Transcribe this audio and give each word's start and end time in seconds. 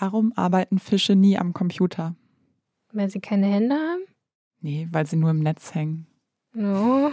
Warum 0.00 0.32
arbeiten 0.36 0.78
Fische 0.78 1.16
nie 1.16 1.38
am 1.38 1.52
Computer? 1.52 2.14
Weil 2.92 3.10
sie 3.10 3.20
keine 3.20 3.46
Hände 3.46 3.74
haben? 3.74 4.02
Nee, 4.60 4.86
weil 4.92 5.06
sie 5.06 5.16
nur 5.16 5.30
im 5.30 5.40
Netz 5.40 5.74
hängen. 5.74 6.06
No. 6.52 7.12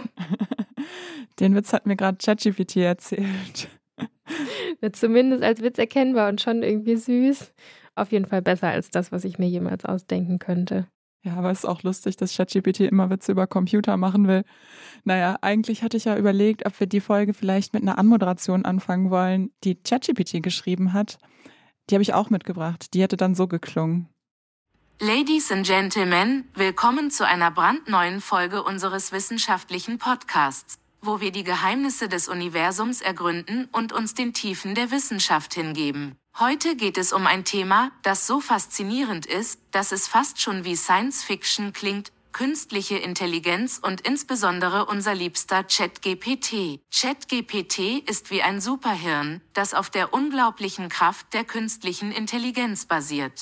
Den 1.40 1.54
Witz 1.54 1.72
hat 1.72 1.86
mir 1.86 1.96
gerade 1.96 2.18
ChatGPT 2.18 2.76
erzählt. 2.76 3.68
Wird 4.80 4.96
zumindest 4.96 5.42
als 5.42 5.62
Witz 5.62 5.78
erkennbar 5.78 6.28
und 6.28 6.40
schon 6.40 6.62
irgendwie 6.62 6.96
süß. 6.96 7.52
Auf 7.96 8.12
jeden 8.12 8.26
Fall 8.26 8.42
besser 8.42 8.68
als 8.68 8.90
das, 8.90 9.10
was 9.10 9.24
ich 9.24 9.38
mir 9.38 9.48
jemals 9.48 9.84
ausdenken 9.84 10.38
könnte. 10.38 10.86
Ja, 11.22 11.34
aber 11.34 11.50
es 11.50 11.60
ist 11.60 11.64
auch 11.64 11.82
lustig, 11.82 12.16
dass 12.16 12.36
ChatGPT 12.36 12.80
immer 12.80 13.10
Witze 13.10 13.32
über 13.32 13.48
Computer 13.48 13.96
machen 13.96 14.28
will. 14.28 14.44
Naja, 15.02 15.36
eigentlich 15.40 15.82
hatte 15.82 15.96
ich 15.96 16.04
ja 16.04 16.16
überlegt, 16.16 16.64
ob 16.66 16.78
wir 16.78 16.86
die 16.86 17.00
Folge 17.00 17.34
vielleicht 17.34 17.74
mit 17.74 17.82
einer 17.82 17.98
Anmoderation 17.98 18.64
anfangen 18.64 19.10
wollen, 19.10 19.50
die 19.64 19.74
ChatGPT 19.74 20.40
geschrieben 20.40 20.92
hat. 20.92 21.18
Die 21.88 21.94
habe 21.94 22.02
ich 22.02 22.14
auch 22.14 22.30
mitgebracht. 22.30 22.94
Die 22.94 23.02
hätte 23.02 23.16
dann 23.16 23.34
so 23.34 23.46
geklungen. 23.46 24.08
Ladies 24.98 25.52
and 25.52 25.66
Gentlemen, 25.66 26.48
willkommen 26.54 27.10
zu 27.10 27.26
einer 27.26 27.50
brandneuen 27.50 28.20
Folge 28.20 28.62
unseres 28.62 29.12
wissenschaftlichen 29.12 29.98
Podcasts, 29.98 30.78
wo 31.02 31.20
wir 31.20 31.32
die 31.32 31.44
Geheimnisse 31.44 32.08
des 32.08 32.28
Universums 32.28 33.02
ergründen 33.02 33.68
und 33.72 33.92
uns 33.92 34.14
den 34.14 34.32
Tiefen 34.32 34.74
der 34.74 34.90
Wissenschaft 34.90 35.54
hingeben. 35.54 36.16
Heute 36.38 36.76
geht 36.76 36.98
es 36.98 37.12
um 37.12 37.26
ein 37.26 37.44
Thema, 37.44 37.92
das 38.02 38.26
so 38.26 38.40
faszinierend 38.40 39.26
ist, 39.26 39.60
dass 39.70 39.92
es 39.92 40.08
fast 40.08 40.40
schon 40.40 40.64
wie 40.64 40.76
Science 40.76 41.22
Fiction 41.22 41.72
klingt, 41.72 42.10
künstliche 42.36 42.98
Intelligenz 42.98 43.80
und 43.82 44.06
insbesondere 44.06 44.84
unser 44.84 45.14
liebster 45.14 45.64
ChatGPT. 45.64 46.80
ChatGPT 46.94 48.06
ist 48.06 48.30
wie 48.30 48.42
ein 48.42 48.60
Superhirn, 48.60 49.40
das 49.54 49.72
auf 49.72 49.88
der 49.88 50.12
unglaublichen 50.12 50.90
Kraft 50.90 51.32
der 51.32 51.44
künstlichen 51.44 52.12
Intelligenz 52.12 52.84
basiert. 52.84 53.40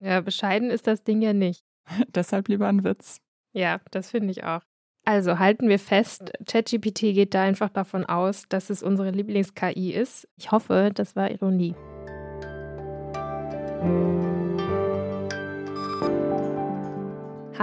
Ja, 0.00 0.20
bescheiden 0.20 0.70
ist 0.70 0.86
das 0.86 1.04
Ding 1.04 1.22
ja 1.22 1.32
nicht. 1.32 1.64
Deshalb 2.14 2.48
lieber 2.48 2.68
ein 2.68 2.84
Witz. 2.84 3.16
Ja, 3.54 3.80
das 3.92 4.10
finde 4.10 4.30
ich 4.30 4.44
auch. 4.44 4.60
Also 5.06 5.38
halten 5.38 5.70
wir 5.70 5.78
fest, 5.78 6.32
ChatGPT 6.46 7.14
geht 7.14 7.32
da 7.32 7.42
einfach 7.42 7.70
davon 7.70 8.04
aus, 8.04 8.44
dass 8.50 8.68
es 8.68 8.82
unsere 8.82 9.10
Lieblings-KI 9.10 9.94
ist. 9.94 10.28
Ich 10.36 10.52
hoffe, 10.52 10.90
das 10.92 11.16
war 11.16 11.30
Ironie. 11.30 11.74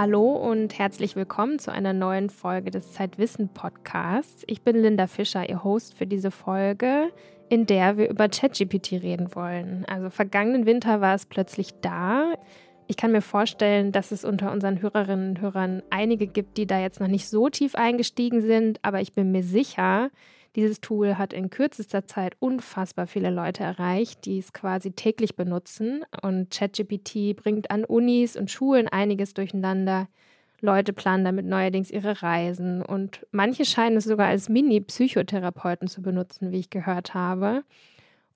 Hallo 0.02 0.32
und 0.32 0.78
herzlich 0.78 1.14
willkommen 1.14 1.58
zu 1.58 1.70
einer 1.70 1.92
neuen 1.92 2.30
Folge 2.30 2.70
des 2.70 2.94
Zeitwissen 2.94 3.50
Podcasts. 3.50 4.44
Ich 4.46 4.62
bin 4.62 4.76
Linda 4.76 5.06
Fischer, 5.06 5.46
Ihr 5.46 5.62
Host 5.62 5.92
für 5.92 6.06
diese 6.06 6.30
Folge 6.30 7.12
in 7.50 7.66
der 7.66 7.98
wir 7.98 8.08
über 8.08 8.30
ChatGPT 8.30 8.92
reden 8.92 9.34
wollen. 9.34 9.84
Also 9.86 10.08
vergangenen 10.08 10.64
Winter 10.64 11.02
war 11.02 11.14
es 11.14 11.26
plötzlich 11.26 11.74
da. 11.82 12.32
Ich 12.86 12.96
kann 12.96 13.12
mir 13.12 13.20
vorstellen, 13.20 13.92
dass 13.92 14.10
es 14.10 14.24
unter 14.24 14.52
unseren 14.52 14.80
Hörerinnen 14.80 15.30
und 15.30 15.40
Hörern 15.42 15.82
einige 15.90 16.26
gibt, 16.26 16.56
die 16.56 16.66
da 16.66 16.80
jetzt 16.80 16.98
noch 16.98 17.08
nicht 17.08 17.28
so 17.28 17.50
tief 17.50 17.74
eingestiegen 17.74 18.40
sind, 18.40 18.78
aber 18.80 19.02
ich 19.02 19.12
bin 19.12 19.30
mir 19.32 19.42
sicher, 19.42 20.10
dieses 20.56 20.80
Tool 20.80 21.16
hat 21.16 21.32
in 21.32 21.50
kürzester 21.50 22.06
Zeit 22.06 22.36
unfassbar 22.40 23.06
viele 23.06 23.30
Leute 23.30 23.62
erreicht, 23.62 24.24
die 24.24 24.38
es 24.38 24.52
quasi 24.52 24.90
täglich 24.92 25.36
benutzen. 25.36 26.04
Und 26.22 26.50
ChatGPT 26.50 27.36
bringt 27.36 27.70
an 27.70 27.84
Unis 27.84 28.36
und 28.36 28.50
Schulen 28.50 28.88
einiges 28.88 29.34
durcheinander. 29.34 30.08
Leute 30.60 30.92
planen 30.92 31.24
damit 31.24 31.46
neuerdings 31.46 31.90
ihre 31.90 32.22
Reisen 32.22 32.82
und 32.82 33.26
manche 33.30 33.64
scheinen 33.64 33.96
es 33.96 34.04
sogar 34.04 34.28
als 34.28 34.48
Mini-Psychotherapeuten 34.48 35.88
zu 35.88 36.02
benutzen, 36.02 36.52
wie 36.52 36.58
ich 36.58 36.70
gehört 36.70 37.14
habe. 37.14 37.62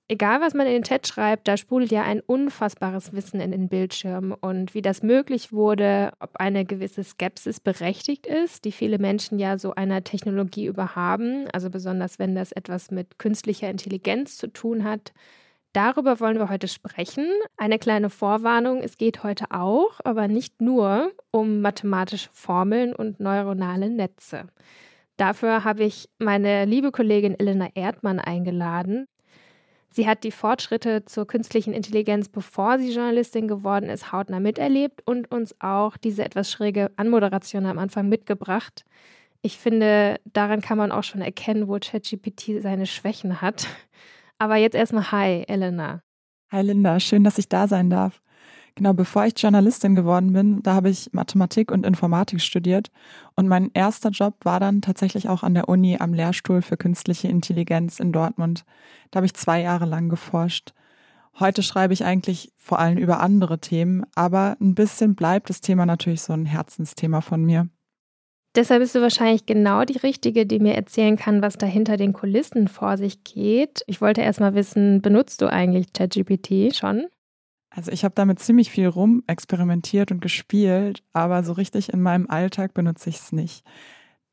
Egal, 0.07 0.39
was 0.39 0.53
man 0.53 0.67
in 0.67 0.73
den 0.73 0.83
Chat 0.83 1.07
schreibt, 1.07 1.47
da 1.47 1.57
sprudelt 1.57 1.91
ja 1.91 2.03
ein 2.03 2.21
unfassbares 2.21 3.13
Wissen 3.13 3.39
in 3.39 3.49
den 3.49 3.69
Bildschirm. 3.69 4.35
Und 4.39 4.75
wie 4.75 4.83
das 4.83 5.01
möglich 5.01 5.51
wurde, 5.51 6.11
ob 6.19 6.35
eine 6.35 6.63
gewisse 6.63 7.03
Skepsis 7.03 7.59
berechtigt 7.59 8.27
ist, 8.27 8.65
die 8.65 8.71
viele 8.71 8.99
Menschen 8.99 9.39
ja 9.39 9.57
so 9.57 9.73
einer 9.73 10.03
Technologie 10.03 10.67
überhaben, 10.67 11.47
also 11.53 11.71
besonders 11.71 12.19
wenn 12.19 12.35
das 12.35 12.51
etwas 12.51 12.91
mit 12.91 13.17
künstlicher 13.17 13.69
Intelligenz 13.69 14.37
zu 14.37 14.47
tun 14.47 14.83
hat, 14.83 15.11
Darüber 15.75 16.21
wollen 16.21 16.39
wir 16.39 16.47
heute 16.47 16.69
sprechen. 16.69 17.27
Eine 17.57 17.79
kleine 17.79 18.09
Vorwarnung, 18.09 18.81
es 18.81 18.97
geht 18.97 19.23
heute 19.23 19.47
auch, 19.49 19.99
aber 20.05 20.29
nicht 20.29 20.61
nur 20.61 21.11
um 21.31 21.59
mathematische 21.59 22.29
Formeln 22.31 22.95
und 22.95 23.19
neuronale 23.19 23.89
Netze. 23.89 24.45
Dafür 25.17 25.65
habe 25.65 25.83
ich 25.83 26.07
meine 26.17 26.63
liebe 26.63 26.93
Kollegin 26.93 27.37
Elena 27.37 27.67
Erdmann 27.73 28.19
eingeladen. 28.19 29.07
Sie 29.95 30.09
hat 30.09 30.25
die 30.25 30.31
Fortschritte 30.31 31.05
zur 31.05 31.25
künstlichen 31.25 31.71
Intelligenz, 31.71 32.27
bevor 32.27 32.79
sie 32.79 32.91
Journalistin 32.91 33.47
geworden 33.47 33.89
ist, 33.89 34.11
hautnah 34.11 34.41
miterlebt 34.41 35.01
und 35.07 35.31
uns 35.31 35.55
auch 35.61 35.95
diese 35.95 36.25
etwas 36.25 36.51
schräge 36.51 36.91
Anmoderation 36.97 37.65
am 37.65 37.79
Anfang 37.79 38.09
mitgebracht. 38.09 38.83
Ich 39.41 39.57
finde, 39.57 40.19
daran 40.25 40.59
kann 40.59 40.77
man 40.77 40.91
auch 40.91 41.05
schon 41.05 41.21
erkennen, 41.21 41.69
wo 41.69 41.79
ChatGPT 41.79 42.61
seine 42.61 42.87
Schwächen 42.87 43.39
hat. 43.41 43.67
Aber 44.37 44.57
jetzt 44.57 44.75
erstmal 44.75 45.13
Hi, 45.13 45.45
Elena. 45.47 46.01
Hi, 46.51 46.61
Linda. 46.61 46.99
Schön, 46.99 47.23
dass 47.23 47.37
ich 47.37 47.47
da 47.47 47.69
sein 47.69 47.89
darf. 47.89 48.21
Genau, 48.77 48.91
bevor 48.91 49.25
ich 49.25 49.33
Journalistin 49.37 49.95
geworden 49.95 50.33
bin, 50.33 50.61
da 50.61 50.73
habe 50.73 50.89
ich 50.89 51.13
Mathematik 51.13 51.71
und 51.71 51.85
Informatik 51.85 52.41
studiert. 52.41 52.91
Und 53.35 53.47
mein 53.47 53.71
erster 53.73 54.09
Job 54.09 54.35
war 54.43 54.59
dann 54.59 54.81
tatsächlich 54.81 55.29
auch 55.29 55.43
an 55.43 55.53
der 55.53 55.69
Uni 55.69 55.97
am 55.97 56.13
Lehrstuhl 56.13 56.61
für 56.61 56.75
künstliche 56.75 57.29
Intelligenz 57.29 58.01
in 58.01 58.11
Dortmund. 58.11 58.65
Da 59.11 59.17
habe 59.17 59.25
ich 59.25 59.33
zwei 59.33 59.61
Jahre 59.61 59.85
lang 59.85 60.09
geforscht. 60.09 60.73
Heute 61.39 61.63
schreibe 61.63 61.93
ich 61.93 62.03
eigentlich 62.03 62.51
vor 62.57 62.79
allem 62.79 62.97
über 62.97 63.21
andere 63.21 63.59
Themen, 63.59 64.05
aber 64.13 64.57
ein 64.59 64.75
bisschen 64.75 65.15
bleibt 65.15 65.49
das 65.49 65.61
Thema 65.61 65.85
natürlich 65.85 66.21
so 66.21 66.33
ein 66.33 66.45
Herzensthema 66.45 67.21
von 67.21 67.45
mir. 67.45 67.69
Deshalb 68.55 68.81
bist 68.81 68.95
du 68.95 69.01
wahrscheinlich 69.01 69.45
genau 69.45 69.83
die 69.83 69.97
Richtige, 69.97 70.45
die 70.45 70.59
mir 70.59 70.75
erzählen 70.75 71.17
kann, 71.17 71.41
was 71.41 71.57
da 71.57 71.65
hinter 71.65 71.97
den 71.97 72.13
Kulissen 72.13 72.69
vor 72.69 72.97
sich 72.97 73.23
geht. 73.23 73.83
Ich 73.87 73.99
wollte 73.99 74.21
erst 74.21 74.39
mal 74.39 74.55
wissen, 74.55 75.01
benutzt 75.01 75.41
du 75.41 75.51
eigentlich 75.51 75.91
ChatGPT 75.91 76.73
schon? 76.73 77.07
Also 77.75 77.91
ich 77.91 78.05
habe 78.05 78.15
damit 78.15 78.39
ziemlich 78.39 78.71
viel 78.71 78.87
rum 78.87 79.23
experimentiert 79.27 80.11
und 80.11 80.21
gespielt, 80.21 81.03
aber 81.11 81.43
so 81.43 81.51
richtig 81.51 81.91
in 81.91 82.01
meinem 82.01 82.29
Alltag 82.29 82.73
benutze 82.73 83.09
ich 83.09 83.17
es 83.17 83.31
nicht. 83.33 83.65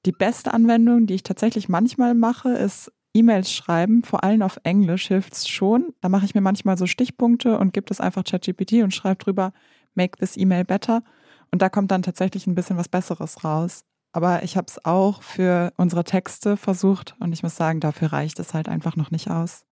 Die 0.06 0.12
beste 0.12 0.54
Anwendung, 0.54 1.06
die 1.06 1.14
ich 1.14 1.25
tatsächlich 1.25 1.69
manchmal 1.69 2.14
mache, 2.14 2.50
ist 2.50 2.92
E-Mails 3.14 3.53
schreiben, 3.53 4.04
vor 4.04 4.22
allem 4.22 4.42
auf 4.42 4.58
Englisch 4.62 5.08
hilft 5.08 5.34
es 5.34 5.48
schon. 5.48 5.92
Da 6.00 6.08
mache 6.08 6.25
ich 6.25 6.34
mir 6.34 6.41
manchmal 6.41 6.78
so 6.78 6.86
Stichpunkte 6.86 7.58
und 7.58 7.72
gebe 7.72 7.86
es 7.91 8.00
einfach 8.00 8.25
ChatGPT 8.25 8.75
und 8.84 8.94
schreibe 8.94 9.22
drüber, 9.22 9.53
make 9.94 10.19
this 10.19 10.36
email 10.36 10.64
better. 10.64 11.03
Und 11.50 11.62
da 11.62 11.69
kommt 11.69 11.91
dann 11.91 12.03
tatsächlich 12.03 12.47
ein 12.47 12.54
bisschen 12.54 12.76
was 12.76 12.88
Besseres 12.88 13.44
raus. 13.44 13.84
Aber 14.12 14.44
ich 14.44 14.56
habe 14.56 14.66
es 14.69 14.84
auch 14.84 15.22
für 15.22 15.72
unsere 15.76 16.04
Texte 16.04 16.56
versucht 16.56 17.16
und 17.19 17.32
ich 17.32 17.42
muss 17.42 17.56
sagen, 17.56 17.80
dafür 17.80 18.12
reicht 18.12 18.38
es 18.38 18.54
halt 18.54 18.69
einfach 18.69 18.94
noch 18.94 19.10
nicht 19.10 19.30
aus. 19.30 19.64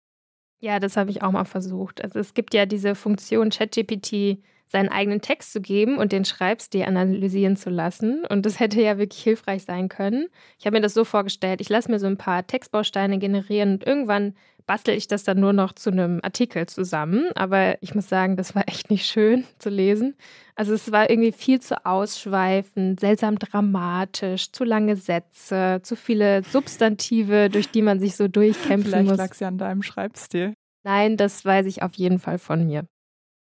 Ja, 0.60 0.80
das 0.80 0.96
habe 0.96 1.10
ich 1.10 1.22
auch 1.22 1.30
mal 1.30 1.44
versucht. 1.44 2.02
Also 2.02 2.18
es 2.18 2.34
gibt 2.34 2.52
ja 2.52 2.66
diese 2.66 2.94
Funktion 2.94 3.50
ChatGPT 3.50 4.38
seinen 4.66 4.88
eigenen 4.88 5.20
Text 5.20 5.52
zu 5.52 5.60
geben 5.60 5.96
und 5.98 6.12
den 6.12 6.24
Schreibstil 6.24 6.82
analysieren 6.82 7.56
zu 7.56 7.70
lassen. 7.70 8.24
Und 8.28 8.44
das 8.44 8.60
hätte 8.60 8.82
ja 8.82 8.98
wirklich 8.98 9.22
hilfreich 9.22 9.64
sein 9.64 9.88
können. 9.88 10.26
Ich 10.58 10.66
habe 10.66 10.76
mir 10.76 10.80
das 10.82 10.94
so 10.94 11.04
vorgestellt, 11.04 11.60
ich 11.60 11.68
lasse 11.68 11.90
mir 11.90 11.98
so 11.98 12.06
ein 12.06 12.18
paar 12.18 12.46
Textbausteine 12.46 13.18
generieren 13.18 13.72
und 13.72 13.86
irgendwann 13.86 14.34
bastel 14.68 14.94
ich 14.94 15.08
das 15.08 15.24
dann 15.24 15.40
nur 15.40 15.52
noch 15.52 15.72
zu 15.72 15.90
einem 15.90 16.20
Artikel 16.22 16.66
zusammen. 16.66 17.30
Aber 17.34 17.82
ich 17.82 17.96
muss 17.96 18.08
sagen, 18.08 18.36
das 18.36 18.54
war 18.54 18.68
echt 18.68 18.90
nicht 18.90 19.06
schön 19.06 19.44
zu 19.58 19.70
lesen. 19.70 20.14
Also 20.54 20.74
es 20.74 20.92
war 20.92 21.10
irgendwie 21.10 21.32
viel 21.32 21.60
zu 21.60 21.84
ausschweifend, 21.84 23.00
seltsam 23.00 23.38
dramatisch, 23.38 24.52
zu 24.52 24.64
lange 24.64 24.94
Sätze, 24.96 25.80
zu 25.82 25.96
viele 25.96 26.42
Substantive, 26.44 27.48
durch 27.48 27.70
die 27.70 27.82
man 27.82 27.98
sich 27.98 28.14
so 28.14 28.28
durchkämpfen 28.28 28.90
Vielleicht 28.90 29.08
muss. 29.08 29.16
Vielleicht 29.16 29.30
lag 29.30 29.34
es 29.34 29.40
ja 29.40 29.48
an 29.48 29.58
deinem 29.58 29.82
Schreibstil. 29.82 30.54
Nein, 30.84 31.16
das 31.16 31.44
weiß 31.44 31.66
ich 31.66 31.82
auf 31.82 31.94
jeden 31.94 32.18
Fall 32.18 32.38
von 32.38 32.66
mir. 32.66 32.84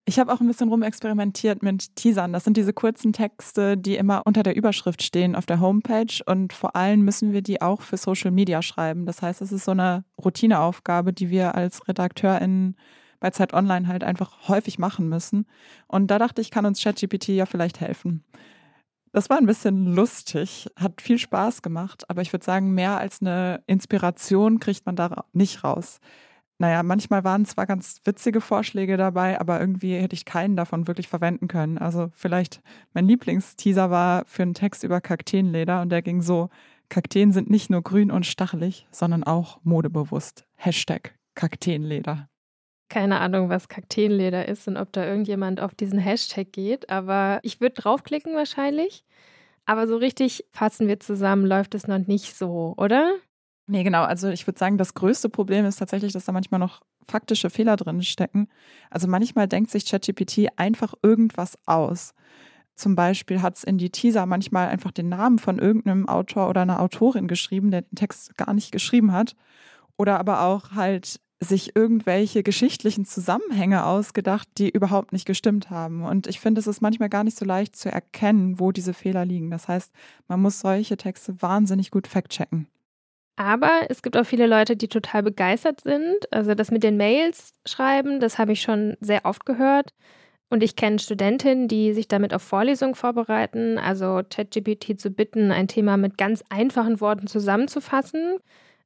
Ich 0.05 0.19
habe 0.19 0.33
auch 0.33 0.41
ein 0.41 0.47
bisschen 0.47 0.67
rumexperimentiert 0.67 1.63
mit 1.63 1.95
Teasern. 1.95 2.33
Das 2.33 2.43
sind 2.43 2.57
diese 2.57 2.73
kurzen 2.73 3.13
Texte, 3.13 3.77
die 3.77 3.95
immer 3.95 4.23
unter 4.25 4.43
der 4.43 4.55
Überschrift 4.55 5.01
stehen 5.01 5.33
auf 5.33 5.45
der 5.45 5.61
Homepage. 5.61 6.21
Und 6.25 6.51
vor 6.51 6.75
allem 6.75 7.05
müssen 7.05 7.31
wir 7.31 7.41
die 7.41 7.61
auch 7.61 7.81
für 7.81 7.95
Social 7.95 8.31
Media 8.31 8.61
schreiben. 8.61 9.05
Das 9.05 9.21
heißt, 9.21 9.41
es 9.41 9.53
ist 9.53 9.63
so 9.63 9.71
eine 9.71 10.03
Routineaufgabe, 10.21 11.13
die 11.13 11.29
wir 11.29 11.55
als 11.55 11.87
RedakteurInnen 11.87 12.75
bei 13.21 13.29
Zeit 13.29 13.53
Online 13.53 13.87
halt 13.87 14.03
einfach 14.03 14.49
häufig 14.49 14.77
machen 14.77 15.07
müssen. 15.07 15.45
Und 15.87 16.07
da 16.11 16.19
dachte 16.19 16.41
ich, 16.41 16.51
kann 16.51 16.65
uns 16.65 16.83
ChatGPT 16.83 17.29
ja 17.29 17.45
vielleicht 17.45 17.79
helfen. 17.79 18.25
Das 19.13 19.29
war 19.29 19.37
ein 19.37 19.45
bisschen 19.45 19.85
lustig, 19.85 20.67
hat 20.75 21.01
viel 21.01 21.19
Spaß 21.19 21.61
gemacht, 21.61 22.09
aber 22.09 22.21
ich 22.21 22.33
würde 22.33 22.43
sagen, 22.43 22.73
mehr 22.73 22.97
als 22.97 23.21
eine 23.21 23.63
Inspiration 23.67 24.59
kriegt 24.59 24.85
man 24.85 24.97
da 24.97 25.25
nicht 25.31 25.63
raus 25.63 26.01
naja, 26.63 26.81
manchmal 26.81 27.25
waren 27.25 27.43
zwar 27.43 27.67
ganz 27.67 27.99
witzige 28.05 28.39
Vorschläge 28.39 28.95
dabei, 28.95 29.37
aber 29.37 29.59
irgendwie 29.59 29.95
hätte 29.95 30.15
ich 30.15 30.23
keinen 30.23 30.55
davon 30.55 30.87
wirklich 30.87 31.09
verwenden 31.09 31.49
können. 31.49 31.77
Also 31.77 32.07
vielleicht 32.13 32.61
mein 32.93 33.05
Lieblingsteaser 33.05 33.91
war 33.91 34.23
für 34.27 34.43
einen 34.43 34.53
Text 34.53 34.85
über 34.85 35.01
Kakteenleder 35.01 35.81
und 35.81 35.89
der 35.89 36.01
ging 36.01 36.21
so, 36.21 36.47
Kakteen 36.87 37.33
sind 37.33 37.49
nicht 37.49 37.69
nur 37.69 37.81
grün 37.81 38.11
und 38.11 38.25
stachelig, 38.25 38.87
sondern 38.91 39.25
auch 39.25 39.59
modebewusst. 39.63 40.45
Hashtag 40.55 41.13
Kakteenleder. 41.35 42.29
Keine 42.87 43.19
Ahnung, 43.19 43.49
was 43.49 43.67
Kakteenleder 43.67 44.47
ist 44.47 44.65
und 44.69 44.77
ob 44.77 44.93
da 44.93 45.05
irgendjemand 45.05 45.59
auf 45.59 45.75
diesen 45.75 45.99
Hashtag 45.99 46.53
geht, 46.53 46.89
aber 46.89 47.41
ich 47.43 47.59
würde 47.59 47.75
draufklicken 47.75 48.35
wahrscheinlich. 48.35 49.03
Aber 49.65 49.85
so 49.85 49.97
richtig 49.97 50.45
fassen 50.53 50.87
wir 50.87 51.01
zusammen, 51.01 51.45
läuft 51.45 51.75
es 51.75 51.87
noch 51.87 52.07
nicht 52.07 52.37
so, 52.37 52.73
oder? 52.77 53.15
Nee, 53.65 53.83
genau. 53.83 54.03
Also 54.03 54.29
ich 54.29 54.45
würde 54.45 54.59
sagen, 54.59 54.77
das 54.77 54.93
größte 54.93 55.29
Problem 55.29 55.65
ist 55.65 55.77
tatsächlich, 55.77 56.11
dass 56.11 56.25
da 56.25 56.31
manchmal 56.31 56.59
noch 56.59 56.81
faktische 57.07 57.49
Fehler 57.49 57.75
drin 57.77 58.01
stecken. 58.01 58.47
Also 58.89 59.07
manchmal 59.07 59.47
denkt 59.47 59.71
sich 59.71 59.85
ChatGPT 59.85 60.49
einfach 60.57 60.93
irgendwas 61.01 61.57
aus. 61.65 62.13
Zum 62.75 62.95
Beispiel 62.95 63.41
hat 63.41 63.57
es 63.57 63.63
in 63.63 63.77
die 63.77 63.91
Teaser 63.91 64.25
manchmal 64.25 64.67
einfach 64.67 64.91
den 64.91 65.09
Namen 65.09 65.39
von 65.39 65.59
irgendeinem 65.59 66.09
Autor 66.09 66.49
oder 66.49 66.61
einer 66.61 66.81
Autorin 66.81 67.27
geschrieben, 67.27 67.71
der 67.71 67.83
den 67.83 67.95
Text 67.95 68.35
gar 68.37 68.53
nicht 68.53 68.71
geschrieben 68.71 69.11
hat. 69.13 69.35
Oder 69.95 70.19
aber 70.19 70.41
auch 70.41 70.71
halt 70.71 71.21
sich 71.39 71.75
irgendwelche 71.75 72.41
geschichtlichen 72.41 73.05
Zusammenhänge 73.05 73.85
ausgedacht, 73.85 74.47
die 74.57 74.69
überhaupt 74.69 75.13
nicht 75.13 75.25
gestimmt 75.25 75.69
haben. 75.69 76.03
Und 76.03 76.27
ich 76.27 76.39
finde, 76.39 76.59
es 76.59 76.67
ist 76.67 76.81
manchmal 76.81 77.09
gar 77.09 77.23
nicht 77.23 77.37
so 77.37 77.45
leicht 77.45 77.75
zu 77.75 77.91
erkennen, 77.91 78.59
wo 78.59 78.71
diese 78.71 78.93
Fehler 78.93 79.25
liegen. 79.25 79.51
Das 79.51 79.67
heißt, 79.67 79.91
man 80.27 80.41
muss 80.41 80.59
solche 80.59 80.97
Texte 80.97 81.41
wahnsinnig 81.41 81.91
gut 81.91 82.07
fact-checken. 82.07 82.67
Aber 83.35 83.81
es 83.89 84.01
gibt 84.03 84.15
auch 84.15 84.25
viele 84.25 84.45
Leute, 84.47 84.75
die 84.75 84.87
total 84.87 85.23
begeistert 85.23 85.81
sind. 85.81 86.31
Also 86.31 86.53
das 86.53 86.69
mit 86.71 86.83
den 86.83 86.97
Mails 86.97 87.53
schreiben, 87.65 88.19
das 88.19 88.37
habe 88.37 88.51
ich 88.51 88.61
schon 88.61 88.95
sehr 89.01 89.25
oft 89.25 89.45
gehört. 89.45 89.93
Und 90.49 90.61
ich 90.61 90.75
kenne 90.75 90.99
Studentinnen, 90.99 91.67
die 91.67 91.93
sich 91.93 92.07
damit 92.07 92.31
auf 92.33 92.43
Vorlesungen 92.43 92.93
vorbereiten, 92.93 93.79
also 93.79 94.21
ChatGPT 94.29 94.99
zu 94.99 95.09
bitten, 95.09 95.51
ein 95.51 95.67
Thema 95.67 95.97
mit 95.97 96.17
ganz 96.17 96.43
einfachen 96.49 97.01
Worten 97.01 97.25
zusammenzufassen, 97.25 98.37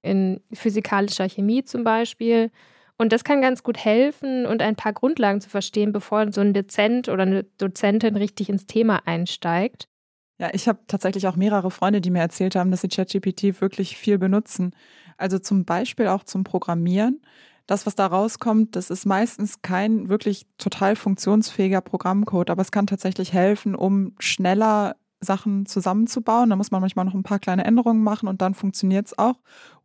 in 0.01 0.39
physikalischer 0.53 1.27
Chemie 1.27 1.65
zum 1.65 1.83
Beispiel. 1.83 2.51
Und 2.97 3.11
das 3.11 3.25
kann 3.25 3.41
ganz 3.41 3.63
gut 3.63 3.77
helfen 3.77 4.45
und 4.45 4.61
ein 4.61 4.77
paar 4.77 4.93
Grundlagen 4.93 5.41
zu 5.41 5.49
verstehen, 5.49 5.91
bevor 5.91 6.31
so 6.31 6.39
ein 6.39 6.53
Dozent 6.53 7.09
oder 7.09 7.23
eine 7.23 7.43
Dozentin 7.57 8.15
richtig 8.15 8.47
ins 8.47 8.65
Thema 8.65 9.01
einsteigt. 9.05 9.89
Ja, 10.39 10.49
ich 10.53 10.67
habe 10.67 10.79
tatsächlich 10.87 11.27
auch 11.27 11.35
mehrere 11.35 11.71
Freunde, 11.71 11.99
die 12.01 12.11
mir 12.11 12.19
erzählt 12.19 12.55
haben, 12.55 12.69
dass 12.69 12.81
sie 12.81 12.89
ChatGPT 12.89 13.59
wirklich 13.59 13.97
viel 13.97 14.17
benutzen. 14.19 14.75
Also 15.17 15.39
zum 15.39 15.65
Beispiel 15.65 16.07
auch 16.07 16.23
zum 16.23 16.43
Programmieren. 16.43 17.21
Das, 17.65 17.85
was 17.85 17.95
da 17.95 18.05
rauskommt, 18.05 18.75
das 18.75 18.89
ist 18.91 19.05
meistens 19.05 19.61
kein 19.61 20.09
wirklich 20.09 20.45
total 20.57 20.95
funktionsfähiger 20.95 21.81
Programmcode, 21.81 22.49
aber 22.51 22.61
es 22.61 22.71
kann 22.71 22.87
tatsächlich 22.87 23.33
helfen, 23.33 23.75
um 23.75 24.13
schneller 24.19 24.95
Sachen 25.19 25.65
zusammenzubauen. 25.65 26.49
Da 26.49 26.55
muss 26.55 26.71
man 26.71 26.81
manchmal 26.81 27.05
noch 27.05 27.13
ein 27.13 27.23
paar 27.23 27.39
kleine 27.39 27.65
Änderungen 27.65 28.03
machen 28.03 28.27
und 28.27 28.41
dann 28.41 28.53
funktioniert 28.53 29.07
es 29.07 29.17
auch. 29.17 29.35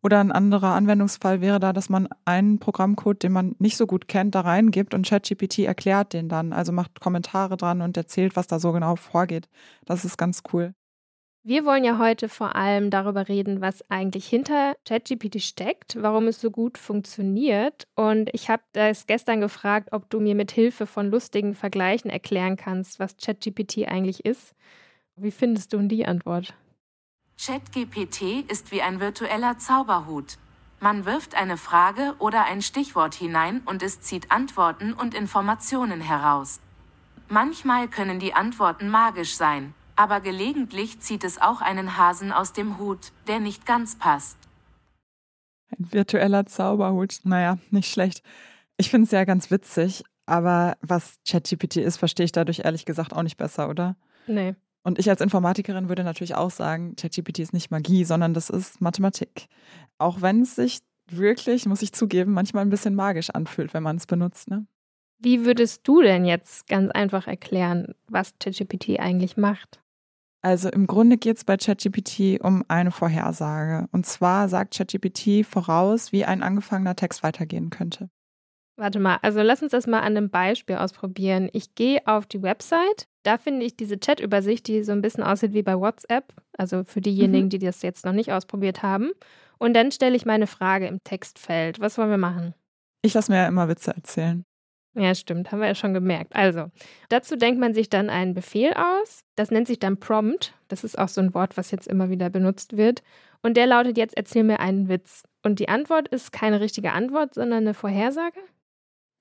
Oder 0.02 0.20
ein 0.20 0.32
anderer 0.32 0.74
Anwendungsfall 0.74 1.40
wäre 1.40 1.60
da, 1.60 1.72
dass 1.72 1.88
man 1.88 2.08
einen 2.24 2.58
Programmcode, 2.58 3.22
den 3.22 3.32
man 3.32 3.54
nicht 3.58 3.76
so 3.76 3.86
gut 3.86 4.08
kennt, 4.08 4.34
da 4.34 4.40
reingibt 4.40 4.94
und 4.94 5.06
ChatGPT 5.06 5.60
erklärt 5.60 6.12
den 6.12 6.28
dann, 6.28 6.52
also 6.52 6.72
macht 6.72 7.00
Kommentare 7.00 7.56
dran 7.56 7.80
und 7.80 7.96
erzählt, 7.96 8.36
was 8.36 8.46
da 8.46 8.58
so 8.58 8.72
genau 8.72 8.96
vorgeht. 8.96 9.48
Das 9.84 10.04
ist 10.04 10.16
ganz 10.18 10.42
cool. 10.52 10.74
Wir 11.44 11.64
wollen 11.64 11.82
ja 11.82 11.98
heute 11.98 12.28
vor 12.28 12.54
allem 12.54 12.90
darüber 12.90 13.28
reden, 13.28 13.60
was 13.60 13.82
eigentlich 13.90 14.28
hinter 14.28 14.76
ChatGPT 14.86 15.42
steckt, 15.42 16.00
warum 16.00 16.28
es 16.28 16.40
so 16.40 16.52
gut 16.52 16.78
funktioniert. 16.78 17.88
Und 17.96 18.30
ich 18.32 18.48
habe 18.48 18.62
das 18.72 19.08
gestern 19.08 19.40
gefragt, 19.40 19.88
ob 19.90 20.08
du 20.08 20.20
mir 20.20 20.36
mit 20.36 20.52
Hilfe 20.52 20.86
von 20.86 21.10
lustigen 21.10 21.56
Vergleichen 21.56 22.12
erklären 22.12 22.56
kannst, 22.56 23.00
was 23.00 23.16
ChatGPT 23.16 23.88
eigentlich 23.88 24.24
ist. 24.24 24.54
Wie 25.22 25.30
findest 25.30 25.72
du 25.72 25.78
die 25.82 26.04
Antwort? 26.04 26.52
ChatGPT 27.38 28.50
ist 28.50 28.72
wie 28.72 28.82
ein 28.82 28.98
virtueller 28.98 29.56
Zauberhut. 29.56 30.36
Man 30.80 31.04
wirft 31.04 31.36
eine 31.36 31.56
Frage 31.56 32.16
oder 32.18 32.44
ein 32.44 32.60
Stichwort 32.60 33.14
hinein 33.14 33.62
und 33.64 33.84
es 33.84 34.00
zieht 34.00 34.32
Antworten 34.32 34.92
und 34.92 35.14
Informationen 35.14 36.00
heraus. 36.00 36.58
Manchmal 37.28 37.86
können 37.86 38.18
die 38.18 38.34
Antworten 38.34 38.88
magisch 38.88 39.36
sein, 39.36 39.74
aber 39.94 40.20
gelegentlich 40.20 40.98
zieht 40.98 41.22
es 41.22 41.40
auch 41.40 41.60
einen 41.60 41.96
Hasen 41.96 42.32
aus 42.32 42.52
dem 42.52 42.78
Hut, 42.78 43.12
der 43.28 43.38
nicht 43.38 43.64
ganz 43.64 43.96
passt. 43.96 44.38
Ein 45.70 45.92
virtueller 45.92 46.46
Zauberhut, 46.46 47.20
naja, 47.22 47.58
nicht 47.70 47.88
schlecht. 47.92 48.24
Ich 48.76 48.90
finde 48.90 49.04
es 49.04 49.12
ja 49.12 49.24
ganz 49.24 49.52
witzig, 49.52 50.02
aber 50.26 50.76
was 50.80 51.20
ChatGPT 51.24 51.76
ist, 51.76 51.98
verstehe 51.98 52.24
ich 52.24 52.32
dadurch 52.32 52.64
ehrlich 52.64 52.84
gesagt 52.86 53.12
auch 53.12 53.22
nicht 53.22 53.36
besser, 53.36 53.68
oder? 53.68 53.94
Nee. 54.26 54.56
Und 54.82 54.98
ich 54.98 55.08
als 55.08 55.20
Informatikerin 55.20 55.88
würde 55.88 56.04
natürlich 56.04 56.34
auch 56.34 56.50
sagen, 56.50 56.96
ChatGPT 56.96 57.38
ist 57.40 57.52
nicht 57.52 57.70
Magie, 57.70 58.04
sondern 58.04 58.34
das 58.34 58.50
ist 58.50 58.80
Mathematik. 58.80 59.46
Auch 59.98 60.22
wenn 60.22 60.42
es 60.42 60.56
sich 60.56 60.80
wirklich, 61.08 61.66
muss 61.66 61.82
ich 61.82 61.92
zugeben, 61.92 62.32
manchmal 62.32 62.64
ein 62.64 62.70
bisschen 62.70 62.94
magisch 62.94 63.30
anfühlt, 63.30 63.74
wenn 63.74 63.82
man 63.82 63.96
es 63.96 64.06
benutzt. 64.06 64.50
Ne? 64.50 64.66
Wie 65.18 65.44
würdest 65.44 65.86
du 65.86 66.02
denn 66.02 66.24
jetzt 66.24 66.66
ganz 66.66 66.90
einfach 66.90 67.28
erklären, 67.28 67.94
was 68.08 68.34
ChatGPT 68.40 68.98
eigentlich 68.98 69.36
macht? 69.36 69.80
Also 70.40 70.68
im 70.68 70.88
Grunde 70.88 71.18
geht 71.18 71.36
es 71.36 71.44
bei 71.44 71.56
ChatGPT 71.56 72.40
um 72.40 72.64
eine 72.66 72.90
Vorhersage. 72.90 73.86
Und 73.92 74.06
zwar 74.06 74.48
sagt 74.48 74.76
ChatGPT 74.76 75.46
voraus, 75.46 76.10
wie 76.10 76.24
ein 76.24 76.42
angefangener 76.42 76.96
Text 76.96 77.22
weitergehen 77.22 77.70
könnte. 77.70 78.10
Warte 78.82 78.98
mal, 78.98 79.18
also 79.22 79.42
lass 79.42 79.62
uns 79.62 79.70
das 79.70 79.86
mal 79.86 80.00
an 80.00 80.16
einem 80.16 80.30
Beispiel 80.30 80.76
ausprobieren. 80.76 81.48
Ich 81.52 81.74
gehe 81.74 82.00
auf 82.06 82.26
die 82.26 82.42
Website 82.42 83.06
da 83.22 83.38
finde 83.38 83.64
ich 83.64 83.76
diese 83.76 83.98
Chat-Übersicht, 83.98 84.66
die 84.66 84.82
so 84.82 84.92
ein 84.92 85.02
bisschen 85.02 85.22
aussieht 85.22 85.52
wie 85.52 85.62
bei 85.62 85.78
WhatsApp, 85.78 86.32
also 86.56 86.84
für 86.84 87.00
diejenigen, 87.00 87.46
mhm. 87.46 87.50
die 87.50 87.58
das 87.58 87.82
jetzt 87.82 88.04
noch 88.04 88.12
nicht 88.12 88.32
ausprobiert 88.32 88.82
haben. 88.82 89.12
Und 89.58 89.74
dann 89.74 89.92
stelle 89.92 90.16
ich 90.16 90.26
meine 90.26 90.46
Frage 90.46 90.86
im 90.86 91.02
Textfeld. 91.04 91.80
Was 91.80 91.98
wollen 91.98 92.10
wir 92.10 92.18
machen? 92.18 92.54
Ich 93.02 93.14
lasse 93.14 93.30
mir 93.30 93.38
ja 93.38 93.48
immer 93.48 93.68
Witze 93.68 93.94
erzählen. 93.94 94.44
Ja, 94.94 95.14
stimmt, 95.14 95.50
haben 95.50 95.60
wir 95.60 95.68
ja 95.68 95.74
schon 95.74 95.94
gemerkt. 95.94 96.36
Also, 96.36 96.70
dazu 97.08 97.36
denkt 97.36 97.58
man 97.58 97.72
sich 97.72 97.88
dann 97.88 98.10
einen 98.10 98.34
Befehl 98.34 98.74
aus. 98.74 99.20
Das 99.36 99.50
nennt 99.50 99.66
sich 99.66 99.78
dann 99.78 99.98
Prompt. 99.98 100.52
Das 100.68 100.84
ist 100.84 100.98
auch 100.98 101.08
so 101.08 101.20
ein 101.20 101.32
Wort, 101.32 101.56
was 101.56 101.70
jetzt 101.70 101.88
immer 101.88 102.10
wieder 102.10 102.28
benutzt 102.28 102.76
wird. 102.76 103.02
Und 103.40 103.56
der 103.56 103.66
lautet 103.66 103.96
jetzt, 103.96 104.16
erzähl 104.16 104.44
mir 104.44 104.60
einen 104.60 104.88
Witz. 104.88 105.22
Und 105.42 105.60
die 105.60 105.68
Antwort 105.68 106.08
ist 106.08 106.32
keine 106.32 106.60
richtige 106.60 106.92
Antwort, 106.92 107.34
sondern 107.34 107.60
eine 107.60 107.74
Vorhersage. 107.74 108.38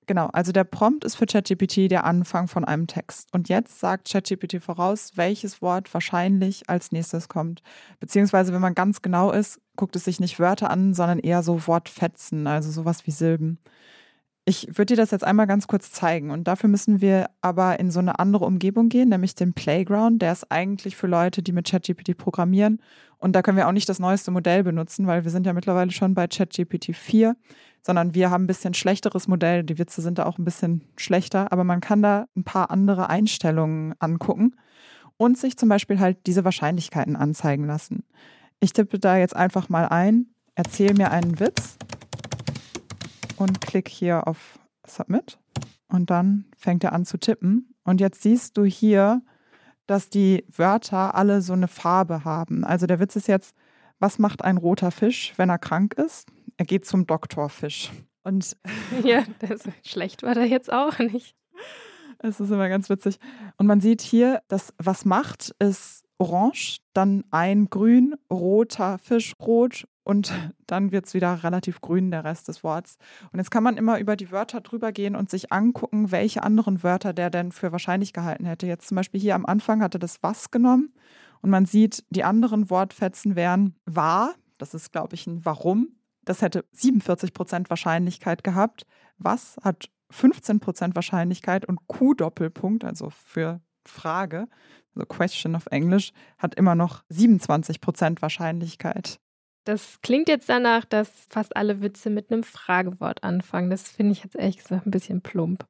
Genau, 0.06 0.26
also 0.32 0.50
der 0.50 0.64
Prompt 0.64 1.04
ist 1.04 1.14
für 1.14 1.26
ChatGPT 1.26 1.90
der 1.90 2.04
Anfang 2.04 2.48
von 2.48 2.64
einem 2.64 2.88
Text. 2.88 3.32
Und 3.32 3.48
jetzt 3.48 3.78
sagt 3.78 4.10
ChatGPT 4.10 4.60
voraus, 4.60 5.12
welches 5.14 5.62
Wort 5.62 5.94
wahrscheinlich 5.94 6.68
als 6.68 6.90
nächstes 6.90 7.28
kommt. 7.28 7.62
Beziehungsweise, 8.00 8.52
wenn 8.52 8.60
man 8.60 8.74
ganz 8.74 9.02
genau 9.02 9.30
ist, 9.30 9.60
guckt 9.76 9.94
es 9.94 10.04
sich 10.04 10.18
nicht 10.18 10.40
Wörter 10.40 10.70
an, 10.70 10.92
sondern 10.92 11.20
eher 11.20 11.44
so 11.44 11.68
Wortfetzen, 11.68 12.48
also 12.48 12.72
sowas 12.72 13.06
wie 13.06 13.12
Silben. 13.12 13.58
Ich 14.44 14.66
würde 14.76 14.86
dir 14.86 14.96
das 14.96 15.12
jetzt 15.12 15.22
einmal 15.22 15.46
ganz 15.46 15.68
kurz 15.68 15.92
zeigen. 15.92 16.32
Und 16.32 16.48
dafür 16.48 16.68
müssen 16.68 17.00
wir 17.00 17.30
aber 17.40 17.78
in 17.78 17.92
so 17.92 18.00
eine 18.00 18.18
andere 18.18 18.44
Umgebung 18.44 18.88
gehen, 18.88 19.10
nämlich 19.10 19.36
den 19.36 19.52
Playground. 19.52 20.20
Der 20.20 20.32
ist 20.32 20.50
eigentlich 20.50 20.96
für 20.96 21.06
Leute, 21.06 21.44
die 21.44 21.52
mit 21.52 21.70
ChatGPT 21.70 22.16
programmieren. 22.18 22.80
Und 23.18 23.36
da 23.36 23.42
können 23.42 23.56
wir 23.56 23.68
auch 23.68 23.72
nicht 23.72 23.88
das 23.88 24.00
neueste 24.00 24.32
Modell 24.32 24.64
benutzen, 24.64 25.06
weil 25.06 25.22
wir 25.22 25.30
sind 25.30 25.46
ja 25.46 25.52
mittlerweile 25.52 25.92
schon 25.92 26.14
bei 26.14 26.26
ChatGPT 26.26 26.96
4 26.96 27.36
sondern 27.82 28.14
wir 28.14 28.30
haben 28.30 28.44
ein 28.44 28.48
bisschen 28.48 28.74
schlechteres 28.74 29.28
Modell. 29.28 29.64
Die 29.64 29.78
Witze 29.78 30.00
sind 30.00 30.18
da 30.18 30.26
auch 30.26 30.38
ein 30.38 30.44
bisschen 30.44 30.82
schlechter, 30.96 31.52
aber 31.52 31.64
man 31.64 31.80
kann 31.80 32.02
da 32.02 32.26
ein 32.36 32.44
paar 32.44 32.70
andere 32.70 33.10
Einstellungen 33.10 33.94
angucken 33.98 34.56
und 35.16 35.36
sich 35.36 35.56
zum 35.56 35.68
Beispiel 35.68 36.00
halt 36.00 36.26
diese 36.26 36.44
Wahrscheinlichkeiten 36.44 37.16
anzeigen 37.16 37.66
lassen. 37.66 38.04
Ich 38.60 38.72
tippe 38.72 38.98
da 38.98 39.16
jetzt 39.16 39.36
einfach 39.36 39.68
mal 39.68 39.86
ein, 39.86 40.26
erzähl 40.54 40.94
mir 40.94 41.10
einen 41.10 41.40
Witz 41.40 41.76
und 43.36 43.60
klick 43.60 43.88
hier 43.88 44.26
auf 44.28 44.58
Submit 44.86 45.38
und 45.88 46.10
dann 46.10 46.46
fängt 46.56 46.84
er 46.84 46.92
an 46.92 47.04
zu 47.04 47.18
tippen. 47.18 47.74
Und 47.84 48.00
jetzt 48.00 48.22
siehst 48.22 48.56
du 48.56 48.64
hier, 48.64 49.22
dass 49.86 50.08
die 50.08 50.44
Wörter 50.48 51.14
alle 51.14 51.42
so 51.42 51.52
eine 51.52 51.68
Farbe 51.68 52.24
haben. 52.24 52.64
Also 52.64 52.86
der 52.86 53.00
Witz 53.00 53.16
ist 53.16 53.28
jetzt, 53.28 53.54
was 53.98 54.18
macht 54.18 54.42
ein 54.42 54.56
roter 54.56 54.90
Fisch, 54.90 55.34
wenn 55.36 55.50
er 55.50 55.58
krank 55.58 55.94
ist? 55.94 56.28
Er 56.56 56.64
geht 56.64 56.86
zum 56.86 57.06
Doktorfisch. 57.06 57.90
Und 58.24 58.56
ja, 59.02 59.24
das 59.40 59.62
schlecht 59.84 60.22
war 60.22 60.34
der 60.34 60.46
jetzt 60.46 60.72
auch 60.72 60.98
nicht. 60.98 61.34
Es 62.18 62.38
ist 62.38 62.50
immer 62.50 62.68
ganz 62.68 62.88
witzig. 62.88 63.18
Und 63.56 63.66
man 63.66 63.80
sieht 63.80 64.00
hier, 64.00 64.42
dass 64.48 64.72
was 64.78 65.04
macht, 65.04 65.54
ist 65.58 66.04
orange, 66.18 66.78
dann 66.92 67.24
ein 67.30 67.68
grün, 67.68 68.14
roter 68.30 68.98
Fisch 68.98 69.34
rot 69.40 69.88
und 70.04 70.32
dann 70.66 70.92
wird 70.92 71.06
es 71.06 71.14
wieder 71.14 71.42
relativ 71.42 71.80
grün, 71.80 72.12
der 72.12 72.24
Rest 72.24 72.46
des 72.46 72.62
Worts. 72.62 72.96
Und 73.32 73.38
jetzt 73.40 73.50
kann 73.50 73.64
man 73.64 73.76
immer 73.76 73.98
über 73.98 74.14
die 74.14 74.30
Wörter 74.30 74.60
drüber 74.60 74.92
gehen 74.92 75.16
und 75.16 75.30
sich 75.30 75.52
angucken, 75.52 76.12
welche 76.12 76.44
anderen 76.44 76.82
Wörter 76.84 77.12
der 77.12 77.30
denn 77.30 77.50
für 77.50 77.72
wahrscheinlich 77.72 78.12
gehalten 78.12 78.44
hätte. 78.44 78.66
Jetzt 78.66 78.88
zum 78.88 78.96
Beispiel 78.96 79.20
hier 79.20 79.34
am 79.34 79.46
Anfang 79.46 79.82
hatte 79.82 79.98
das 79.98 80.22
was 80.22 80.52
genommen 80.52 80.94
und 81.40 81.50
man 81.50 81.66
sieht, 81.66 82.04
die 82.10 82.24
anderen 82.24 82.70
Wortfetzen 82.70 83.34
wären 83.34 83.74
war, 83.84 84.34
das 84.58 84.74
ist, 84.74 84.92
glaube 84.92 85.16
ich, 85.16 85.26
ein 85.26 85.44
Warum, 85.44 85.88
das 86.24 86.42
hätte 86.42 86.64
47 86.72 87.32
Prozent 87.32 87.70
Wahrscheinlichkeit 87.70 88.44
gehabt. 88.44 88.84
Was 89.18 89.56
hat 89.62 89.90
15 90.10 90.60
Prozent 90.60 90.94
Wahrscheinlichkeit 90.94 91.64
und 91.64 91.86
Q-Doppelpunkt, 91.86 92.84
also 92.84 93.10
für 93.10 93.60
Frage, 93.84 94.48
also 94.94 95.06
Question 95.06 95.54
of 95.56 95.66
English, 95.70 96.12
hat 96.38 96.54
immer 96.54 96.74
noch 96.74 97.02
27 97.08 97.80
Prozent 97.80 98.22
Wahrscheinlichkeit. 98.22 99.18
Das 99.64 100.00
klingt 100.02 100.28
jetzt 100.28 100.48
danach, 100.48 100.84
dass 100.84 101.08
fast 101.30 101.56
alle 101.56 101.82
Witze 101.82 102.10
mit 102.10 102.30
einem 102.30 102.42
Fragewort 102.42 103.22
anfangen. 103.22 103.70
Das 103.70 103.88
finde 103.88 104.12
ich 104.12 104.24
jetzt 104.24 104.36
ehrlich 104.36 104.58
gesagt 104.58 104.86
ein 104.86 104.90
bisschen 104.90 105.22
plump. 105.22 105.64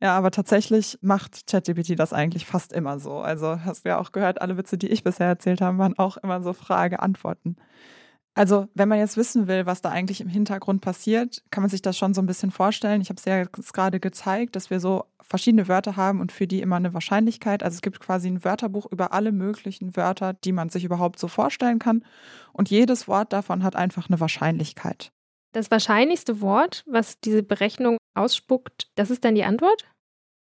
Ja, 0.00 0.16
aber 0.16 0.30
tatsächlich 0.30 0.96
macht 1.00 1.46
ChatGPT 1.46 1.98
das 1.98 2.12
eigentlich 2.12 2.46
fast 2.46 2.72
immer 2.72 3.00
so. 3.00 3.18
Also 3.18 3.64
hast 3.64 3.84
du 3.84 3.90
ja 3.90 3.98
auch 3.98 4.12
gehört, 4.12 4.40
alle 4.40 4.56
Witze, 4.56 4.78
die 4.78 4.88
ich 4.88 5.02
bisher 5.02 5.26
erzählt 5.26 5.60
habe, 5.60 5.76
waren 5.78 5.98
auch 5.98 6.16
immer 6.18 6.40
so 6.42 6.52
Frage-Antworten. 6.52 7.56
Also, 8.38 8.68
wenn 8.74 8.88
man 8.88 9.00
jetzt 9.00 9.16
wissen 9.16 9.48
will, 9.48 9.66
was 9.66 9.82
da 9.82 9.90
eigentlich 9.90 10.20
im 10.20 10.28
Hintergrund 10.28 10.80
passiert, 10.80 11.42
kann 11.50 11.60
man 11.60 11.70
sich 11.70 11.82
das 11.82 11.98
schon 11.98 12.14
so 12.14 12.22
ein 12.22 12.26
bisschen 12.26 12.52
vorstellen. 12.52 13.00
Ich 13.00 13.08
habe 13.08 13.18
es 13.18 13.24
ja 13.24 13.38
jetzt 13.38 13.74
gerade 13.74 13.98
gezeigt, 13.98 14.54
dass 14.54 14.70
wir 14.70 14.78
so 14.78 15.06
verschiedene 15.20 15.66
Wörter 15.66 15.96
haben 15.96 16.20
und 16.20 16.30
für 16.30 16.46
die 16.46 16.60
immer 16.60 16.76
eine 16.76 16.94
Wahrscheinlichkeit. 16.94 17.64
Also 17.64 17.74
es 17.74 17.82
gibt 17.82 17.98
quasi 17.98 18.28
ein 18.28 18.44
Wörterbuch 18.44 18.86
über 18.92 19.12
alle 19.12 19.32
möglichen 19.32 19.96
Wörter, 19.96 20.34
die 20.34 20.52
man 20.52 20.68
sich 20.68 20.84
überhaupt 20.84 21.18
so 21.18 21.26
vorstellen 21.26 21.80
kann. 21.80 22.04
Und 22.52 22.70
jedes 22.70 23.08
Wort 23.08 23.32
davon 23.32 23.64
hat 23.64 23.74
einfach 23.74 24.08
eine 24.08 24.20
Wahrscheinlichkeit. 24.20 25.10
Das 25.50 25.72
wahrscheinlichste 25.72 26.40
Wort, 26.40 26.84
was 26.86 27.18
diese 27.18 27.42
Berechnung 27.42 27.96
ausspuckt, 28.14 28.88
das 28.94 29.10
ist 29.10 29.24
dann 29.24 29.34
die 29.34 29.42
Antwort? 29.42 29.88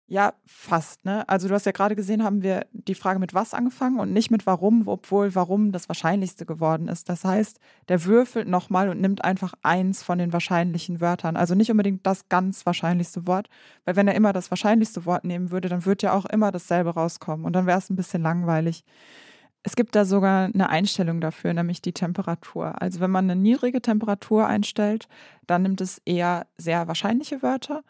Ja, 0.08 0.34
fast. 0.46 1.04
Ne? 1.04 1.28
Also 1.28 1.48
du 1.48 1.54
hast 1.54 1.66
ja 1.66 1.72
gerade 1.72 1.96
gesehen, 1.96 2.22
haben 2.22 2.42
wir 2.42 2.66
die 2.70 2.94
Frage 2.94 3.18
mit 3.18 3.34
was 3.34 3.54
angefangen 3.54 3.98
und 3.98 4.12
nicht 4.12 4.30
mit 4.30 4.46
warum, 4.46 4.86
obwohl 4.86 5.34
warum 5.34 5.72
das 5.72 5.88
Wahrscheinlichste 5.88 6.46
geworden 6.46 6.86
ist. 6.86 7.08
Das 7.08 7.25
heißt, 7.25 7.58
der 7.88 8.04
würfelt 8.04 8.46
nochmal 8.46 8.88
und 8.88 9.00
nimmt 9.00 9.25
einfach 9.25 9.54
eins 9.62 10.04
von 10.04 10.18
den 10.18 10.32
wahrscheinlichen 10.32 11.00
Wörtern. 11.00 11.36
Also 11.36 11.56
nicht 11.56 11.72
unbedingt 11.72 12.06
das 12.06 12.28
ganz 12.28 12.64
wahrscheinlichste 12.64 13.26
Wort, 13.26 13.48
weil 13.84 13.96
wenn 13.96 14.06
er 14.06 14.14
immer 14.14 14.32
das 14.32 14.52
wahrscheinlichste 14.52 15.06
Wort 15.06 15.25
nehmen 15.25 15.50
würde, 15.50 15.68
dann 15.68 15.84
würde 15.84 16.06
ja 16.06 16.12
auch 16.12 16.26
immer 16.26 16.52
dasselbe 16.52 16.90
rauskommen 16.90 17.44
und 17.44 17.54
dann 17.54 17.66
wäre 17.66 17.78
es 17.78 17.90
ein 17.90 17.96
bisschen 17.96 18.22
langweilig. 18.22 18.84
Es 19.64 19.75
gibt 19.75 19.96
da 19.96 20.04
sogar 20.04 20.44
eine 20.44 20.68
Einstellung 20.68 21.20
dafür, 21.20 21.52
nämlich 21.52 21.82
die 21.82 21.92
Temperatur. 21.92 22.80
Also 22.80 23.00
wenn 23.00 23.10
man 23.10 23.28
eine 23.28 23.40
niedrige 23.40 23.82
Temperatur 23.82 24.46
einstellt, 24.46 25.08
dann 25.48 25.62
nimmt 25.62 25.80
es 25.80 26.00
eher 26.04 26.46
sehr 26.56 26.86
wahrscheinliche 26.86 27.42
Wörter 27.42 27.82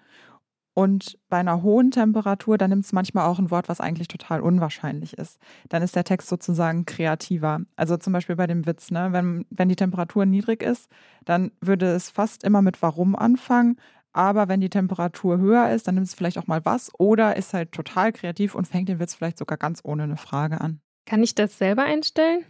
und 0.76 1.18
bei 1.30 1.38
einer 1.38 1.62
hohen 1.62 1.90
Temperatur, 1.90 2.58
dann 2.58 2.68
nimmt 2.68 2.84
es 2.84 2.92
manchmal 2.92 3.24
auch 3.24 3.38
ein 3.38 3.50
Wort, 3.50 3.70
was 3.70 3.80
eigentlich 3.80 4.08
total 4.08 4.42
unwahrscheinlich 4.42 5.16
ist. 5.16 5.38
Dann 5.70 5.82
ist 5.82 5.96
der 5.96 6.04
Text 6.04 6.28
sozusagen 6.28 6.84
kreativer. 6.84 7.60
Also 7.76 7.96
zum 7.96 8.12
Beispiel 8.12 8.36
bei 8.36 8.46
dem 8.46 8.66
Witz, 8.66 8.90
ne? 8.90 9.08
wenn, 9.10 9.46
wenn 9.48 9.70
die 9.70 9.76
Temperatur 9.76 10.26
niedrig 10.26 10.62
ist, 10.62 10.90
dann 11.24 11.50
würde 11.62 11.86
es 11.86 12.10
fast 12.10 12.44
immer 12.44 12.60
mit 12.60 12.82
warum 12.82 13.16
anfangen. 13.16 13.78
Aber 14.12 14.48
wenn 14.48 14.60
die 14.60 14.68
Temperatur 14.68 15.38
höher 15.38 15.70
ist, 15.70 15.88
dann 15.88 15.94
nimmt 15.94 16.08
es 16.08 16.14
vielleicht 16.14 16.36
auch 16.36 16.46
mal 16.46 16.62
was 16.66 16.90
oder 16.98 17.36
ist 17.36 17.54
halt 17.54 17.72
total 17.72 18.12
kreativ 18.12 18.54
und 18.54 18.68
fängt 18.68 18.90
den 18.90 19.00
Witz 19.00 19.14
vielleicht 19.14 19.38
sogar 19.38 19.56
ganz 19.56 19.80
ohne 19.82 20.02
eine 20.02 20.18
Frage 20.18 20.60
an. 20.60 20.80
Kann 21.06 21.22
ich 21.22 21.34
das 21.34 21.56
selber 21.56 21.84
einstellen? 21.84 22.44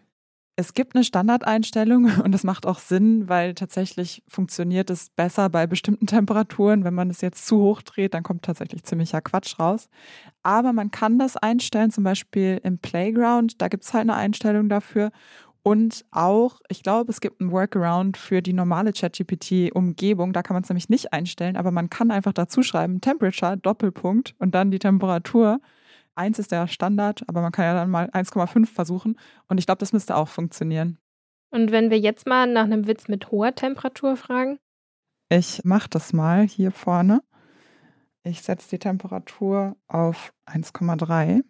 Es 0.59 0.73
gibt 0.73 0.95
eine 0.95 1.05
Standardeinstellung 1.05 2.11
und 2.25 2.33
das 2.33 2.43
macht 2.43 2.65
auch 2.67 2.79
Sinn, 2.79 3.29
weil 3.29 3.55
tatsächlich 3.55 4.23
funktioniert 4.27 4.89
es 4.89 5.11
besser 5.11 5.51
bei 5.51 5.67
bestimmten 5.67 6.07
Temperaturen. 6.07 6.83
Wenn 6.83 6.95
man 6.95 7.11
es 7.11 7.21
jetzt 7.21 7.47
zu 7.47 7.59
hoch 7.59 7.83
dreht, 7.83 8.15
dann 8.15 8.23
kommt 8.23 8.43
tatsächlich 8.43 8.83
ziemlicher 8.85 9.21
Quatsch 9.21 9.59
raus. 9.59 9.91
Aber 10.43 10.73
man 10.73 10.91
kann 10.91 11.19
das 11.19 11.37
einstellen, 11.37 11.91
zum 11.91 12.05
Beispiel 12.05 12.59
im 12.65 12.79
Playground, 12.79 13.61
da 13.61 13.69
gibt 13.69 13.85
es 13.85 13.93
halt 13.93 14.03
eine 14.03 14.15
Einstellung 14.15 14.71
dafür. 14.71 15.11
Und 15.63 16.05
auch, 16.13 16.61
ich 16.69 16.83
glaube, 16.85 17.11
es 17.11 17.21
gibt 17.21 17.41
einen 17.41 17.51
Workaround 17.51 18.17
für 18.17 18.41
die 18.41 18.53
normale 18.53 18.93
ChatGPT-Umgebung. 18.93 20.33
Da 20.33 20.43
kann 20.43 20.55
man 20.55 20.63
es 20.63 20.69
nämlich 20.69 20.89
nicht 20.89 21.13
einstellen, 21.13 21.57
aber 21.57 21.73
man 21.73 21.91
kann 21.91 22.13
einfach 22.13 22.33
dazu 22.33 22.63
schreiben, 22.63 23.01
Temperature, 23.01 23.57
Doppelpunkt 23.57 24.37
und 24.39 24.55
dann 24.55 24.71
die 24.71 24.79
Temperatur. 24.79 25.61
1 26.17 26.39
ist 26.39 26.53
der 26.53 26.67
Standard, 26.67 27.23
aber 27.29 27.43
man 27.43 27.53
kann 27.53 27.65
ja 27.65 27.75
dann 27.75 27.91
mal 27.91 28.09
1,5 28.11 28.67
versuchen. 28.67 29.19
Und 29.49 29.59
ich 29.59 29.67
glaube, 29.67 29.79
das 29.79 29.93
müsste 29.93 30.17
auch 30.17 30.29
funktionieren. 30.29 30.99
Und 31.51 31.71
wenn 31.71 31.91
wir 31.91 31.99
jetzt 31.99 32.27
mal 32.27 32.47
nach 32.47 32.65
einem 32.65 32.87
Witz 32.87 33.09
mit 33.09 33.31
hoher 33.31 33.55
Temperatur 33.55 34.17
fragen? 34.17 34.59
Ich 35.29 35.65
mache 35.65 35.89
das 35.89 36.13
mal 36.13 36.47
hier 36.47 36.71
vorne. 36.71 37.23
Ich 38.25 38.43
setze 38.43 38.71
die 38.71 38.79
Temperatur 38.79 39.77
auf 39.87 40.33
1,3. 40.47 41.43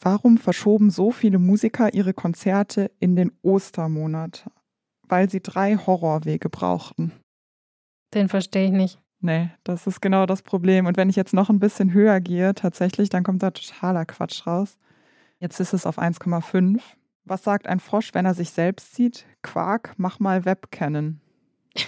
Warum 0.00 0.38
verschoben 0.38 0.90
so 0.90 1.10
viele 1.10 1.38
Musiker 1.38 1.94
ihre 1.94 2.14
Konzerte 2.14 2.90
in 2.98 3.16
den 3.16 3.32
Ostermonat? 3.42 4.50
Weil 5.08 5.30
sie 5.30 5.40
drei 5.40 5.76
Horrorwege 5.76 6.50
brauchten. 6.50 7.12
Den 8.12 8.28
verstehe 8.28 8.66
ich 8.66 8.72
nicht. 8.72 9.00
Nee, 9.26 9.50
das 9.64 9.88
ist 9.88 10.00
genau 10.00 10.24
das 10.24 10.40
Problem. 10.42 10.86
Und 10.86 10.96
wenn 10.96 11.10
ich 11.10 11.16
jetzt 11.16 11.34
noch 11.34 11.50
ein 11.50 11.58
bisschen 11.58 11.92
höher 11.92 12.20
gehe, 12.20 12.54
tatsächlich, 12.54 13.08
dann 13.08 13.24
kommt 13.24 13.42
da 13.42 13.50
totaler 13.50 14.04
Quatsch 14.04 14.46
raus. 14.46 14.78
Jetzt 15.40 15.58
ist 15.58 15.72
es 15.72 15.84
auf 15.84 15.98
1,5. 15.98 16.78
Was 17.24 17.42
sagt 17.42 17.66
ein 17.66 17.80
Frosch, 17.80 18.14
wenn 18.14 18.24
er 18.24 18.34
sich 18.34 18.50
selbst 18.50 18.94
sieht? 18.94 19.26
Quark, 19.42 19.94
mach 19.96 20.20
mal 20.20 20.44
Webcannen. 20.44 21.20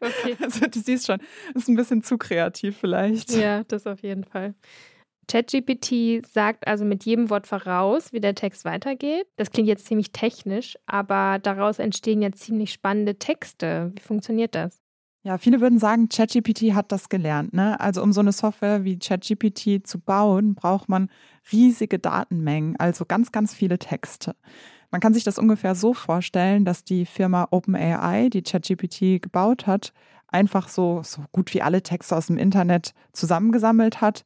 okay. 0.00 0.36
Also 0.40 0.68
du 0.68 0.78
siehst 0.78 1.06
schon, 1.06 1.18
ist 1.54 1.68
ein 1.68 1.74
bisschen 1.74 2.04
zu 2.04 2.18
kreativ 2.18 2.76
vielleicht. 2.76 3.32
Ja, 3.32 3.64
das 3.64 3.88
auf 3.88 4.00
jeden 4.02 4.22
Fall. 4.22 4.54
ChatGPT 5.26 6.24
sagt 6.24 6.68
also 6.68 6.84
mit 6.84 7.04
jedem 7.04 7.30
Wort 7.30 7.48
voraus, 7.48 8.12
wie 8.12 8.20
der 8.20 8.36
Text 8.36 8.64
weitergeht. 8.64 9.26
Das 9.34 9.50
klingt 9.50 9.66
jetzt 9.66 9.86
ziemlich 9.86 10.12
technisch, 10.12 10.78
aber 10.86 11.40
daraus 11.40 11.80
entstehen 11.80 12.22
ja 12.22 12.30
ziemlich 12.30 12.72
spannende 12.72 13.18
Texte. 13.18 13.90
Wie 13.96 14.02
funktioniert 14.02 14.54
das? 14.54 14.85
Ja, 15.26 15.38
viele 15.38 15.60
würden 15.60 15.80
sagen, 15.80 16.08
ChatGPT 16.08 16.72
hat 16.72 16.92
das 16.92 17.08
gelernt. 17.08 17.52
Ne? 17.52 17.80
Also 17.80 18.00
um 18.00 18.12
so 18.12 18.20
eine 18.20 18.30
Software 18.30 18.84
wie 18.84 18.96
ChatGPT 18.96 19.84
zu 19.84 19.98
bauen, 19.98 20.54
braucht 20.54 20.88
man 20.88 21.10
riesige 21.50 21.98
Datenmengen, 21.98 22.76
also 22.78 23.04
ganz, 23.04 23.32
ganz 23.32 23.52
viele 23.52 23.80
Texte. 23.80 24.36
Man 24.92 25.00
kann 25.00 25.14
sich 25.14 25.24
das 25.24 25.40
ungefähr 25.40 25.74
so 25.74 25.94
vorstellen, 25.94 26.64
dass 26.64 26.84
die 26.84 27.06
Firma 27.06 27.48
OpenAI, 27.50 28.28
die 28.28 28.42
ChatGPT 28.42 29.20
gebaut 29.20 29.66
hat, 29.66 29.92
einfach 30.28 30.68
so, 30.68 31.02
so 31.02 31.24
gut 31.32 31.52
wie 31.54 31.62
alle 31.62 31.82
Texte 31.82 32.14
aus 32.14 32.28
dem 32.28 32.38
Internet 32.38 32.94
zusammengesammelt 33.12 34.00
hat. 34.00 34.24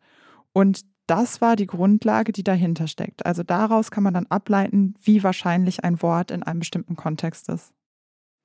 Und 0.53 0.83
das 1.07 1.41
war 1.41 1.57
die 1.57 1.67
Grundlage, 1.67 2.33
die 2.33 2.45
dahinter 2.45 2.89
steckt. 2.89 3.25
Also 3.25 3.43
daraus 3.43 3.91
kann 3.91 4.03
man 4.03 4.13
dann 4.13 4.27
ableiten, 4.27 4.93
wie 5.03 5.23
wahrscheinlich 5.23 5.83
ein 5.83 6.03
Wort 6.03 6.31
in 6.31 6.43
einem 6.43 6.59
bestimmten 6.59 6.97
Kontext 6.97 7.49
ist. 7.49 7.73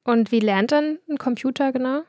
Und 0.06 0.32
wie 0.32 0.40
lernt 0.40 0.72
dann 0.72 1.00
ein 1.10 1.18
Computer 1.18 1.74
genau? 1.74 2.04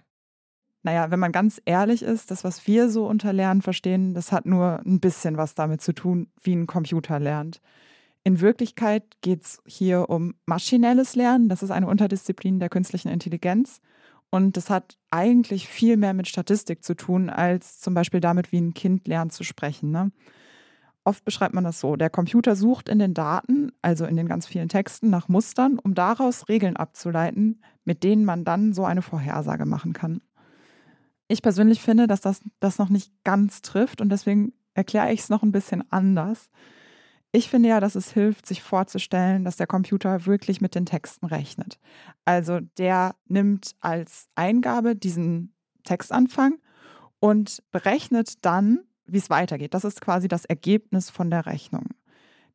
Naja, 0.87 1.11
wenn 1.11 1.19
man 1.19 1.33
ganz 1.33 1.61
ehrlich 1.64 2.05
ist, 2.05 2.31
das, 2.31 2.45
was 2.45 2.69
wir 2.69 2.88
so 2.88 3.09
unter 3.09 3.33
Lernen 3.33 3.61
verstehen, 3.61 4.14
das 4.14 4.31
hat 4.31 4.47
nur 4.47 4.81
ein 4.87 5.00
bisschen 5.00 5.37
was 5.37 5.57
damit 5.57 5.83
zu 5.83 5.93
tun, 5.93 6.28
wie 6.40 6.55
ein 6.55 6.69
Computer 6.69 7.19
lernt. 7.19 7.61
In 8.23 8.40
Wirklichkeit 8.40 9.02
geht 9.21 9.43
es 9.43 9.61
hier 9.66 10.09
um 10.09 10.37
maschinelles 10.47 11.16
Lernen. 11.16 11.49
Das 11.49 11.64
ist 11.64 11.73
eine 11.73 11.88
Unterdisziplin 11.88 12.61
der 12.61 12.69
künstlichen 12.69 13.09
Intelligenz. 13.09 13.81
Und 14.31 14.57
das 14.57 14.71
hat 14.71 14.97
eigentlich 15.11 15.66
viel 15.66 15.97
mehr 15.97 16.14
mit 16.14 16.28
Statistik 16.28 16.85
zu 16.85 16.95
tun, 16.95 17.31
als 17.31 17.81
zum 17.81 17.95
Beispiel 17.95 18.21
damit, 18.21 18.52
wie 18.52 18.61
ein 18.61 18.73
Kind 18.73 19.09
lernt 19.09 19.33
zu 19.33 19.43
sprechen. 19.43 19.90
Ne? 19.90 20.12
Oft 21.02 21.25
beschreibt 21.25 21.55
man 21.55 21.64
das 21.64 21.81
so. 21.81 21.97
Der 21.97 22.11
Computer 22.11 22.55
sucht 22.55 22.88
in 22.88 23.00
den 23.00 23.12
Daten, 23.12 23.73
also 23.83 24.05
in 24.05 24.14
den 24.14 24.28
ganz 24.28 24.47
vielen 24.47 24.69
Texten, 24.69 25.11
nach 25.11 25.26
Mustern, 25.28 25.81
um 25.81 25.95
daraus 25.95 26.49
Regeln 26.49 26.76
abzuleiten, 26.76 27.61
mit 27.85 28.05
denen 28.05 28.25
man 28.25 28.45
dann 28.45 28.73
so 28.73 28.85
eine 28.85 29.02
Vorhersage 29.02 29.66
machen 29.66 29.93
kann. 29.93 30.21
Ich 31.28 31.42
persönlich 31.42 31.80
finde, 31.80 32.06
dass 32.06 32.21
das 32.21 32.40
das 32.61 32.78
noch 32.78 32.88
nicht 32.88 33.12
ganz 33.25 33.62
trifft 33.62 34.00
und 34.00 34.11
deswegen 34.11 34.52
erkläre 34.75 35.12
ich 35.12 35.21
es 35.21 35.28
noch 35.28 35.42
ein 35.42 35.52
bisschen 35.52 35.90
anders. 35.90 36.50
Ich 37.33 37.50
finde 37.50 37.68
ja, 37.68 37.80
dass 37.80 37.97
es 37.97 38.12
hilft, 38.12 38.47
sich 38.47 38.62
vorzustellen, 38.62 39.45
dass 39.45 39.56
der 39.56 39.66
Computer 39.66 40.26
wirklich 40.26 40.61
mit 40.61 40.75
den 40.75 40.87
Texten 40.87 41.26
rechnet. 41.26 41.78
Also 42.25 42.61
der 42.78 43.14
nimmt 43.26 43.73
als 43.80 44.28
Eingabe 44.37 44.97
diesen 44.97 45.52
Textanfang 45.85 46.59
und 47.18 47.62
berechnet 47.73 48.45
dann, 48.45 48.80
wie 49.06 49.18
es 49.18 49.30
weitergeht. 49.30 49.75
Das 49.75 49.85
ist 49.85 50.00
quasi 50.00 50.28
das 50.28 50.45
Ergebnis 50.45 51.11
von 51.11 51.30
der 51.30 51.47
Rechnung. 51.47 51.88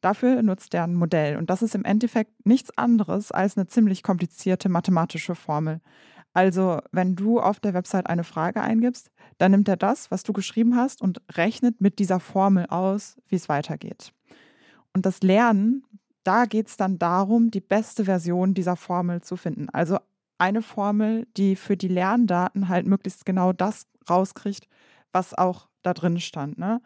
Dafür 0.01 0.41
nutzt 0.41 0.73
er 0.73 0.83
ein 0.83 0.95
Modell 0.95 1.37
und 1.37 1.49
das 1.49 1.61
ist 1.61 1.75
im 1.75 1.85
Endeffekt 1.85 2.45
nichts 2.45 2.75
anderes 2.75 3.31
als 3.31 3.57
eine 3.57 3.67
ziemlich 3.67 4.01
komplizierte 4.01 4.67
mathematische 4.67 5.35
Formel. 5.35 5.79
Also, 6.33 6.79
wenn 6.91 7.15
du 7.15 7.39
auf 7.39 7.59
der 7.59 7.73
Website 7.73 8.07
eine 8.07 8.23
Frage 8.23 8.61
eingibst, 8.61 9.11
dann 9.37 9.51
nimmt 9.51 9.67
er 9.67 9.77
das, 9.77 10.11
was 10.11 10.23
du 10.23 10.33
geschrieben 10.33 10.75
hast, 10.75 11.01
und 11.01 11.21
rechnet 11.33 11.81
mit 11.81 11.99
dieser 11.99 12.19
Formel 12.19 12.67
aus, 12.67 13.17
wie 13.27 13.35
es 13.35 13.49
weitergeht. 13.49 14.13
Und 14.93 15.05
das 15.05 15.21
Lernen, 15.21 15.83
da 16.23 16.45
geht 16.45 16.67
es 16.67 16.77
dann 16.77 16.99
darum, 16.99 17.51
die 17.51 17.61
beste 17.61 18.05
Version 18.05 18.53
dieser 18.53 18.75
Formel 18.75 19.21
zu 19.21 19.35
finden. 19.35 19.69
Also 19.69 19.97
eine 20.37 20.61
Formel, 20.61 21.27
die 21.37 21.55
für 21.55 21.77
die 21.77 21.87
Lerndaten 21.87 22.69
halt 22.69 22.87
möglichst 22.87 23.25
genau 23.25 23.53
das 23.53 23.87
rauskriegt, 24.09 24.67
was 25.11 25.33
auch 25.33 25.67
da 25.83 25.93
drin 25.93 26.19
stand. 26.19 26.57
Ne? 26.57 26.81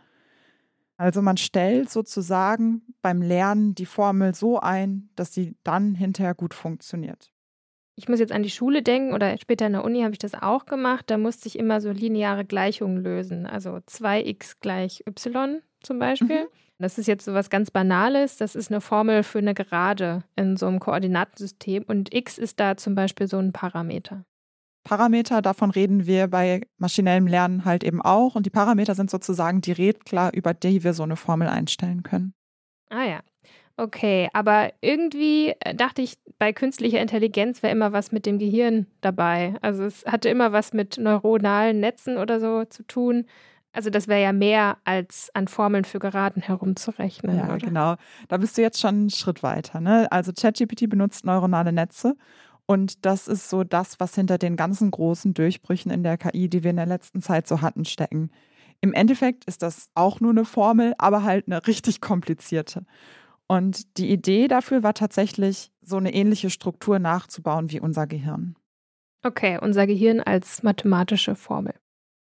Also 0.97 1.21
man 1.21 1.37
stellt 1.37 1.89
sozusagen 1.89 2.81
beim 3.01 3.21
Lernen 3.21 3.75
die 3.75 3.85
Formel 3.85 4.33
so 4.33 4.59
ein, 4.59 5.09
dass 5.15 5.33
sie 5.33 5.55
dann 5.63 5.95
hinterher 5.95 6.35
gut 6.35 6.53
funktioniert. 6.53 7.31
Ich 7.97 8.09
muss 8.09 8.19
jetzt 8.19 8.33
an 8.33 8.43
die 8.43 8.49
Schule 8.49 8.81
denken 8.81 9.13
oder 9.13 9.37
später 9.37 9.67
in 9.67 9.73
der 9.73 9.85
Uni 9.85 10.01
habe 10.01 10.11
ich 10.11 10.19
das 10.19 10.33
auch 10.33 10.65
gemacht. 10.65 11.05
Da 11.07 11.17
musste 11.17 11.47
ich 11.47 11.57
immer 11.57 11.79
so 11.79 11.91
lineare 11.91 12.43
Gleichungen 12.43 13.01
lösen. 13.01 13.45
Also 13.45 13.71
2x 13.71 14.57
gleich 14.59 15.03
y, 15.07 15.61
zum 15.81 15.99
Beispiel. 15.99 16.43
Mhm. 16.43 16.47
Das 16.77 16.97
ist 16.97 17.07
jetzt 17.07 17.23
so 17.23 17.33
was 17.33 17.49
ganz 17.49 17.71
Banales. 17.71 18.35
Das 18.35 18.55
ist 18.55 18.69
eine 18.69 18.81
Formel 18.81 19.23
für 19.23 19.39
eine 19.39 19.53
Gerade 19.53 20.23
in 20.35 20.57
so 20.57 20.67
einem 20.67 20.79
Koordinatensystem. 20.79 21.83
Und 21.87 22.13
x 22.13 22.37
ist 22.37 22.59
da 22.59 22.75
zum 22.75 22.95
Beispiel 22.95 23.27
so 23.27 23.37
ein 23.37 23.53
Parameter. 23.53 24.25
Parameter, 24.83 25.41
davon 25.41 25.71
reden 25.71 26.05
wir 26.05 26.27
bei 26.27 26.61
maschinellem 26.77 27.27
Lernen 27.27 27.65
halt 27.65 27.83
eben 27.83 28.01
auch. 28.01 28.35
Und 28.35 28.45
die 28.45 28.51
Parameter 28.51 28.93
sind 28.93 29.09
sozusagen 29.09 29.61
die 29.61 29.71
Redklar, 29.71 30.33
über 30.33 30.53
die 30.53 30.83
wir 30.83 30.93
so 30.93 31.03
eine 31.03 31.15
Formel 31.15 31.47
einstellen 31.47 32.03
können. 32.03 32.33
Ah 32.89 33.03
ja. 33.03 33.21
Okay, 33.77 34.29
aber 34.31 34.71
irgendwie 34.79 35.53
äh, 35.59 35.75
dachte 35.75 36.01
ich, 36.01 36.17
bei 36.39 36.53
künstlicher 36.53 37.01
Intelligenz 37.01 37.61
wäre 37.61 37.73
immer 37.73 37.91
was 37.91 38.11
mit 38.11 38.25
dem 38.25 38.39
Gehirn 38.39 38.87
dabei. 39.01 39.55
Also 39.61 39.83
es 39.83 40.05
hatte 40.05 40.29
immer 40.29 40.53
was 40.53 40.73
mit 40.73 40.97
neuronalen 40.97 41.79
Netzen 41.81 42.17
oder 42.17 42.39
so 42.39 42.63
zu 42.65 42.83
tun. 42.83 43.25
Also 43.73 43.89
das 43.89 44.07
wäre 44.07 44.21
ja 44.21 44.31
mehr 44.31 44.77
als 44.85 45.29
an 45.33 45.49
Formeln 45.49 45.83
für 45.83 45.99
Geraden 45.99 46.41
herumzurechnen. 46.41 47.37
Ja, 47.37 47.45
oder? 47.47 47.57
genau. 47.57 47.95
Da 48.29 48.37
bist 48.37 48.57
du 48.57 48.61
jetzt 48.61 48.79
schon 48.79 48.95
einen 48.95 49.09
Schritt 49.09 49.43
weiter. 49.43 49.81
Ne? 49.81 50.09
Also 50.09 50.31
ChatGPT 50.31 50.89
benutzt 50.89 51.25
neuronale 51.25 51.73
Netze 51.73 52.15
und 52.65 53.05
das 53.05 53.27
ist 53.27 53.49
so 53.49 53.63
das, 53.63 53.99
was 53.99 54.15
hinter 54.15 54.37
den 54.37 54.55
ganzen 54.55 54.91
großen 54.91 55.33
Durchbrüchen 55.33 55.91
in 55.91 56.03
der 56.03 56.17
KI, 56.17 56.49
die 56.49 56.63
wir 56.63 56.71
in 56.71 56.77
der 56.77 56.85
letzten 56.85 57.21
Zeit 57.21 57.47
so 57.47 57.61
hatten, 57.61 57.85
stecken. 57.85 58.31
Im 58.81 58.93
Endeffekt 58.93 59.45
ist 59.45 59.61
das 59.61 59.89
auch 59.93 60.19
nur 60.19 60.31
eine 60.31 60.45
Formel, 60.45 60.93
aber 60.97 61.23
halt 61.23 61.47
eine 61.47 61.65
richtig 61.67 62.01
komplizierte. 62.01 62.85
Und 63.47 63.97
die 63.97 64.09
Idee 64.09 64.47
dafür 64.47 64.83
war 64.83 64.93
tatsächlich, 64.93 65.71
so 65.81 65.97
eine 65.97 66.13
ähnliche 66.13 66.49
Struktur 66.49 66.97
nachzubauen 66.99 67.71
wie 67.71 67.79
unser 67.79 68.07
Gehirn. 68.07 68.55
Okay, 69.23 69.59
unser 69.61 69.87
Gehirn 69.87 70.19
als 70.19 70.63
mathematische 70.63 71.35
Formel. 71.35 71.75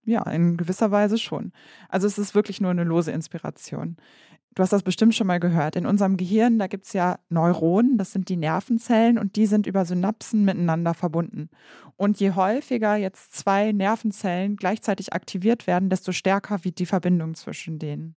Ja, 0.05 0.23
in 0.31 0.57
gewisser 0.57 0.91
Weise 0.91 1.19
schon. 1.19 1.53
Also 1.89 2.07
es 2.07 2.19
ist 2.19 2.35
wirklich 2.35 2.61
nur 2.61 2.71
eine 2.71 2.85
lose 2.85 3.11
Inspiration. 3.11 3.97
Du 4.55 4.63
hast 4.63 4.73
das 4.73 4.83
bestimmt 4.83 5.15
schon 5.15 5.27
mal 5.27 5.41
gehört. 5.41 5.77
In 5.77 5.85
unserem 5.85 6.17
Gehirn, 6.17 6.59
da 6.59 6.67
gibt 6.67 6.87
es 6.87 6.95
ja 6.95 7.19
Neuronen, 7.29 7.99
das 7.99 8.13
sind 8.13 8.31
die 8.31 8.39
Nervenzellen 8.39 9.19
und 9.19 9.37
die 9.37 9.45
sind 9.45 9.67
über 9.67 9.85
Synapsen 9.85 10.47
miteinander 10.47 10.95
verbunden. 10.95 11.51
Und 11.97 12.21
je 12.21 12.31
häufiger 12.33 12.97
jetzt 12.97 13.35
zwei 13.35 13.73
Nervenzellen 13.73 14.57
gleichzeitig 14.57 15.13
aktiviert 15.13 15.67
werden, 15.67 15.91
desto 15.91 16.13
stärker 16.13 16.65
wird 16.65 16.79
die 16.79 16.87
Verbindung 16.87 17.35
zwischen 17.35 17.79
denen. 17.79 18.17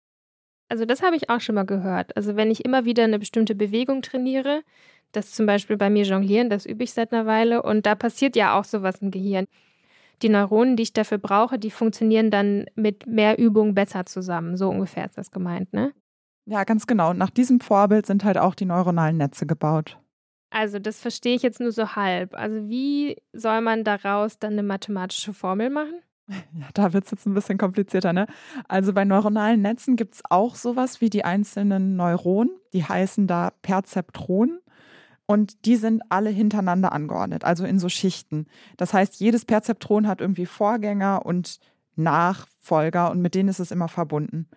Also 0.69 0.86
das 0.86 1.01
habe 1.01 1.15
ich 1.15 1.29
auch 1.29 1.39
schon 1.39 1.55
mal 1.55 1.65
gehört. 1.65 2.15
Also 2.17 2.36
wenn 2.36 2.51
ich 2.51 2.65
immer 2.65 2.86
wieder 2.86 3.03
eine 3.03 3.19
bestimmte 3.19 3.55
Bewegung 3.55 4.01
trainiere, 4.01 4.63
das 5.12 5.31
zum 5.31 5.45
Beispiel 5.45 5.77
bei 5.77 5.89
mir 5.89 6.03
jonglieren, 6.03 6.50
das 6.50 6.65
übe 6.65 6.83
ich 6.83 6.93
seit 6.93 7.13
einer 7.13 7.25
Weile 7.25 7.63
und 7.63 7.86
da 7.86 7.95
passiert 7.95 8.36
ja 8.36 8.59
auch 8.59 8.65
sowas 8.65 9.01
im 9.01 9.12
Gehirn. 9.12 9.47
Die 10.21 10.29
Neuronen, 10.29 10.75
die 10.75 10.83
ich 10.83 10.93
dafür 10.93 11.19
brauche, 11.19 11.59
die 11.59 11.71
funktionieren 11.71 12.31
dann 12.31 12.65
mit 12.75 13.05
mehr 13.05 13.38
Übung 13.38 13.75
besser 13.75 14.05
zusammen. 14.05 14.57
So 14.57 14.69
ungefähr 14.69 15.05
ist 15.05 15.17
das 15.17 15.31
gemeint, 15.31 15.71
ne? 15.74 15.93
Ja, 16.45 16.63
ganz 16.63 16.88
genau. 16.88 17.12
Und 17.12 17.17
nach 17.17 17.29
diesem 17.29 17.59
Vorbild 17.59 18.05
sind 18.05 18.24
halt 18.24 18.38
auch 18.38 18.55
die 18.55 18.65
neuronalen 18.65 19.17
Netze 19.17 19.45
gebaut. 19.45 19.97
Also 20.50 20.79
das 20.79 21.00
verstehe 21.00 21.36
ich 21.36 21.43
jetzt 21.43 21.59
nur 21.59 21.71
so 21.71 21.95
halb. 21.95 22.33
Also 22.33 22.67
wie 22.69 23.17
soll 23.33 23.62
man 23.62 23.83
daraus 23.83 24.39
dann 24.39 24.53
eine 24.53 24.63
mathematische 24.63 25.33
Formel 25.33 25.69
machen? 25.69 26.00
Ja, 26.53 26.67
da 26.74 26.93
wird 26.93 27.05
es 27.05 27.12
jetzt 27.12 27.25
ein 27.25 27.34
bisschen 27.34 27.57
komplizierter, 27.57 28.13
ne? 28.13 28.27
Also 28.67 28.93
bei 28.93 29.05
neuronalen 29.05 29.62
Netzen 29.62 29.96
gibt 29.96 30.15
es 30.15 30.22
auch 30.29 30.55
sowas 30.55 31.01
wie 31.01 31.10
die 31.10 31.24
einzelnen 31.24 31.96
Neuronen, 31.96 32.51
die 32.74 32.84
heißen 32.84 33.27
da 33.27 33.51
Perzeptronen. 33.62 34.60
Und 35.25 35.65
die 35.65 35.75
sind 35.75 36.03
alle 36.07 36.29
hintereinander 36.29 36.93
angeordnet, 36.93 37.43
also 37.43 37.65
in 37.65 37.79
so 37.79 37.89
Schichten. 37.89 38.48
Das 38.77 38.93
heißt, 38.93 39.19
jedes 39.19 39.43
Perzeptron 39.43 40.07
hat 40.07 40.22
irgendwie 40.22 40.46
Vorgänger 40.46 41.25
und 41.25 41.60
Nachfolger 41.98 43.12
und 43.12 43.22
mit 43.22 43.36
denen 43.36 43.50
ist 43.50 43.60
es 43.60 43.72
immer 43.72 43.89
verbunden. 43.89 44.48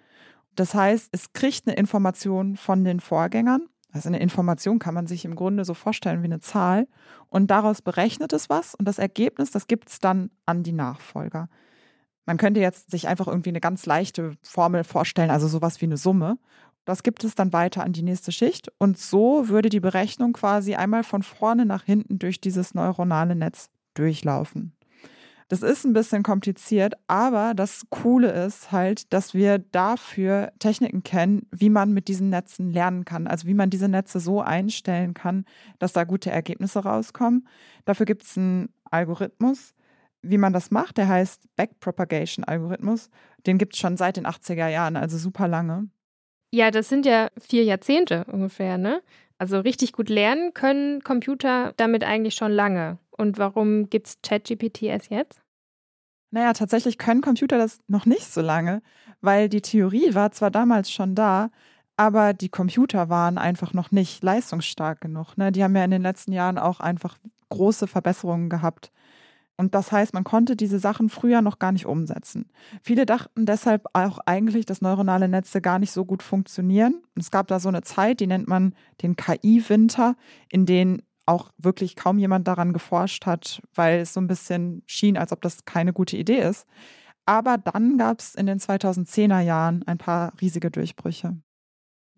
Das 0.55 0.75
heißt, 0.75 1.09
es 1.12 1.33
kriegt 1.33 1.67
eine 1.67 1.77
Information 1.77 2.57
von 2.57 2.85
den 2.85 3.00
Vorgängern. 3.00 3.70
Also 3.93 4.09
eine 4.09 4.21
Information 4.21 4.79
kann 4.79 4.95
man 4.95 5.07
sich 5.07 5.25
im 5.25 5.35
Grunde 5.35 5.65
so 5.65 5.75
vorstellen 5.75 6.23
wie 6.23 6.27
eine 6.27 6.41
Zahl. 6.41 6.87
Und 7.29 7.51
daraus 7.51 7.83
berechnet 7.83 8.33
es 8.33 8.49
was 8.49 8.75
und 8.75 8.87
das 8.87 8.99
Ergebnis, 8.99 9.51
das 9.51 9.67
gibt 9.67 9.89
es 9.89 9.99
dann 9.99 10.31
an 10.47 10.63
die 10.63 10.73
Nachfolger. 10.73 11.49
Man 12.27 12.37
könnte 12.37 12.61
jetzt 12.61 12.91
sich 12.91 13.09
einfach 13.09 13.27
irgendwie 13.27 13.51
eine 13.51 13.61
ganz 13.61 13.87
leichte 13.87 14.37
Formel 14.43 14.85
vorstellen, 14.85 15.31
also 15.31 15.49
sowas 15.49 15.81
wie 15.81 15.87
eine 15.87 15.97
Summe. 15.97 16.39
Das 16.85 17.03
gibt 17.03 17.25
es 17.25 17.35
dann 17.35 17.53
weiter 17.53 17.85
an 17.85 17.93
die 17.93 18.03
nächste 18.03 18.33
Schicht. 18.33 18.71
Und 18.79 18.99
so 18.99 19.49
würde 19.49 19.69
die 19.69 19.81
Berechnung 19.81 20.33
quasi 20.33 20.75
einmal 20.75 21.05
von 21.05 21.23
vorne 21.23 21.67
nach 21.67 21.85
hinten 21.85 22.19
durch 22.19 22.41
dieses 22.41 22.75
neuronale 22.75 23.35
Netz 23.35 23.71
durchlaufen. 23.95 24.73
Das 25.50 25.63
ist 25.63 25.84
ein 25.84 25.93
bisschen 25.93 26.23
kompliziert, 26.23 26.95
aber 27.08 27.54
das 27.54 27.82
Coole 27.91 28.30
ist 28.30 28.71
halt, 28.71 29.13
dass 29.13 29.34
wir 29.34 29.58
dafür 29.58 30.52
Techniken 30.60 31.02
kennen, 31.02 31.49
wie 31.50 31.71
man 31.71 31.93
mit 31.93 32.06
diesen 32.06 32.30
Netzen 32.30 32.71
lernen 32.71 33.04
kann. 33.04 33.26
Also 33.26 33.49
wie 33.49 33.54
man 33.54 33.69
diese 33.69 33.89
Netze 33.89 34.21
so 34.21 34.41
einstellen 34.41 35.13
kann, 35.13 35.45
dass 35.80 35.93
da 35.93 36.04
gute 36.04 36.30
Ergebnisse 36.30 36.84
rauskommen. 36.84 37.49
Dafür 37.84 38.06
gibt 38.06 38.23
es 38.23 38.39
einen 38.39 38.73
Algorithmus, 38.93 39.75
wie 40.23 40.39
man 40.39 40.52
das 40.52 40.71
macht. 40.71 40.99
Der 40.99 41.08
heißt 41.08 41.43
Backpropagation-Algorithmus. 41.56 43.10
Den 43.45 43.58
gibt 43.58 43.75
es 43.75 43.80
schon 43.80 43.97
seit 43.97 44.19
den 44.19 44.28
80er 44.28 44.69
Jahren, 44.69 44.97
also 44.97 45.19
super 45.19 45.49
lange. 45.49 45.89
Ja, 46.52 46.71
das 46.71 46.89
sind 46.89 47.06
ja 47.06 47.28
vier 47.41 47.65
Jahrzehnte 47.65 48.25
ungefähr, 48.30 48.78
ne? 48.78 49.02
Also 49.36 49.58
richtig 49.58 49.95
gut 49.95 50.10
lernen 50.10 50.54
können 50.54 51.02
Computer 51.02 51.73
damit 51.76 52.04
eigentlich 52.04 52.34
schon 52.34 52.52
lange. 52.52 52.99
Und 53.21 53.37
warum 53.37 53.91
gibt 53.91 54.06
es 54.06 54.19
ChatGPT 54.23 54.85
erst 54.85 55.11
jetzt? 55.11 55.43
Naja, 56.30 56.54
tatsächlich 56.54 56.97
können 56.97 57.21
Computer 57.21 57.59
das 57.59 57.80
noch 57.87 58.06
nicht 58.06 58.33
so 58.33 58.41
lange, 58.41 58.83
weil 59.21 59.49
die 59.50 59.61
Theorie 59.61 60.15
war 60.15 60.33
zwar 60.33 60.50
damals 60.50 60.91
schon 60.91 61.15
da, 61.15 61.50
aber 61.97 62.33
die 62.33 62.49
Computer 62.49 63.11
waren 63.11 63.37
einfach 63.37 63.75
noch 63.75 63.91
nicht 63.91 64.23
leistungsstark 64.23 65.02
genug. 65.02 65.37
Ne? 65.37 65.52
Die 65.52 65.63
haben 65.63 65.76
ja 65.76 65.85
in 65.85 65.91
den 65.91 66.00
letzten 66.00 66.33
Jahren 66.33 66.56
auch 66.56 66.80
einfach 66.80 67.19
große 67.50 67.87
Verbesserungen 67.87 68.49
gehabt. 68.49 68.91
Und 69.59 69.75
das 69.75 69.93
heißt, 69.93 70.15
man 70.15 70.25
konnte 70.25 70.56
diese 70.56 70.78
Sachen 70.78 71.11
früher 71.11 71.43
noch 71.43 71.59
gar 71.59 71.73
nicht 71.73 71.85
umsetzen. 71.85 72.49
Viele 72.83 73.04
dachten 73.04 73.45
deshalb 73.45 73.85
auch 73.93 74.19
eigentlich, 74.25 74.65
dass 74.65 74.80
neuronale 74.80 75.28
Netze 75.28 75.61
gar 75.61 75.78
nicht 75.78 75.93
so 75.93 76.06
gut 76.06 76.23
funktionieren. 76.23 77.02
es 77.17 77.30
gab 77.30 77.49
da 77.49 77.61
so 77.61 77.69
eine 77.69 77.83
Zeit, 77.83 78.21
die 78.21 78.26
nennt 78.26 78.49
man 78.49 78.75
den 79.02 79.17
KI-Winter, 79.17 80.17
in 80.49 80.65
den 80.65 81.02
auch 81.26 81.50
wirklich 81.59 81.97
kaum 81.97 82.19
jemand 82.19 82.49
daran 82.49 82.73
geforscht 82.73 83.26
hat, 83.26 83.63
weil 83.75 84.00
es 84.00 84.15
so 84.15 84.21
ein 84.21 84.26
bisschen 84.26 84.83
schien, 84.87 85.17
als 85.17 85.33
ob 85.33 85.43
das 85.43 85.65
keine 85.65 85.93
gute 85.93 86.17
Idee 86.17 86.41
ist. 86.41 86.67
Aber 87.26 87.59
dann 87.59 87.99
gab 87.99 88.21
es 88.21 88.35
in 88.35 88.47
den 88.47 88.59
2010er 88.59 89.41
Jahren 89.41 89.83
ein 89.87 89.99
paar 89.99 90.33
riesige 90.41 90.71
Durchbrüche. 90.71 91.37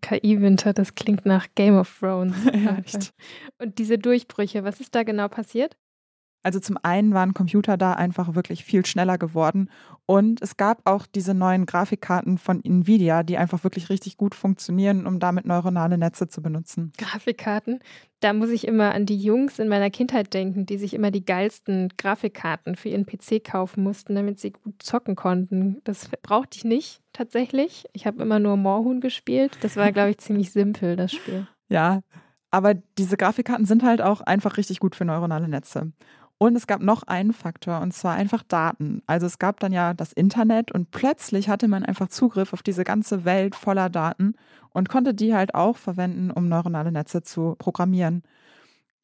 KI-Winter, 0.00 0.72
das 0.72 0.94
klingt 0.94 1.26
nach 1.26 1.46
Game 1.54 1.76
of 1.76 1.98
Thrones. 1.98 2.34
ja, 2.52 2.76
echt. 2.84 3.12
Und 3.58 3.78
diese 3.78 3.98
Durchbrüche, 3.98 4.64
was 4.64 4.80
ist 4.80 4.94
da 4.94 5.02
genau 5.02 5.28
passiert? 5.28 5.76
Also 6.42 6.60
zum 6.60 6.76
einen 6.82 7.14
waren 7.14 7.34
Computer 7.34 7.76
da 7.76 7.92
einfach 7.92 8.34
wirklich 8.34 8.64
viel 8.64 8.84
schneller 8.84 9.18
geworden 9.18 9.68
und 10.06 10.42
es 10.42 10.56
gab 10.56 10.82
auch 10.84 11.06
diese 11.06 11.32
neuen 11.32 11.64
Grafikkarten 11.64 12.36
von 12.36 12.62
Nvidia, 12.62 13.22
die 13.22 13.38
einfach 13.38 13.62
wirklich 13.64 13.88
richtig 13.88 14.16
gut 14.16 14.34
funktionieren, 14.34 15.06
um 15.06 15.20
damit 15.20 15.46
neuronale 15.46 15.96
Netze 15.96 16.28
zu 16.28 16.42
benutzen. 16.42 16.92
Grafikkarten? 16.98 17.80
Da 18.20 18.32
muss 18.32 18.50
ich 18.50 18.66
immer 18.66 18.94
an 18.94 19.06
die 19.06 19.16
Jungs 19.16 19.58
in 19.58 19.68
meiner 19.68 19.90
Kindheit 19.90 20.34
denken, 20.34 20.66
die 20.66 20.78
sich 20.78 20.94
immer 20.94 21.10
die 21.10 21.24
geilsten 21.24 21.88
Grafikkarten 21.96 22.76
für 22.76 22.88
ihren 22.88 23.06
PC 23.06 23.42
kaufen 23.44 23.82
mussten, 23.82 24.14
damit 24.14 24.38
sie 24.38 24.50
gut 24.50 24.82
zocken 24.82 25.16
konnten. 25.16 25.80
Das 25.84 26.08
brauchte 26.22 26.58
ich 26.58 26.64
nicht 26.64 27.00
tatsächlich. 27.12 27.86
Ich 27.92 28.06
habe 28.06 28.22
immer 28.22 28.38
nur 28.38 28.56
Moorhuhn 28.56 29.00
gespielt. 29.00 29.56
Das 29.62 29.76
war, 29.76 29.92
glaube 29.92 30.10
ich, 30.10 30.18
ziemlich 30.18 30.52
simpel, 30.52 30.96
das 30.96 31.12
Spiel. 31.12 31.46
Ja, 31.68 32.02
aber 32.50 32.74
diese 32.74 33.16
Grafikkarten 33.16 33.64
sind 33.64 33.82
halt 33.82 34.02
auch 34.02 34.20
einfach 34.20 34.56
richtig 34.56 34.78
gut 34.78 34.94
für 34.94 35.04
neuronale 35.04 35.48
Netze. 35.48 35.92
Und 36.42 36.56
es 36.56 36.66
gab 36.66 36.82
noch 36.82 37.04
einen 37.04 37.32
Faktor, 37.32 37.80
und 37.82 37.94
zwar 37.94 38.14
einfach 38.16 38.42
Daten. 38.42 39.00
Also 39.06 39.26
es 39.26 39.38
gab 39.38 39.60
dann 39.60 39.70
ja 39.70 39.94
das 39.94 40.12
Internet 40.12 40.72
und 40.72 40.90
plötzlich 40.90 41.48
hatte 41.48 41.68
man 41.68 41.84
einfach 41.84 42.08
Zugriff 42.08 42.52
auf 42.52 42.64
diese 42.64 42.82
ganze 42.82 43.24
Welt 43.24 43.54
voller 43.54 43.88
Daten 43.88 44.34
und 44.72 44.88
konnte 44.88 45.14
die 45.14 45.36
halt 45.36 45.54
auch 45.54 45.76
verwenden, 45.76 46.32
um 46.32 46.48
neuronale 46.48 46.90
Netze 46.90 47.22
zu 47.22 47.54
programmieren. 47.58 48.24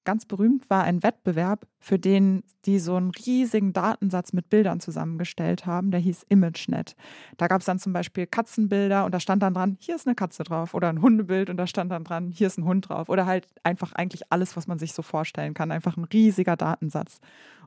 Ganz 0.04 0.24
berühmt 0.24 0.70
war 0.70 0.84
ein 0.84 1.02
Wettbewerb, 1.02 1.66
für 1.78 1.98
den 1.98 2.42
die 2.64 2.78
so 2.78 2.96
einen 2.96 3.10
riesigen 3.10 3.72
Datensatz 3.72 4.32
mit 4.32 4.48
Bildern 4.48 4.80
zusammengestellt 4.80 5.66
haben. 5.66 5.90
Der 5.90 6.00
hieß 6.00 6.24
ImageNet. 6.28 6.96
Da 7.36 7.46
gab 7.46 7.60
es 7.60 7.66
dann 7.66 7.78
zum 7.78 7.92
Beispiel 7.92 8.26
Katzenbilder 8.26 9.04
und 9.04 9.14
da 9.14 9.20
stand 9.20 9.42
dann 9.42 9.54
dran, 9.54 9.76
hier 9.80 9.96
ist 9.96 10.06
eine 10.06 10.14
Katze 10.14 10.44
drauf. 10.44 10.72
Oder 10.72 10.88
ein 10.88 11.02
Hundebild 11.02 11.50
und 11.50 11.58
da 11.58 11.66
stand 11.66 11.92
dann 11.92 12.04
dran, 12.04 12.30
hier 12.30 12.46
ist 12.46 12.58
ein 12.58 12.64
Hund 12.64 12.88
drauf. 12.88 13.08
Oder 13.08 13.26
halt 13.26 13.46
einfach 13.64 13.92
eigentlich 13.92 14.32
alles, 14.32 14.56
was 14.56 14.66
man 14.66 14.78
sich 14.78 14.94
so 14.94 15.02
vorstellen 15.02 15.54
kann. 15.54 15.70
Einfach 15.70 15.96
ein 15.96 16.04
riesiger 16.04 16.56
Datensatz. 16.56 17.20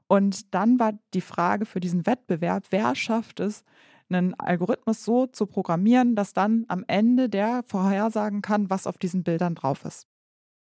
Und 0.08 0.54
dann 0.54 0.80
war 0.80 0.94
die 1.14 1.22
Frage 1.22 1.66
für 1.66 1.80
diesen 1.80 2.06
Wettbewerb, 2.06 2.66
wer 2.72 2.96
schafft 2.96 3.40
es, 3.40 3.64
einen 4.10 4.34
Algorithmus 4.34 5.06
so 5.06 5.28
zu 5.28 5.46
programmieren, 5.46 6.16
dass 6.16 6.34
dann 6.34 6.66
am 6.68 6.84
Ende 6.88 7.30
der 7.30 7.64
vorhersagen 7.66 8.42
kann, 8.42 8.70
was 8.70 8.88
auf 8.88 8.98
diesen 8.98 9.24
Bildern 9.24 9.56
drauf 9.56 9.86
ist. 9.86 10.11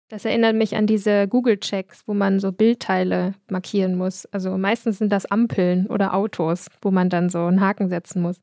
Das 0.10 0.24
erinnert 0.24 0.56
mich 0.56 0.76
an 0.76 0.88
diese 0.88 1.28
Google-Checks, 1.28 2.04
wo 2.08 2.14
man 2.14 2.40
so 2.40 2.54
Bildteile 2.54 3.34
markieren 3.50 3.98
muss. 3.98 4.26
Also 4.28 4.58
meistens 4.58 5.00
sind 5.00 5.12
das 5.12 5.26
Ampeln 5.26 5.88
oder 5.88 6.14
Autos, 6.14 6.68
wo 6.82 6.92
man 6.92 7.10
dann 7.10 7.30
so 7.30 7.40
einen 7.46 7.60
Haken 7.60 7.90
setzen 7.90 8.22
muss. 8.22 8.40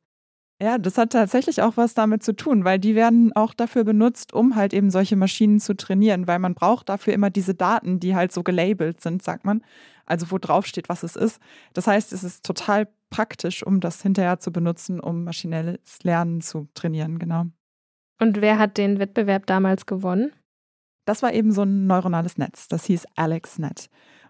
Ja, 0.63 0.79
das 0.79 0.99
hat 0.99 1.11
tatsächlich 1.11 1.63
auch 1.63 1.77
was 1.77 1.95
damit 1.95 2.23
zu 2.23 2.35
tun, 2.35 2.65
weil 2.65 2.79
die 2.79 2.95
werden 2.95 3.33
auch 3.35 3.55
dafür 3.55 3.83
benutzt, 3.83 4.33
um 4.33 4.55
halt 4.55 4.73
eben 4.73 4.91
solche 4.91 5.17
Maschinen 5.17 5.59
zu 5.59 5.75
trainieren, 5.75 6.29
weil 6.29 6.39
man 6.39 6.55
braucht 6.55 6.89
dafür 6.89 7.13
immer 7.13 7.31
diese 7.31 7.55
Daten, 7.55 7.99
die 7.99 8.15
halt 8.15 8.31
so 8.31 8.43
gelabelt 8.43 9.01
sind, 9.01 9.23
sagt 9.23 9.45
man. 9.45 9.63
Also 10.07 10.31
wo 10.31 10.39
drauf 10.39 10.67
steht, 10.67 10.89
was 10.89 11.03
es 11.03 11.17
ist. 11.17 11.41
Das 11.73 11.87
heißt, 11.87 12.13
es 12.13 12.23
ist 12.23 12.45
total 12.45 12.89
praktisch, 13.11 13.67
um 13.67 13.81
das 13.81 14.03
hinterher 14.03 14.39
zu 14.39 14.53
benutzen, 14.53 15.01
um 15.01 15.25
maschinelles 15.25 16.03
Lernen 16.03 16.41
zu 16.41 16.69
trainieren, 16.75 17.19
genau. 17.19 17.47
Und 18.21 18.41
wer 18.41 18.59
hat 18.59 18.79
den 18.79 18.99
Wettbewerb 18.99 19.47
damals 19.47 19.87
gewonnen? 19.87 20.33
Das 21.05 21.23
war 21.23 21.33
eben 21.33 21.53
so 21.53 21.63
ein 21.63 21.87
neuronales 21.87 22.39
Netz. 22.39 22.69
Das 22.69 22.85
hieß 22.85 23.07
AlexNet. 23.17 23.89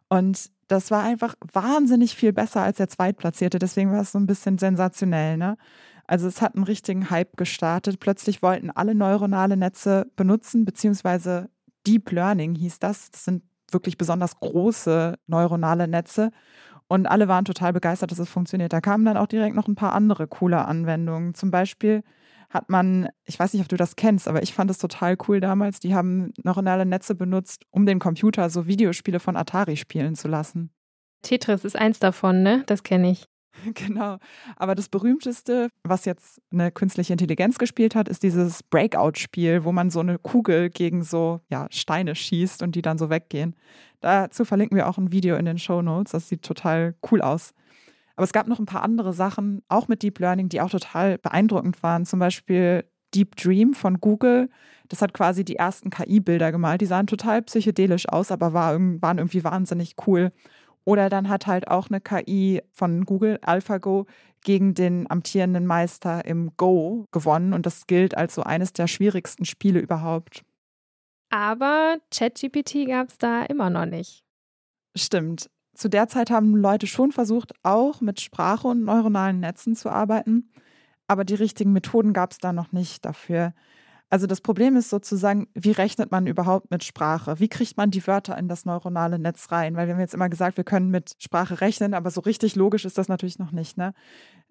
Und 0.08 0.50
das 0.68 0.90
war 0.90 1.02
einfach 1.02 1.34
wahnsinnig 1.52 2.16
viel 2.16 2.32
besser 2.32 2.62
als 2.62 2.78
der 2.78 2.88
Zweitplatzierte. 2.88 3.58
Deswegen 3.58 3.92
war 3.92 4.00
es 4.00 4.12
so 4.12 4.18
ein 4.18 4.26
bisschen 4.26 4.58
sensationell. 4.58 5.36
Ne? 5.36 5.56
Also 6.06 6.26
es 6.26 6.42
hat 6.42 6.54
einen 6.54 6.64
richtigen 6.64 7.10
Hype 7.10 7.36
gestartet. 7.36 8.00
Plötzlich 8.00 8.42
wollten 8.42 8.70
alle 8.70 8.94
neuronale 8.94 9.56
Netze 9.56 10.06
benutzen, 10.16 10.64
beziehungsweise 10.64 11.48
Deep 11.86 12.10
Learning 12.10 12.54
hieß 12.54 12.78
das. 12.78 13.10
Das 13.10 13.24
sind 13.24 13.42
wirklich 13.70 13.98
besonders 13.98 14.38
große 14.40 15.18
neuronale 15.26 15.88
Netze. 15.88 16.30
Und 16.86 17.06
alle 17.06 17.28
waren 17.28 17.44
total 17.44 17.72
begeistert, 17.72 18.10
dass 18.10 18.18
es 18.18 18.28
funktioniert. 18.28 18.72
Da 18.72 18.80
kamen 18.80 19.04
dann 19.04 19.16
auch 19.16 19.26
direkt 19.26 19.56
noch 19.56 19.68
ein 19.68 19.74
paar 19.74 19.94
andere 19.94 20.26
coole 20.26 20.64
Anwendungen. 20.64 21.34
Zum 21.34 21.50
Beispiel 21.50 22.02
hat 22.54 22.70
man, 22.70 23.08
ich 23.24 23.38
weiß 23.38 23.52
nicht, 23.52 23.62
ob 23.62 23.68
du 23.68 23.76
das 23.76 23.96
kennst, 23.96 24.28
aber 24.28 24.42
ich 24.42 24.54
fand 24.54 24.70
es 24.70 24.78
total 24.78 25.16
cool 25.28 25.40
damals. 25.40 25.80
Die 25.80 25.94
haben 25.94 26.32
neuronale 26.42 26.86
Netze 26.86 27.16
benutzt, 27.16 27.64
um 27.70 27.84
den 27.84 27.98
Computer 27.98 28.48
so 28.48 28.66
Videospiele 28.66 29.18
von 29.18 29.36
Atari 29.36 29.76
spielen 29.76 30.14
zu 30.14 30.28
lassen. 30.28 30.70
Tetris 31.22 31.64
ist 31.64 31.76
eins 31.76 31.98
davon, 31.98 32.42
ne? 32.42 32.62
Das 32.66 32.82
kenne 32.82 33.10
ich. 33.10 33.26
Genau. 33.74 34.18
Aber 34.56 34.74
das 34.74 34.88
berühmteste, 34.88 35.68
was 35.84 36.04
jetzt 36.04 36.40
eine 36.52 36.72
künstliche 36.72 37.12
Intelligenz 37.12 37.56
gespielt 37.58 37.94
hat, 37.94 38.08
ist 38.08 38.24
dieses 38.24 38.62
Breakout-Spiel, 38.64 39.62
wo 39.64 39.70
man 39.70 39.90
so 39.90 40.00
eine 40.00 40.18
Kugel 40.18 40.70
gegen 40.70 41.04
so 41.04 41.40
ja, 41.48 41.68
Steine 41.70 42.14
schießt 42.14 42.62
und 42.62 42.74
die 42.74 42.82
dann 42.82 42.98
so 42.98 43.10
weggehen. 43.10 43.54
Dazu 44.00 44.44
verlinken 44.44 44.76
wir 44.76 44.88
auch 44.88 44.98
ein 44.98 45.12
Video 45.12 45.36
in 45.36 45.44
den 45.44 45.58
Show 45.58 45.82
Notes. 45.82 46.12
Das 46.12 46.28
sieht 46.28 46.42
total 46.42 46.94
cool 47.10 47.22
aus. 47.22 47.54
Aber 48.16 48.24
es 48.24 48.32
gab 48.32 48.46
noch 48.46 48.58
ein 48.58 48.66
paar 48.66 48.82
andere 48.82 49.12
Sachen, 49.12 49.62
auch 49.68 49.88
mit 49.88 50.02
Deep 50.02 50.18
Learning, 50.20 50.48
die 50.48 50.60
auch 50.60 50.70
total 50.70 51.18
beeindruckend 51.18 51.82
waren. 51.82 52.06
Zum 52.06 52.20
Beispiel 52.20 52.84
Deep 53.14 53.36
Dream 53.36 53.74
von 53.74 54.00
Google. 54.00 54.50
Das 54.88 55.02
hat 55.02 55.14
quasi 55.14 55.44
die 55.44 55.56
ersten 55.56 55.90
KI-Bilder 55.90 56.52
gemalt. 56.52 56.80
Die 56.80 56.86
sahen 56.86 57.06
total 57.06 57.42
psychedelisch 57.42 58.08
aus, 58.08 58.30
aber 58.30 58.52
waren 58.52 59.00
irgendwie 59.02 59.44
wahnsinnig 59.44 59.94
cool. 60.06 60.32
Oder 60.84 61.08
dann 61.08 61.28
hat 61.28 61.46
halt 61.46 61.68
auch 61.68 61.88
eine 61.88 62.00
KI 62.00 62.60
von 62.70 63.04
Google, 63.04 63.38
AlphaGo, 63.42 64.06
gegen 64.42 64.74
den 64.74 65.10
amtierenden 65.10 65.64
Meister 65.64 66.24
im 66.26 66.50
Go 66.58 67.06
gewonnen. 67.10 67.54
Und 67.54 67.64
das 67.64 67.86
gilt 67.86 68.16
als 68.16 68.34
so 68.34 68.42
eines 68.42 68.74
der 68.74 68.86
schwierigsten 68.86 69.46
Spiele 69.46 69.80
überhaupt. 69.80 70.44
Aber 71.30 71.96
ChatGPT 72.14 72.86
gab 72.86 73.08
es 73.08 73.18
da 73.18 73.42
immer 73.44 73.70
noch 73.70 73.86
nicht. 73.86 74.22
Stimmt. 74.94 75.50
Zu 75.74 75.88
der 75.88 76.08
Zeit 76.08 76.30
haben 76.30 76.56
Leute 76.56 76.86
schon 76.86 77.12
versucht, 77.12 77.52
auch 77.62 78.00
mit 78.00 78.20
Sprache 78.20 78.68
und 78.68 78.84
neuronalen 78.84 79.40
Netzen 79.40 79.74
zu 79.74 79.90
arbeiten. 79.90 80.50
Aber 81.06 81.24
die 81.24 81.34
richtigen 81.34 81.72
Methoden 81.72 82.12
gab 82.12 82.32
es 82.32 82.38
da 82.38 82.52
noch 82.52 82.72
nicht 82.72 83.04
dafür. 83.04 83.52
Also 84.10 84.28
das 84.28 84.40
Problem 84.40 84.76
ist 84.76 84.90
sozusagen, 84.90 85.48
wie 85.54 85.72
rechnet 85.72 86.12
man 86.12 86.26
überhaupt 86.26 86.70
mit 86.70 86.84
Sprache? 86.84 87.40
Wie 87.40 87.48
kriegt 87.48 87.76
man 87.76 87.90
die 87.90 88.06
Wörter 88.06 88.38
in 88.38 88.46
das 88.46 88.64
neuronale 88.64 89.18
Netz 89.18 89.50
rein? 89.50 89.74
Weil 89.74 89.88
wir 89.88 89.94
haben 89.94 90.00
jetzt 90.00 90.14
immer 90.14 90.28
gesagt, 90.28 90.56
wir 90.56 90.64
können 90.64 90.90
mit 90.90 91.16
Sprache 91.18 91.60
rechnen, 91.60 91.94
aber 91.94 92.10
so 92.10 92.20
richtig 92.20 92.54
logisch 92.54 92.84
ist 92.84 92.96
das 92.96 93.08
natürlich 93.08 93.40
noch 93.40 93.50
nicht. 93.50 93.76
Ne? 93.76 93.92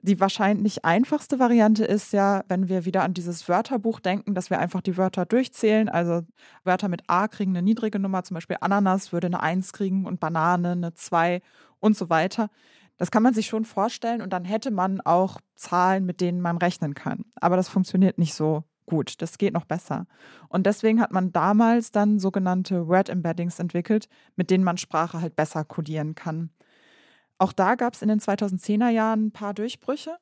Die 0.05 0.19
wahrscheinlich 0.19 0.83
einfachste 0.83 1.39
Variante 1.39 1.85
ist 1.85 2.11
ja, 2.11 2.43
wenn 2.49 2.67
wir 2.67 2.83
wieder 2.83 3.03
an 3.03 3.13
dieses 3.13 3.47
Wörterbuch 3.47 4.01
denken, 4.01 4.35
dass 4.35 4.49
wir 4.49 4.59
einfach 4.59 4.81
die 4.81 4.97
Wörter 4.97 5.25
durchzählen. 5.25 5.87
Also 5.87 6.23
Wörter 6.65 6.89
mit 6.89 7.03
A 7.07 7.29
kriegen 7.29 7.51
eine 7.51 7.61
niedrige 7.61 7.99
Nummer, 7.99 8.21
zum 8.25 8.35
Beispiel 8.35 8.57
Ananas 8.59 9.13
würde 9.13 9.27
eine 9.27 9.39
1 9.39 9.71
kriegen 9.71 10.05
und 10.05 10.19
Banane 10.19 10.73
eine 10.73 10.93
2 10.93 11.41
und 11.79 11.95
so 11.95 12.09
weiter. 12.09 12.49
Das 12.97 13.11
kann 13.11 13.23
man 13.23 13.33
sich 13.33 13.47
schon 13.47 13.63
vorstellen 13.63 14.21
und 14.21 14.33
dann 14.33 14.43
hätte 14.43 14.71
man 14.71 14.99
auch 14.99 15.39
Zahlen, 15.55 16.05
mit 16.05 16.19
denen 16.19 16.41
man 16.41 16.57
rechnen 16.57 16.95
kann. 16.95 17.23
Aber 17.35 17.55
das 17.55 17.69
funktioniert 17.69 18.17
nicht 18.17 18.33
so 18.33 18.65
gut, 18.85 19.21
das 19.21 19.37
geht 19.37 19.53
noch 19.53 19.63
besser. 19.63 20.05
Und 20.49 20.65
deswegen 20.65 20.99
hat 20.99 21.13
man 21.13 21.31
damals 21.31 21.91
dann 21.91 22.19
sogenannte 22.19 22.89
Word 22.89 23.07
Embeddings 23.07 23.57
entwickelt, 23.57 24.09
mit 24.35 24.49
denen 24.51 24.65
man 24.65 24.75
Sprache 24.75 25.21
halt 25.21 25.37
besser 25.37 25.63
codieren 25.63 26.13
kann. 26.13 26.49
Auch 27.43 27.51
da 27.51 27.75
gab 27.75 27.93
es 27.93 28.01
in 28.01 28.07
den 28.07 28.21
2010er 28.21 28.87
Jahren 28.87 29.25
ein 29.25 29.31
paar 29.31 29.53
Durchbrüche. 29.53 30.15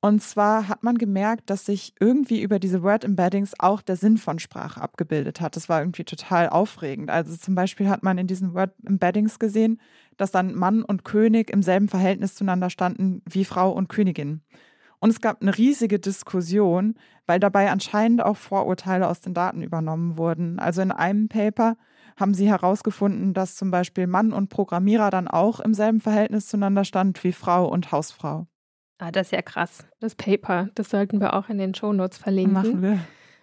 Und 0.00 0.20
zwar 0.24 0.66
hat 0.66 0.82
man 0.82 0.98
gemerkt, 0.98 1.48
dass 1.48 1.66
sich 1.66 1.94
irgendwie 2.00 2.42
über 2.42 2.58
diese 2.58 2.82
Word 2.82 3.04
Embeddings 3.04 3.54
auch 3.60 3.80
der 3.80 3.94
Sinn 3.94 4.18
von 4.18 4.40
Sprache 4.40 4.80
abgebildet 4.80 5.40
hat. 5.40 5.54
Das 5.54 5.68
war 5.68 5.78
irgendwie 5.78 6.02
total 6.02 6.48
aufregend. 6.48 7.10
Also 7.10 7.36
zum 7.36 7.54
Beispiel 7.54 7.88
hat 7.88 8.02
man 8.02 8.18
in 8.18 8.26
diesen 8.26 8.54
Word 8.54 8.72
Embeddings 8.84 9.38
gesehen, 9.38 9.80
dass 10.16 10.32
dann 10.32 10.56
Mann 10.56 10.82
und 10.82 11.04
König 11.04 11.48
im 11.50 11.62
selben 11.62 11.86
Verhältnis 11.86 12.34
zueinander 12.34 12.70
standen 12.70 13.22
wie 13.24 13.44
Frau 13.44 13.70
und 13.70 13.88
Königin. 13.88 14.42
Und 14.98 15.10
es 15.10 15.20
gab 15.20 15.42
eine 15.42 15.56
riesige 15.56 16.00
Diskussion, 16.00 16.96
weil 17.24 17.38
dabei 17.38 17.70
anscheinend 17.70 18.20
auch 18.20 18.36
Vorurteile 18.36 19.06
aus 19.06 19.20
den 19.20 19.32
Daten 19.32 19.62
übernommen 19.62 20.18
wurden. 20.18 20.58
Also 20.58 20.82
in 20.82 20.90
einem 20.90 21.28
Paper 21.28 21.76
haben 22.16 22.34
sie 22.34 22.48
herausgefunden, 22.48 23.34
dass 23.34 23.56
zum 23.56 23.70
Beispiel 23.70 24.06
Mann 24.06 24.32
und 24.32 24.48
Programmierer 24.48 25.10
dann 25.10 25.28
auch 25.28 25.60
im 25.60 25.74
selben 25.74 26.00
Verhältnis 26.00 26.46
zueinander 26.46 26.84
stand 26.84 27.22
wie 27.24 27.32
Frau 27.32 27.66
und 27.68 27.92
Hausfrau. 27.92 28.46
Ah, 28.98 29.10
das 29.10 29.28
ist 29.28 29.32
ja 29.32 29.42
krass. 29.42 29.84
Das 30.00 30.14
Paper, 30.14 30.68
das 30.74 30.90
sollten 30.90 31.20
wir 31.20 31.34
auch 31.34 31.48
in 31.48 31.58
den 31.58 31.74
Shownotes 31.74 32.18
verlinken. 32.18 32.52
Machen 32.52 32.82
wir. 32.82 32.98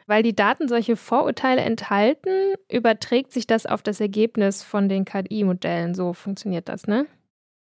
Weil 0.07 0.23
die 0.23 0.35
Daten 0.35 0.67
solche 0.67 0.95
Vorurteile 0.95 1.61
enthalten, 1.61 2.55
überträgt 2.69 3.31
sich 3.31 3.47
das 3.47 3.65
auf 3.65 3.81
das 3.81 3.99
Ergebnis 3.99 4.63
von 4.63 4.89
den 4.89 5.05
KI-Modellen. 5.05 5.93
So 5.93 6.13
funktioniert 6.13 6.69
das, 6.69 6.87
ne? 6.87 7.05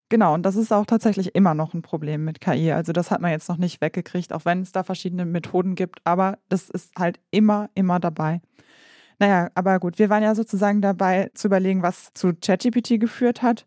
Genau, 0.10 0.34
und 0.34 0.44
das 0.44 0.56
ist 0.56 0.72
auch 0.72 0.86
tatsächlich 0.86 1.34
immer 1.36 1.54
noch 1.54 1.74
ein 1.74 1.82
Problem 1.82 2.24
mit 2.24 2.40
KI. 2.40 2.72
Also 2.72 2.94
das 2.94 3.12
hat 3.12 3.22
man 3.22 3.32
jetzt 3.32 3.50
noch 3.50 3.58
nicht 3.58 3.82
weggekriegt, 3.82 4.32
auch 4.34 4.46
wenn 4.46 4.62
es 4.62 4.72
da 4.72 4.84
verschiedene 4.84 5.26
Methoden 5.26 5.76
gibt, 5.76 6.02
aber 6.04 6.38
das 6.50 6.70
ist 6.70 6.92
halt 6.98 7.20
immer, 7.32 7.70
immer 7.74 8.00
dabei. 8.00 8.42
Naja, 9.24 9.50
aber 9.56 9.80
gut, 9.80 10.00
wir 10.00 10.10
waren 10.10 10.22
ja 10.22 10.36
sozusagen 10.36 10.82
dabei 10.82 11.32
zu 11.34 11.48
überlegen, 11.48 11.82
was 11.82 12.12
zu 12.14 12.34
ChatGPT 12.34 13.00
geführt 13.00 13.42
hat. 13.42 13.66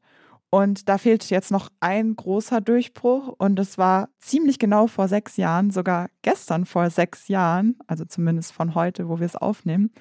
Und 0.51 0.87
da 0.87 0.99
fehlt 0.99 1.31
jetzt 1.31 1.51
noch 1.51 1.71
ein 1.81 2.15
großer 2.15 2.61
Durchbruch. 2.61 3.35
Und 3.39 3.59
es 3.59 3.79
war 3.79 4.11
ziemlich 4.19 4.59
genau 4.59 4.87
vor 4.87 5.09
sechs 5.09 5.39
Jahren, 5.39 5.71
sogar 5.71 6.11
gestern 6.21 6.67
vor 6.67 6.91
sechs 6.91 7.29
Jahren, 7.29 7.79
also 7.87 8.05
zumindest 8.05 8.53
von 8.53 8.75
heute, 8.75 9.09
wo 9.09 9.19
wir 9.19 9.25
es 9.25 9.35
aufnehmen. 9.35 9.93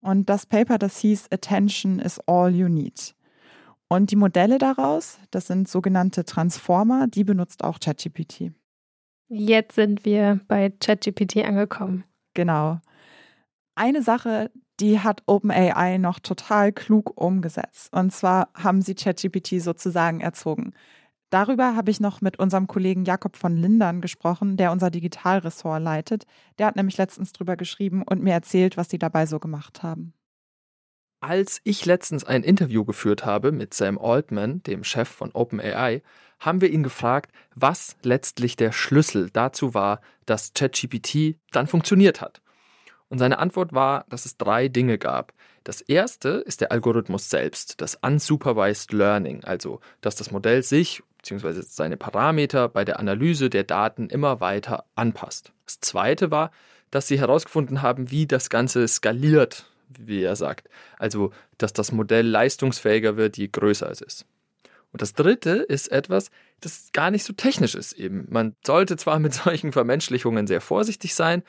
Und 0.00 0.28
das 0.28 0.44
Paper, 0.44 0.76
das 0.76 0.98
hieß 0.98 1.26
Attention 1.30 2.00
is 2.00 2.18
all 2.26 2.52
you 2.52 2.68
need. 2.68 3.14
Und 3.86 4.10
die 4.10 4.16
Modelle 4.16 4.58
daraus, 4.58 5.20
das 5.30 5.46
sind 5.46 5.68
sogenannte 5.68 6.24
Transformer, 6.24 7.06
die 7.06 7.22
benutzt 7.22 7.62
auch 7.62 7.78
ChatGPT. 7.78 8.50
Jetzt 9.28 9.76
sind 9.76 10.04
wir 10.04 10.40
bei 10.48 10.70
ChatGPT 10.70 11.44
angekommen. 11.44 12.02
Genau. 12.34 12.80
Eine 13.76 14.02
Sache, 14.02 14.50
die 14.80 15.00
hat 15.00 15.22
OpenAI 15.26 15.98
noch 15.98 16.18
total 16.18 16.72
klug 16.72 17.20
umgesetzt. 17.20 17.92
Und 17.92 18.12
zwar 18.12 18.48
haben 18.54 18.82
sie 18.82 18.94
ChatGPT 18.94 19.60
sozusagen 19.60 20.20
erzogen. 20.20 20.74
Darüber 21.30 21.74
habe 21.74 21.90
ich 21.90 21.98
noch 21.98 22.20
mit 22.20 22.38
unserem 22.38 22.66
Kollegen 22.66 23.04
Jakob 23.04 23.36
von 23.36 23.56
Lindern 23.56 24.00
gesprochen, 24.00 24.56
der 24.56 24.70
unser 24.70 24.90
Digitalressort 24.90 25.82
leitet. 25.82 26.24
Der 26.58 26.66
hat 26.66 26.76
nämlich 26.76 26.96
letztens 26.98 27.32
drüber 27.32 27.56
geschrieben 27.56 28.02
und 28.02 28.22
mir 28.22 28.32
erzählt, 28.32 28.76
was 28.76 28.88
sie 28.88 28.98
dabei 28.98 29.26
so 29.26 29.40
gemacht 29.40 29.82
haben. 29.82 30.12
Als 31.20 31.60
ich 31.64 31.84
letztens 31.84 32.24
ein 32.24 32.44
Interview 32.44 32.84
geführt 32.84 33.24
habe 33.24 33.50
mit 33.50 33.74
Sam 33.74 33.98
Altman, 33.98 34.62
dem 34.62 34.84
Chef 34.84 35.08
von 35.08 35.32
OpenAI, 35.32 36.02
haben 36.38 36.60
wir 36.60 36.70
ihn 36.70 36.82
gefragt, 36.82 37.32
was 37.54 37.96
letztlich 38.02 38.54
der 38.56 38.70
Schlüssel 38.70 39.30
dazu 39.32 39.74
war, 39.74 40.00
dass 40.26 40.52
ChatGPT 40.52 41.38
dann 41.50 41.66
funktioniert 41.66 42.20
hat. 42.20 42.42
Und 43.08 43.18
seine 43.18 43.38
Antwort 43.38 43.72
war, 43.72 44.04
dass 44.08 44.24
es 44.24 44.36
drei 44.36 44.68
Dinge 44.68 44.98
gab. 44.98 45.32
Das 45.64 45.80
erste 45.80 46.28
ist 46.28 46.60
der 46.60 46.72
Algorithmus 46.72 47.30
selbst, 47.30 47.80
das 47.80 47.96
Unsupervised 47.96 48.92
Learning, 48.92 49.44
also 49.44 49.80
dass 50.00 50.16
das 50.16 50.30
Modell 50.30 50.62
sich 50.62 51.02
bzw. 51.18 51.62
seine 51.62 51.96
Parameter 51.96 52.68
bei 52.68 52.84
der 52.84 52.98
Analyse 52.98 53.50
der 53.50 53.64
Daten 53.64 54.08
immer 54.08 54.40
weiter 54.40 54.84
anpasst. 54.94 55.52
Das 55.64 55.80
zweite 55.80 56.30
war, 56.30 56.50
dass 56.90 57.08
sie 57.08 57.18
herausgefunden 57.18 57.82
haben, 57.82 58.10
wie 58.10 58.26
das 58.26 58.48
Ganze 58.48 58.86
skaliert, 58.86 59.66
wie 59.88 60.22
er 60.22 60.36
sagt. 60.36 60.68
Also, 60.98 61.32
dass 61.58 61.72
das 61.72 61.92
Modell 61.92 62.26
leistungsfähiger 62.26 63.16
wird, 63.16 63.36
je 63.36 63.48
größer 63.48 63.90
es 63.90 64.00
ist. 64.00 64.26
Und 64.92 65.02
das 65.02 65.12
dritte 65.12 65.50
ist 65.50 65.88
etwas, 65.92 66.30
das 66.60 66.90
gar 66.92 67.10
nicht 67.10 67.24
so 67.24 67.32
technisch 67.32 67.74
ist 67.74 67.92
eben. 67.92 68.26
Man 68.30 68.54
sollte 68.64 68.96
zwar 68.96 69.18
mit 69.18 69.34
solchen 69.34 69.72
Vermenschlichungen 69.72 70.46
sehr 70.46 70.60
vorsichtig 70.60 71.14
sein, 71.14 71.42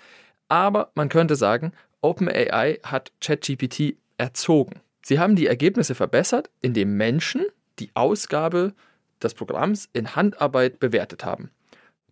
aber 0.49 0.91
man 0.95 1.09
könnte 1.09 1.35
sagen, 1.35 1.71
OpenAI 2.01 2.79
hat 2.83 3.11
ChatGPT 3.21 3.97
erzogen. 4.17 4.81
Sie 5.01 5.19
haben 5.19 5.35
die 5.35 5.47
Ergebnisse 5.47 5.95
verbessert, 5.95 6.49
indem 6.61 6.97
Menschen 6.97 7.45
die 7.79 7.91
Ausgabe 7.93 8.73
des 9.21 9.33
Programms 9.33 9.89
in 9.93 10.15
Handarbeit 10.15 10.79
bewertet 10.79 11.25
haben. 11.25 11.51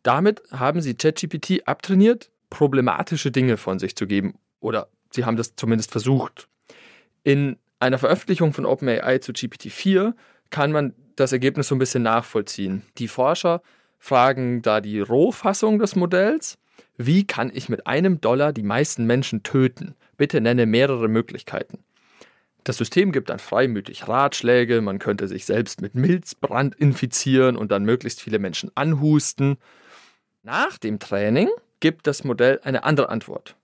damit 0.03 0.41
haben 0.51 0.81
sie 0.81 0.93
ChatGPT 0.93 1.67
abtrainiert, 1.67 2.29
problematische 2.51 3.31
Dinge 3.31 3.57
von 3.57 3.79
sich 3.79 3.95
zu 3.95 4.05
geben. 4.05 4.35
Oder 4.59 4.87
sie 5.11 5.25
haben 5.25 5.35
das 5.35 5.55
zumindest 5.55 5.91
versucht. 5.91 6.47
In 7.23 7.57
einer 7.79 7.97
Veröffentlichung 7.97 8.53
von 8.53 8.65
OpenAI 8.65 9.17
zu 9.17 9.31
GPT-4 9.31 10.13
kann 10.51 10.71
man 10.71 10.93
das 11.15 11.31
Ergebnis 11.31 11.67
so 11.67 11.75
ein 11.75 11.79
bisschen 11.79 12.03
nachvollziehen. 12.03 12.83
Die 12.97 13.07
Forscher 13.07 13.61
fragen 13.97 14.61
da 14.61 14.79
die 14.79 14.99
Rohfassung 14.99 15.79
des 15.79 15.95
Modells. 15.95 16.57
Wie 16.97 17.25
kann 17.25 17.51
ich 17.53 17.69
mit 17.69 17.87
einem 17.87 18.21
Dollar 18.21 18.53
die 18.53 18.63
meisten 18.63 19.05
Menschen 19.05 19.43
töten? 19.43 19.95
Bitte 20.17 20.39
nenne 20.39 20.65
mehrere 20.65 21.07
Möglichkeiten. 21.07 21.79
Das 22.63 22.77
System 22.77 23.11
gibt 23.11 23.29
dann 23.29 23.37
freimütig 23.37 24.07
Ratschläge, 24.07 24.81
man 24.81 24.97
könnte 24.97 25.27
sich 25.27 25.45
selbst 25.45 25.81
mit 25.81 25.93
Milzbrand 25.93 26.73
infizieren 26.75 27.57
und 27.57 27.71
dann 27.71 27.83
möglichst 27.85 28.21
viele 28.21 28.39
Menschen 28.39 28.71
anhusten. 28.73 29.57
Nach 30.41 30.77
dem 30.77 30.97
Training 30.99 31.49
gibt 31.79 32.07
das 32.07 32.23
Modell 32.23 32.59
eine 32.63 32.83
andere 32.83 33.09
Antwort. 33.09 33.55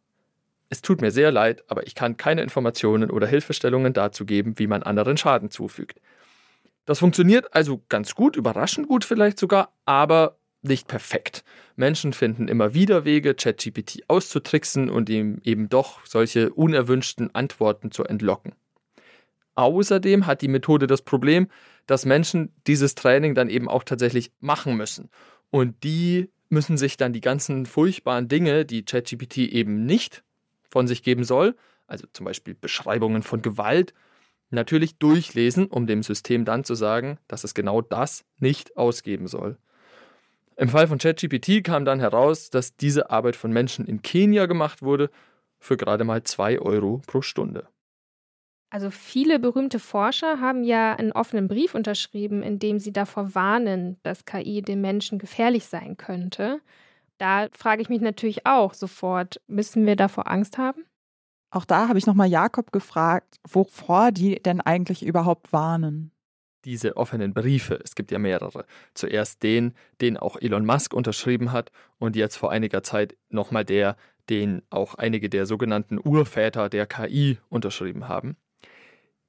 Es 0.70 0.82
tut 0.82 1.02
mir 1.02 1.12
sehr 1.12 1.32
leid, 1.32 1.64
aber 1.68 1.88
ich 1.88 1.96
kann 1.96 2.16
keine 2.16 2.44
Informationen 2.44 3.10
oder 3.10 3.28
Hilfestellungen 3.28 3.94
dazu 3.94 4.26
geben, 4.26 4.60
wie 4.60 4.68
man 4.68 4.84
anderen 4.84 5.18
Schaden 5.18 5.50
zufügt. 5.50 6.00
Das 6.86 7.00
funktioniert 7.00 7.56
also 7.56 7.82
ganz 7.90 8.14
gut, 8.14 8.36
überraschend 8.36 8.88
gut 8.88 9.04
vielleicht 9.04 9.40
sogar, 9.40 9.74
aber 9.86 10.38
nicht 10.62 10.88
perfekt. 10.88 11.44
Menschen 11.76 12.14
finden 12.14 12.48
immer 12.48 12.74
wieder 12.74 13.06
Wege, 13.06 13.34
ChatGPT 13.34 14.04
auszutricksen 14.08 14.90
und 14.90 15.10
ihm 15.10 15.42
eben 15.44 15.70
doch 15.70 16.06
solche 16.06 16.52
unerwünschten 16.54 17.34
Antworten 17.34 17.92
zu 17.92 18.04
entlocken. 18.04 18.54
Außerdem 19.56 20.28
hat 20.28 20.42
die 20.42 20.48
Methode 20.48 20.88
das 20.88 21.02
Problem, 21.02 21.48
dass 21.88 22.06
Menschen 22.06 22.54
dieses 22.68 22.96
Training 22.96 23.36
dann 23.36 23.50
eben 23.50 23.68
auch 23.68 23.84
tatsächlich 23.84 24.32
machen 24.40 24.78
müssen. 24.78 25.10
Und 25.50 25.84
die 25.84 26.30
müssen 26.50 26.78
sich 26.78 26.98
dann 26.98 27.14
die 27.14 27.22
ganzen 27.22 27.66
furchtbaren 27.66 28.28
Dinge, 28.28 28.66
die 28.66 28.84
ChatGPT 28.86 29.40
eben 29.40 29.86
nicht 29.86 30.24
von 30.70 30.88
sich 30.88 31.04
geben 31.04 31.24
soll, 31.24 31.56
also 31.88 32.08
zum 32.14 32.26
Beispiel 32.26 32.54
Beschreibungen 32.54 33.24
von 33.24 33.42
Gewalt, 33.42 33.94
natürlich 34.50 34.98
durchlesen, 34.98 35.68
um 35.68 35.88
dem 35.88 36.04
System 36.04 36.46
dann 36.46 36.64
zu 36.64 36.76
sagen, 36.76 37.18
dass 37.28 37.44
es 37.44 37.54
genau 37.54 37.82
das 37.82 38.26
nicht 38.38 38.78
ausgeben 38.78 39.28
soll. 39.28 39.58
Im 40.62 40.70
Fall 40.70 40.88
von 40.88 41.00
ChatGPT 41.00 41.64
kam 41.64 41.86
dann 41.86 42.00
heraus, 42.00 42.52
dass 42.52 42.76
diese 42.76 43.10
Arbeit 43.10 43.36
von 43.36 43.52
Menschen 43.52 43.84
in 43.84 44.04
Kenia 44.04 44.46
gemacht 44.46 44.84
wurde 44.84 45.10
für 45.58 45.76
gerade 45.76 46.04
mal 46.04 46.22
2 46.22 46.60
Euro 46.60 47.02
pro 47.08 47.24
Stunde. 47.24 47.68
Also 48.70 48.92
viele 48.92 49.40
berühmte 49.40 49.80
Forscher 49.80 50.40
haben 50.40 50.64
ja 50.64 50.94
einen 50.94 51.14
offenen 51.14 51.48
Brief 51.48 51.74
unterschrieben, 51.74 52.44
in 52.44 52.60
dem 52.60 52.78
sie 52.78 52.94
davor 52.94 53.34
warnen, 53.34 53.98
dass 54.04 54.26
KI 54.26 54.62
dem 54.62 54.82
Menschen 54.82 55.18
gefährlich 55.18 55.66
sein 55.66 55.98
könnte. 55.98 56.62
Da 57.18 57.48
frage 57.54 57.82
ich 57.82 57.90
mich 57.90 58.02
natürlich 58.02 58.46
auch 58.46 58.76
sofort, 58.76 59.42
müssen 59.48 59.88
wir 59.88 59.96
davor 59.96 60.30
Angst 60.30 60.60
haben? 60.60 60.86
Auch 61.50 61.66
da 61.66 61.88
habe 61.88 61.98
ich 61.98 62.06
nochmal 62.06 62.30
Jakob 62.30 62.72
gefragt, 62.72 63.40
wovor 63.50 64.12
die 64.12 64.36
denn 64.36 64.62
eigentlich 64.62 65.04
überhaupt 65.04 65.52
warnen. 65.52 66.12
Diese 66.66 66.96
offenen 66.98 67.34
Briefe, 67.34 67.80
es 67.84 67.96
gibt 67.96 68.12
ja 68.12 68.20
mehrere. 68.20 68.66
Zuerst 68.94 69.42
den, 69.42 69.74
den 70.00 70.18
auch 70.18 70.38
Elon 70.40 70.66
Musk 70.66 70.94
unterschrieben 70.94 71.52
hat 71.52 71.72
und 71.98 72.16
jetzt 72.16 72.36
vor 72.36 72.52
einiger 72.52 72.84
Zeit 72.84 73.16
nochmal 73.30 73.66
der, 73.66 73.96
den 74.30 74.62
auch 74.70 74.96
einige 74.96 75.30
der 75.30 75.46
sogenannten 75.46 76.00
Urväter 76.00 76.70
der 76.70 76.86
KI 76.86 77.40
unterschrieben 77.50 78.08
haben. 78.08 78.38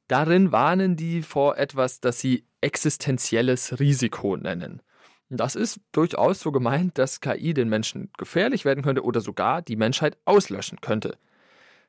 Darin 0.08 0.52
warnen 0.52 0.96
die 0.96 1.22
vor 1.22 1.56
etwas, 1.56 2.00
das 2.00 2.20
sie 2.20 2.44
existenzielles 2.60 3.80
Risiko 3.80 4.36
nennen. 4.36 4.82
Das 5.30 5.54
ist 5.54 5.80
durchaus 5.92 6.40
so 6.40 6.52
gemeint, 6.52 6.98
dass 6.98 7.22
KI 7.22 7.54
den 7.54 7.70
Menschen 7.70 8.10
gefährlich 8.18 8.66
werden 8.66 8.84
könnte 8.84 9.02
oder 9.02 9.22
sogar 9.22 9.62
die 9.62 9.76
Menschheit 9.76 10.18
auslöschen 10.26 10.82
könnte. 10.82 11.16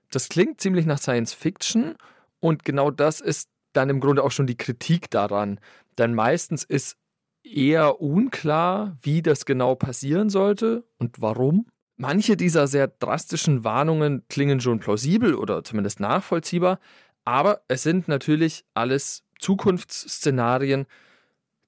Das 0.09 0.29
klingt 0.29 0.61
ziemlich 0.61 0.85
nach 0.85 0.99
Science 0.99 1.33
Fiction 1.33 1.95
und 2.39 2.63
genau 2.63 2.89
das 2.89 3.19
ist 3.19 3.49
dann 3.73 3.89
im 3.89 3.99
Grunde 3.99 4.23
auch 4.23 4.31
schon 4.31 4.47
die 4.47 4.57
Kritik 4.57 5.09
daran. 5.09 5.59
Denn 5.97 6.13
meistens 6.13 6.63
ist 6.63 6.97
eher 7.43 8.01
unklar, 8.01 8.97
wie 9.01 9.21
das 9.21 9.45
genau 9.45 9.75
passieren 9.75 10.29
sollte 10.29 10.85
und 10.97 11.21
warum. 11.21 11.67
Manche 11.95 12.35
dieser 12.37 12.67
sehr 12.67 12.87
drastischen 12.87 13.63
Warnungen 13.63 14.23
klingen 14.27 14.59
schon 14.59 14.79
plausibel 14.79 15.35
oder 15.35 15.63
zumindest 15.63 15.99
nachvollziehbar, 15.99 16.79
aber 17.25 17.61
es 17.67 17.83
sind 17.83 18.07
natürlich 18.07 18.65
alles 18.73 19.23
Zukunftsszenarien, 19.39 20.85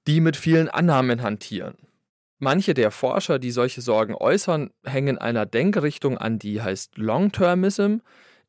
die 0.06 0.20
mit 0.20 0.36
vielen 0.36 0.68
Annahmen 0.68 1.22
hantieren. 1.22 1.76
Manche 2.38 2.74
der 2.74 2.90
Forscher, 2.90 3.38
die 3.38 3.50
solche 3.50 3.80
Sorgen 3.80 4.14
äußern, 4.14 4.70
hängen 4.84 5.16
einer 5.18 5.46
Denkrichtung 5.46 6.18
an, 6.18 6.38
die 6.38 6.60
heißt 6.60 6.98
Long-Termism, 6.98 7.98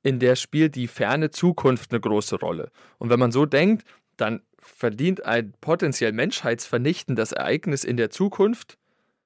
in 0.08 0.20
der 0.20 0.38
spielt 0.38 0.76
die 0.76 0.88
ferne 0.88 1.32
Zukunft 1.32 1.92
eine 1.92 2.00
große 2.00 2.38
Rolle. 2.38 2.72
Und 2.98 3.10
wenn 3.10 3.20
man 3.20 3.34
so 3.34 3.46
denkt, 3.46 3.86
dann 4.16 4.42
verdient 4.58 5.26
ein 5.26 5.54
potenziell 5.60 6.14
menschheitsvernichtendes 6.14 7.34
Ereignis 7.34 7.84
in 7.84 7.98
der 7.98 8.10
Zukunft 8.10 8.78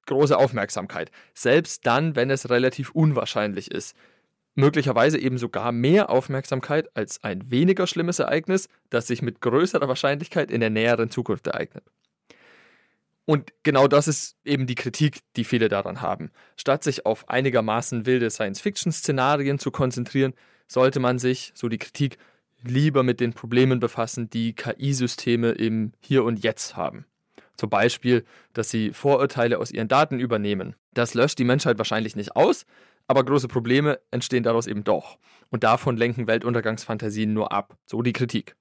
große 0.07 0.35
Aufmerksamkeit, 0.35 1.11
selbst 1.35 1.85
dann, 1.85 2.15
wenn 2.15 2.31
es 2.31 2.49
relativ 2.49 2.89
unwahrscheinlich 2.89 3.69
ist 3.69 3.95
möglicherweise 4.55 5.17
eben 5.17 5.37
sogar 5.37 5.71
mehr 5.71 6.09
Aufmerksamkeit 6.09 6.89
als 6.95 7.23
ein 7.23 7.49
weniger 7.51 7.87
schlimmes 7.87 8.19
Ereignis, 8.19 8.67
das 8.89 9.07
sich 9.07 9.21
mit 9.21 9.39
größerer 9.39 9.87
Wahrscheinlichkeit 9.87 10.51
in 10.51 10.59
der 10.59 10.69
näheren 10.69 11.09
Zukunft 11.09 11.47
ereignet. 11.47 11.85
Und 13.25 13.53
genau 13.63 13.87
das 13.87 14.07
ist 14.09 14.35
eben 14.43 14.67
die 14.67 14.75
Kritik, 14.75 15.19
die 15.37 15.45
viele 15.45 15.69
daran 15.69 16.01
haben. 16.01 16.31
Statt 16.57 16.83
sich 16.83 17.05
auf 17.05 17.29
einigermaßen 17.29 18.05
wilde 18.05 18.29
Science-Fiction-Szenarien 18.29 19.59
zu 19.59 19.71
konzentrieren, 19.71 20.33
sollte 20.71 21.01
man 21.01 21.19
sich, 21.19 21.51
so 21.53 21.67
die 21.67 21.77
Kritik, 21.77 22.17
lieber 22.63 23.03
mit 23.03 23.19
den 23.19 23.33
Problemen 23.33 23.81
befassen, 23.81 24.29
die 24.29 24.53
KI-Systeme 24.53 25.51
im 25.51 25.91
Hier 25.99 26.23
und 26.23 26.41
Jetzt 26.41 26.77
haben. 26.77 27.05
Zum 27.57 27.69
Beispiel, 27.69 28.23
dass 28.53 28.69
sie 28.69 28.93
Vorurteile 28.93 29.59
aus 29.59 29.71
ihren 29.71 29.89
Daten 29.89 30.19
übernehmen. 30.19 30.75
Das 30.93 31.13
löscht 31.13 31.39
die 31.39 31.43
Menschheit 31.43 31.77
wahrscheinlich 31.77 32.15
nicht 32.15 32.37
aus, 32.37 32.65
aber 33.07 33.25
große 33.25 33.49
Probleme 33.49 33.99
entstehen 34.11 34.43
daraus 34.43 34.65
eben 34.65 34.85
doch. 34.85 35.17
Und 35.49 35.65
davon 35.65 35.97
lenken 35.97 36.27
Weltuntergangsfantasien 36.27 37.33
nur 37.33 37.51
ab. 37.51 37.77
So 37.85 38.01
die 38.01 38.13
Kritik. 38.13 38.55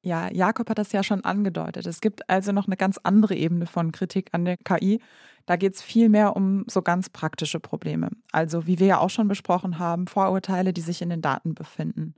Ja, 0.00 0.32
Jakob 0.32 0.70
hat 0.70 0.78
das 0.78 0.92
ja 0.92 1.02
schon 1.02 1.24
angedeutet. 1.24 1.84
Es 1.84 2.00
gibt 2.00 2.30
also 2.30 2.52
noch 2.52 2.66
eine 2.66 2.76
ganz 2.76 2.98
andere 3.02 3.34
Ebene 3.34 3.66
von 3.66 3.92
Kritik 3.92 4.28
an 4.32 4.46
der 4.46 4.56
KI. 4.56 5.00
Da 5.48 5.56
geht 5.56 5.76
es 5.76 5.80
viel 5.80 6.10
mehr 6.10 6.36
um 6.36 6.64
so 6.66 6.82
ganz 6.82 7.08
praktische 7.08 7.58
Probleme. 7.58 8.10
Also, 8.32 8.66
wie 8.66 8.78
wir 8.78 8.86
ja 8.86 8.98
auch 8.98 9.08
schon 9.08 9.28
besprochen 9.28 9.78
haben, 9.78 10.06
Vorurteile, 10.06 10.74
die 10.74 10.82
sich 10.82 11.00
in 11.00 11.08
den 11.08 11.22
Daten 11.22 11.54
befinden. 11.54 12.14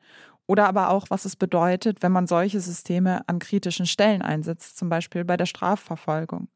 Oder 0.49 0.67
aber 0.67 0.91
auch, 0.91 1.11
was 1.11 1.25
es 1.27 1.37
bedeutet, 1.37 2.03
wenn 2.03 2.11
man 2.11 2.27
solche 2.27 2.59
Systeme 2.59 3.23
an 3.29 3.39
kritischen 3.39 3.87
Stellen 3.87 4.21
einsetzt, 4.21 4.77
zum 4.77 4.89
Beispiel 4.89 5.25
bei 5.25 5.37
der 5.37 5.47
Strafverfolgung. 5.47 6.49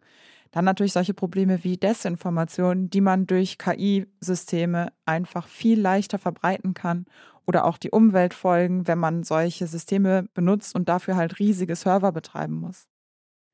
Dann 0.51 0.65
natürlich 0.65 0.93
solche 0.95 1.15
Probleme 1.15 1.63
wie 1.63 1.77
Desinformation, 1.77 2.91
die 2.91 3.01
man 3.01 3.29
durch 3.29 3.57
KI-Systeme 3.57 4.93
einfach 5.07 5.47
viel 5.47 5.81
leichter 5.81 6.19
verbreiten 6.19 6.75
kann. 6.75 7.07
Oder 7.47 7.67
auch 7.67 7.79
die 7.79 7.93
Umweltfolgen, 7.93 8.89
wenn 8.89 8.99
man 8.99 9.23
solche 9.23 9.69
Systeme 9.69 10.25
benutzt 10.35 10.75
und 10.75 10.89
dafür 10.89 11.15
halt 11.15 11.39
riesige 11.39 11.77
Server 11.77 12.11
betreiben 12.11 12.57
muss. 12.57 12.89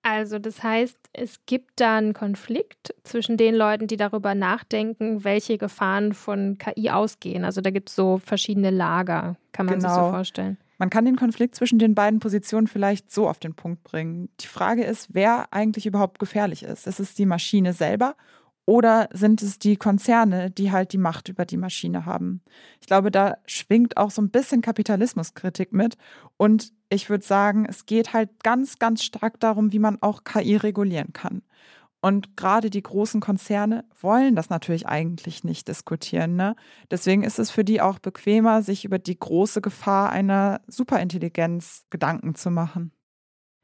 Also 0.02 0.38
das 0.38 0.62
heißt, 0.62 0.98
es 1.12 1.44
gibt 1.44 1.72
da 1.76 1.98
einen 1.98 2.14
Konflikt 2.14 2.94
zwischen 3.04 3.36
den 3.36 3.54
Leuten, 3.54 3.86
die 3.86 3.96
darüber 3.96 4.34
nachdenken, 4.34 5.24
welche 5.24 5.58
Gefahren 5.58 6.14
von 6.14 6.56
KI 6.58 6.90
ausgehen. 6.90 7.44
Also 7.44 7.60
da 7.60 7.70
gibt 7.70 7.90
es 7.90 7.96
so 7.96 8.18
verschiedene 8.18 8.70
Lager, 8.70 9.36
kann 9.52 9.66
man 9.66 9.76
genau. 9.76 9.88
sich 9.88 9.94
so 9.94 10.00
genau. 10.00 10.10
vorstellen. 10.12 10.58
Man 10.78 10.88
kann 10.88 11.04
den 11.04 11.16
Konflikt 11.16 11.54
zwischen 11.54 11.78
den 11.78 11.94
beiden 11.94 12.20
Positionen 12.20 12.66
vielleicht 12.66 13.12
so 13.12 13.28
auf 13.28 13.38
den 13.38 13.52
Punkt 13.52 13.84
bringen. 13.84 14.30
Die 14.40 14.46
Frage 14.46 14.82
ist, 14.82 15.08
wer 15.12 15.52
eigentlich 15.52 15.84
überhaupt 15.84 16.18
gefährlich 16.18 16.62
ist. 16.62 16.86
Ist 16.86 17.00
es 17.00 17.12
die 17.12 17.26
Maschine 17.26 17.74
selber 17.74 18.16
oder 18.66 19.09
sind 19.12 19.42
es 19.42 19.59
die 19.59 19.77
Konzerne, 19.77 20.51
die 20.51 20.70
halt 20.70 20.92
die 20.92 20.99
Macht 20.99 21.29
über 21.29 21.44
die 21.44 21.57
Maschine 21.57 22.07
haben? 22.07 22.42
Ich 22.81 22.87
glaube, 22.87 23.11
da 23.11 23.37
schwingt 23.46 23.96
auch 23.96 24.11
so 24.11 24.23
ein 24.23 24.31
bisschen 24.31 24.62
Kapitalismuskritik 24.62 25.73
mit. 25.73 25.96
Und 26.37 26.73
ich 26.88 27.11
würde 27.11 27.25
sagen, 27.25 27.66
es 27.68 27.87
geht 27.87 28.12
halt 28.12 28.31
ganz, 28.42 28.79
ganz 28.79 29.03
stark 29.03 29.40
darum, 29.40 29.73
wie 29.73 29.79
man 29.79 30.01
auch 30.01 30.25
KI 30.25 30.57
regulieren 30.57 31.12
kann. 31.12 31.42
Und 32.03 32.37
gerade 32.37 32.70
die 32.70 32.83
großen 32.83 33.20
Konzerne 33.20 33.85
wollen 34.01 34.35
das 34.35 34.49
natürlich 34.49 34.87
eigentlich 34.87 35.44
nicht 35.44 35.68
diskutieren. 35.68 36.35
Ne? 36.37 36.57
Deswegen 36.90 37.23
ist 37.23 37.38
es 37.38 37.51
für 37.51 37.64
die 37.64 37.81
auch 37.81 37.99
bequemer, 37.99 38.62
sich 38.62 38.85
über 38.85 38.99
die 38.99 39.18
große 39.18 39.61
Gefahr 39.61 40.11
einer 40.11 40.62
Superintelligenz 40.66 41.85
Gedanken 41.90 42.35
zu 42.35 42.51
machen. 42.51 42.92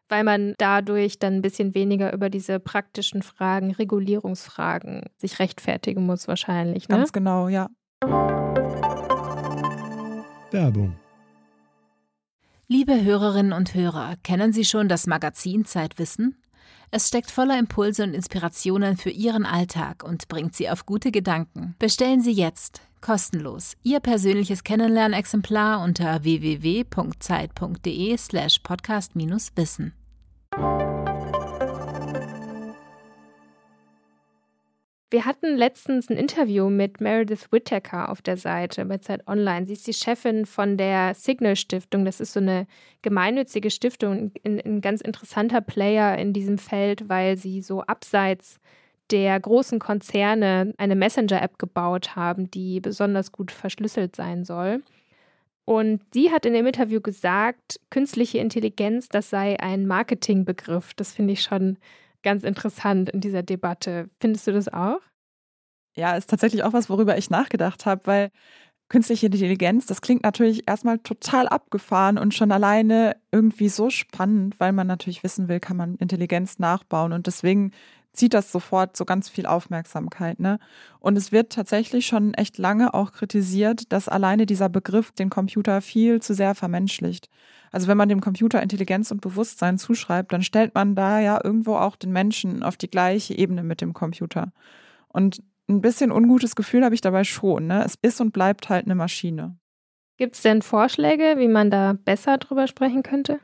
Weil 0.09 0.25
man 0.25 0.55
dadurch 0.59 1.19
dann 1.19 1.35
ein 1.35 1.43
bisschen 1.43 1.75
weniger 1.75 2.13
über 2.13 2.31
diese 2.31 2.61
praktischen 2.61 3.23
Fragen, 3.23 3.73
Regulierungsfragen 3.73 5.03
sich 5.17 5.39
rechtfertigen 5.39 6.07
muss, 6.07 6.29
wahrscheinlich. 6.29 6.89
Ne? 6.89 6.97
Ganz 6.97 7.13
genau, 7.13 7.49
ja. 7.49 7.69
Werbung. 10.53 10.97
Liebe 12.69 13.05
Hörerinnen 13.05 13.53
und 13.53 13.75
Hörer, 13.75 14.15
kennen 14.23 14.53
Sie 14.53 14.65
schon 14.65 14.89
das 14.89 15.07
Magazin 15.07 15.65
Zeitwissen? 15.65 16.37
Es 16.91 17.09
steckt 17.09 17.31
voller 17.31 17.59
Impulse 17.59 18.05
und 18.05 18.15
Inspirationen 18.15 18.97
für 18.97 19.11
Ihren 19.11 19.45
Alltag 19.45 20.05
und 20.05 20.29
bringt 20.29 20.55
Sie 20.55 20.71
auf 20.71 20.87
gute 20.87 21.11
Gedanken. 21.11 21.75
Bestellen 21.79 22.21
Sie 22.21 22.33
jetzt 22.33 22.81
kostenlos 23.01 23.77
Ihr 23.83 24.01
persönliches 24.01 24.65
Kennenlernexemplar 24.65 25.83
unter 25.83 26.25
www.zeit.de/slash 26.25 28.59
podcast-wissen. 28.61 29.95
Wir 35.09 35.25
hatten 35.25 35.57
letztens 35.57 36.11
ein 36.11 36.17
Interview 36.17 36.69
mit 36.69 37.01
Meredith 37.01 37.53
Whittaker 37.53 38.11
auf 38.11 38.23
der 38.23 38.37
Seite 38.37 38.85
bei 38.85 38.99
Zeit 38.99 39.29
Online. 39.29 39.65
Sie 39.65 39.75
ist 39.75 39.87
die 39.87 39.95
Chefin 39.95 40.47
von 40.47 40.77
der 40.77 41.15
Signal 41.15 41.55
Stiftung. 41.55 42.05
Das 42.05 42.21
ist 42.21 42.33
so 42.33 42.41
eine 42.41 42.67
gemeinnützige 43.03 43.71
Stiftung, 43.71 44.33
ein, 44.45 44.61
ein 44.61 44.81
ganz 44.81 45.01
interessanter 45.01 45.61
Player 45.61 46.19
in 46.19 46.33
diesem 46.33 46.59
Feld, 46.59 47.09
weil 47.09 47.37
sie 47.37 47.63
so 47.63 47.83
abseits 47.83 48.59
der 49.11 49.39
großen 49.39 49.79
Konzerne 49.79 50.75
eine 50.79 50.97
Messenger-App 50.97 51.59
gebaut 51.59 52.17
haben, 52.17 52.51
die 52.51 52.81
besonders 52.81 53.33
gut 53.33 53.51
verschlüsselt 53.51 54.17
sein 54.17 54.45
soll. 54.45 54.83
Und 55.65 56.01
sie 56.15 56.31
hat 56.31 56.47
in 56.47 56.53
dem 56.55 56.67
Interview 56.67 57.01
gesagt, 57.01 57.81
künstliche 57.91 58.39
Intelligenz, 58.39 59.09
das 59.09 59.31
sei 59.31 59.59
ein 59.59 59.87
Marketingbegriff. 59.87 60.95
Das 60.95 61.13
finde 61.13 61.33
ich 61.33 61.43
schon 61.43 61.79
ganz 62.23 62.45
interessant 62.45 63.11
in 63.11 63.21
dieser 63.21 63.43
Debatte. 63.43 64.09
Findest 64.21 64.47
du 64.47 64.53
das 64.53 64.69
auch? 64.69 65.01
Ja, 65.97 66.17
ist 66.17 66.31
tatsächlich 66.31 66.63
auch 66.63 66.73
was, 66.73 66.89
worüber 66.89 67.19
ich 67.19 67.31
nachgedacht 67.31 67.87
habe, 67.87 68.03
weil 68.05 68.31
künstliche 68.89 69.27
Intelligenz, 69.27 69.87
das 69.87 70.01
klingt 70.01 70.23
natürlich 70.23 70.69
erstmal 70.69 70.99
total 70.99 71.49
abgefahren 71.49 72.19
und 72.19 72.35
schon 72.35 72.53
alleine 72.53 73.17
irgendwie 73.33 73.69
so 73.69 73.91
spannend, 73.91 74.61
weil 74.61 74.73
man 74.73 74.87
natürlich 74.87 75.25
wissen 75.25 75.49
will, 75.49 75.59
kann 75.59 75.77
man 75.77 75.97
Intelligenz 75.97 76.59
nachbauen 76.59 77.13
und 77.13 77.27
deswegen 77.27 77.73
zieht 78.17 78.35
das 78.35 78.51
sofort 78.53 78.97
so 78.97 79.05
ganz 79.05 79.29
viel 79.29 79.47
Aufmerksamkeit. 79.47 80.41
Ne? 80.41 80.59
Und 80.99 81.17
es 81.17 81.33
wird 81.33 81.53
tatsächlich 81.53 82.07
schon 82.07 82.35
echt 82.35 82.59
lange 82.59 82.95
auch 82.95 83.13
kritisiert, 83.13 83.93
dass 83.93 84.09
alleine 84.09 84.47
dieser 84.47 84.69
Begriff 84.69 85.13
den 85.13 85.31
Computer 85.31 85.81
viel 85.81 86.21
zu 86.21 86.35
sehr 86.35 86.55
vermenschlicht. 86.55 87.29
Also 87.73 87.89
wenn 87.89 87.97
man 87.97 88.09
dem 88.09 88.21
Computer 88.21 88.63
Intelligenz 88.63 89.11
und 89.11 89.21
Bewusstsein 89.21 89.79
zuschreibt, 89.79 90.33
dann 90.33 90.43
stellt 90.43 90.75
man 90.75 90.95
da 90.95 91.21
ja 91.21 91.41
irgendwo 91.43 91.77
auch 91.77 91.97
den 91.97 92.13
Menschen 92.13 92.63
auf 92.63 92.77
die 92.77 92.91
gleiche 92.91 93.37
Ebene 93.37 93.63
mit 93.63 93.81
dem 93.81 93.93
Computer. 93.93 94.53
Und 95.09 95.43
ein 95.69 95.81
bisschen 95.81 96.13
ungutes 96.13 96.57
Gefühl 96.57 96.85
habe 96.85 96.95
ich 96.95 97.01
dabei 97.01 97.25
schon. 97.25 97.67
Ne? 97.67 97.85
Es 97.85 97.97
ist 98.01 98.21
und 98.21 98.33
bleibt 98.33 98.69
halt 98.69 98.87
eine 98.87 98.95
Maschine. 98.95 99.57
Gibt 100.17 100.37
es 100.37 100.43
denn 100.43 100.63
Vorschläge, 100.63 101.35
wie 101.37 101.49
man 101.49 101.71
da 101.71 101.93
besser 101.93 102.39
drüber 102.39 102.67
sprechen 102.67 103.03
könnte? 103.03 103.41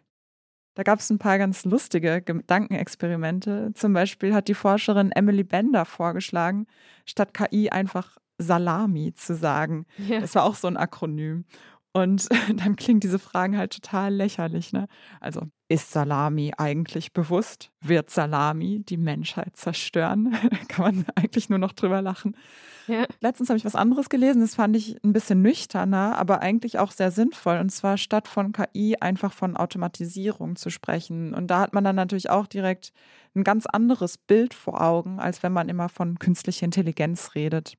Da 0.74 0.82
gab 0.82 1.00
es 1.00 1.10
ein 1.10 1.18
paar 1.18 1.38
ganz 1.38 1.64
lustige 1.64 2.22
Gedankenexperimente. 2.22 3.72
Zum 3.74 3.92
Beispiel 3.92 4.34
hat 4.34 4.48
die 4.48 4.54
Forscherin 4.54 5.12
Emily 5.12 5.44
Bender 5.44 5.84
vorgeschlagen, 5.84 6.66
statt 7.04 7.34
KI 7.34 7.70
einfach 7.70 8.18
Salami 8.38 9.14
zu 9.14 9.34
sagen. 9.34 9.86
Ja. 9.98 10.20
Das 10.20 10.34
war 10.34 10.44
auch 10.44 10.54
so 10.54 10.68
ein 10.68 10.76
Akronym. 10.76 11.44
Und 11.92 12.28
dann 12.56 12.76
klingen 12.76 13.00
diese 13.00 13.18
Fragen 13.18 13.56
halt 13.56 13.72
total 13.72 14.14
lächerlich. 14.14 14.72
Ne? 14.72 14.88
Also, 15.20 15.42
ist 15.72 15.90
Salami 15.90 16.52
eigentlich 16.58 17.14
bewusst? 17.14 17.70
Wird 17.80 18.10
Salami 18.10 18.82
die 18.86 18.98
Menschheit 18.98 19.56
zerstören? 19.56 20.36
Kann 20.68 20.84
man 20.84 21.06
eigentlich 21.14 21.48
nur 21.48 21.58
noch 21.58 21.72
drüber 21.72 22.02
lachen. 22.02 22.36
Ja. 22.88 23.06
Letztens 23.20 23.48
habe 23.48 23.56
ich 23.56 23.64
was 23.64 23.74
anderes 23.74 24.10
gelesen, 24.10 24.42
das 24.42 24.56
fand 24.56 24.76
ich 24.76 25.02
ein 25.02 25.14
bisschen 25.14 25.40
nüchterner, 25.40 26.18
aber 26.18 26.40
eigentlich 26.40 26.78
auch 26.78 26.90
sehr 26.90 27.10
sinnvoll. 27.10 27.58
Und 27.58 27.70
zwar 27.70 27.96
statt 27.96 28.28
von 28.28 28.52
KI 28.52 28.96
einfach 29.00 29.32
von 29.32 29.56
Automatisierung 29.56 30.56
zu 30.56 30.68
sprechen. 30.68 31.32
Und 31.32 31.46
da 31.46 31.60
hat 31.60 31.72
man 31.72 31.84
dann 31.84 31.96
natürlich 31.96 32.28
auch 32.28 32.46
direkt 32.46 32.92
ein 33.34 33.42
ganz 33.42 33.64
anderes 33.64 34.18
Bild 34.18 34.52
vor 34.52 34.82
Augen, 34.82 35.20
als 35.20 35.42
wenn 35.42 35.52
man 35.52 35.70
immer 35.70 35.88
von 35.88 36.18
künstlicher 36.18 36.66
Intelligenz 36.66 37.34
redet. 37.34 37.78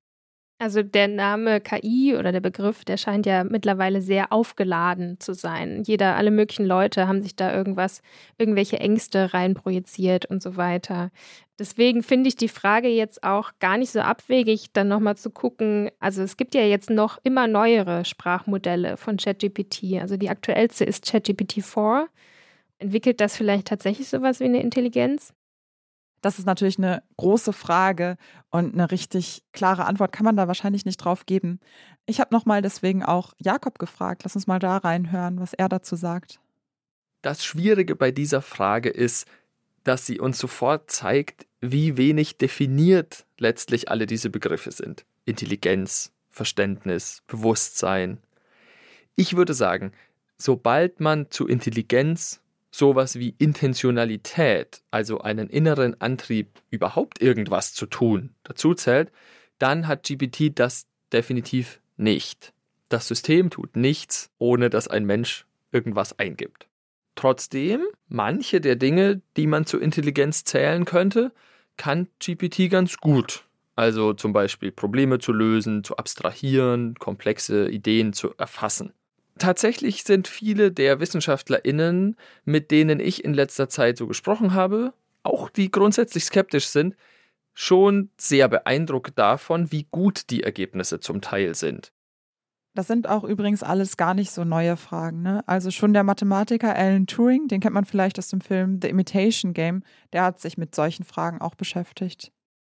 Also 0.64 0.82
der 0.82 1.10
Name 1.10 1.60
KI 1.60 2.16
oder 2.18 2.32
der 2.32 2.40
Begriff, 2.40 2.86
der 2.86 2.96
scheint 2.96 3.26
ja 3.26 3.44
mittlerweile 3.44 4.02
sehr 4.02 4.32
aufgeladen 4.32 5.20
zu 5.20 5.34
sein. 5.34 5.84
Jeder, 5.86 6.16
alle 6.16 6.32
möglichen 6.32 6.66
Leute 6.66 7.06
haben 7.06 7.22
sich 7.22 7.36
da 7.36 7.54
irgendwas, 7.54 8.02
irgendwelche 8.38 8.80
Ängste 8.80 9.34
reinprojiziert 9.34 10.26
und 10.26 10.42
so 10.42 10.56
weiter. 10.56 11.12
Deswegen 11.60 12.02
finde 12.02 12.30
ich 12.30 12.38
die 12.38 12.48
Frage 12.48 12.88
jetzt 12.88 13.26
auch 13.26 13.52
gar 13.60 13.78
nicht 13.78 13.92
so 13.92 14.00
abwegig, 14.00 14.72
dann 14.72 14.88
nochmal 14.88 15.18
zu 15.18 15.32
gucken. 15.32 15.92
Also 16.00 16.22
es 16.22 16.38
gibt 16.38 16.56
ja 16.56 16.62
jetzt 16.62 16.90
noch 16.90 17.20
immer 17.26 17.48
neuere 17.48 18.06
Sprachmodelle 18.06 18.96
von 18.96 19.18
ChatGPT. 19.18 20.00
Also 20.00 20.16
die 20.16 20.30
aktuellste 20.30 20.86
ist 20.86 21.06
ChatGPT 21.06 21.62
4. 21.62 22.08
Entwickelt 22.78 23.20
das 23.20 23.36
vielleicht 23.36 23.68
tatsächlich 23.68 24.08
sowas 24.08 24.40
wie 24.40 24.46
eine 24.46 24.62
Intelligenz? 24.62 25.34
Das 26.24 26.40
ist 26.40 26.46
natürlich 26.46 26.78
eine 26.78 27.04
große 27.18 27.52
Frage 27.52 28.16
und 28.50 28.74
eine 28.74 28.90
richtig 28.92 29.44
klare 29.52 29.84
Antwort 29.84 30.14
kann 30.14 30.24
man 30.24 30.38
da 30.38 30.48
wahrscheinlich 30.48 30.86
nicht 30.86 30.96
drauf 30.96 31.26
geben. 31.26 31.60
Ich 32.06 32.22
habe 32.22 32.34
nochmal 32.34 32.62
deswegen 32.62 33.04
auch 33.04 33.34
Jakob 33.40 33.78
gefragt. 33.78 34.24
Lass 34.24 34.34
uns 34.34 34.48
mal 34.48 34.58
da 34.58 34.78
reinhören, 34.78 35.42
was 35.42 35.54
er 35.54 35.68
dazu 35.68 35.98
sagt. 35.98 36.40
Das 37.24 37.44
Schwierige 37.44 37.98
bei 37.98 38.12
dieser 38.12 38.42
Frage 38.42 38.90
ist, 38.90 39.28
dass 39.84 40.06
sie 40.06 40.22
uns 40.22 40.40
sofort 40.40 40.90
zeigt, 40.90 41.46
wie 41.60 41.98
wenig 41.98 42.38
definiert 42.38 43.26
letztlich 43.38 43.90
alle 43.90 44.06
diese 44.06 44.30
Begriffe 44.30 44.72
sind. 44.72 45.06
Intelligenz, 45.26 46.14
Verständnis, 46.30 47.22
Bewusstsein. 47.28 48.20
Ich 49.18 49.36
würde 49.36 49.54
sagen, 49.54 49.92
sobald 50.38 51.02
man 51.02 51.30
zu 51.32 51.48
Intelligenz 51.48 52.40
sowas 52.74 53.20
wie 53.20 53.36
Intentionalität, 53.38 54.82
also 54.90 55.20
einen 55.22 55.48
inneren 55.50 56.00
Antrieb, 56.02 56.60
überhaupt 56.72 57.22
irgendwas 57.22 57.74
zu 57.74 57.86
tun, 57.86 58.32
dazu 58.44 58.74
zählt, 58.74 59.12
dann 59.60 59.88
hat 59.88 60.04
GPT 60.04 60.52
das 60.56 60.88
definitiv 61.12 61.80
nicht. 61.98 62.52
Das 62.90 63.08
System 63.08 63.52
tut 63.52 63.76
nichts, 63.76 64.32
ohne 64.40 64.72
dass 64.72 64.88
ein 64.88 65.06
Mensch 65.06 65.46
irgendwas 65.72 66.18
eingibt. 66.18 66.68
Trotzdem, 67.16 67.82
manche 68.08 68.60
der 68.60 68.76
Dinge, 68.76 69.22
die 69.38 69.46
man 69.46 69.68
zu 69.68 69.78
Intelligenz 69.78 70.44
zählen 70.44 70.86
könnte, 70.86 71.32
kann 71.78 72.08
GPT 72.20 72.72
ganz 72.72 72.98
gut. 72.98 73.46
Also 73.76 74.14
zum 74.14 74.34
Beispiel 74.34 74.72
Probleme 74.72 75.20
zu 75.20 75.32
lösen, 75.32 75.84
zu 75.84 75.98
abstrahieren, 75.98 76.96
komplexe 76.96 77.70
Ideen 77.70 78.14
zu 78.14 78.34
erfassen. 78.36 78.94
Tatsächlich 79.40 80.04
sind 80.04 80.28
viele 80.28 80.72
der 80.72 81.00
WissenschaftlerInnen, 81.00 82.16
mit 82.46 82.72
denen 82.72 83.00
ich 83.00 83.24
in 83.24 83.34
letzter 83.34 83.68
Zeit 83.68 83.98
so 83.98 84.08
gesprochen 84.08 84.54
habe, 84.54 84.94
auch 85.24 85.50
die 85.50 85.72
grundsätzlich 85.72 86.26
skeptisch 86.26 86.68
sind, 86.68 86.96
schon 87.54 88.10
sehr 88.18 88.48
beeindruckt 88.48 89.18
davon, 89.18 89.72
wie 89.72 89.88
gut 89.90 90.30
die 90.30 90.44
Ergebnisse 90.44 91.00
zum 91.00 91.22
Teil 91.22 91.56
sind. 91.56 91.92
Das 92.76 92.88
sind 92.88 93.08
auch 93.08 93.24
übrigens 93.24 93.62
alles 93.62 93.98
gar 93.98 94.16
nicht 94.16 94.32
so 94.32 94.44
neue 94.44 94.78
Fragen. 94.78 95.22
Ne? 95.22 95.44
Also 95.48 95.70
schon 95.70 95.94
der 95.94 96.04
Mathematiker 96.04 96.76
Alan 96.76 97.06
Turing, 97.06 97.48
den 97.48 97.62
kennt 97.62 97.76
man 97.76 97.86
vielleicht 97.86 98.18
aus 98.18 98.30
dem 98.30 98.42
Film 98.42 98.80
The 98.82 98.90
Imitation 98.90 99.54
Game, 99.54 99.84
der 100.12 100.24
hat 100.24 100.40
sich 100.40 100.58
mit 100.58 100.74
solchen 100.74 101.04
Fragen 101.04 101.40
auch 101.40 101.54
beschäftigt. 101.54 102.33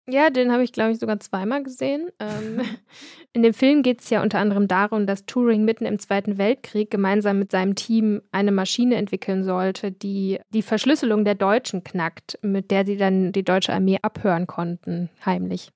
Ja, 0.08 0.30
den 0.30 0.52
habe 0.52 0.62
ich, 0.62 0.72
glaube 0.72 0.92
ich, 0.92 1.00
sogar 1.00 1.18
zweimal 1.18 1.64
gesehen. 1.64 2.10
Ähm, 2.20 2.60
in 3.32 3.42
dem 3.42 3.52
Film 3.52 3.82
geht 3.82 4.02
es 4.02 4.10
ja 4.10 4.22
unter 4.22 4.38
anderem 4.38 4.68
darum, 4.68 5.06
dass 5.06 5.26
Turing 5.26 5.64
mitten 5.64 5.84
im 5.84 5.98
Zweiten 5.98 6.38
Weltkrieg 6.38 6.90
gemeinsam 6.90 7.40
mit 7.40 7.50
seinem 7.50 7.74
Team 7.74 8.22
eine 8.30 8.52
Maschine 8.52 8.94
entwickeln 8.96 9.42
sollte, 9.42 9.90
die 9.90 10.38
die 10.50 10.62
Verschlüsselung 10.62 11.24
der 11.24 11.34
Deutschen 11.34 11.82
knackt, 11.82 12.38
mit 12.42 12.70
der 12.70 12.86
sie 12.86 12.96
dann 12.96 13.32
die 13.32 13.44
deutsche 13.44 13.72
Armee 13.72 13.98
abhören 14.00 14.46
konnten, 14.46 15.10
heimlich. 15.24 15.70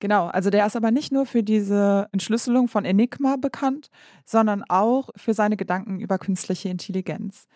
Genau, 0.00 0.28
also 0.28 0.48
der 0.48 0.64
ist 0.64 0.76
aber 0.76 0.90
nicht 0.90 1.12
nur 1.12 1.26
für 1.26 1.42
diese 1.42 2.08
Entschlüsselung 2.12 2.68
von 2.68 2.86
Enigma 2.86 3.36
bekannt, 3.36 3.90
sondern 4.24 4.64
auch 4.66 5.10
für 5.14 5.34
seine 5.34 5.58
Gedanken 5.58 6.00
über 6.00 6.16
künstliche 6.16 6.70
Intelligenz. 6.70 7.46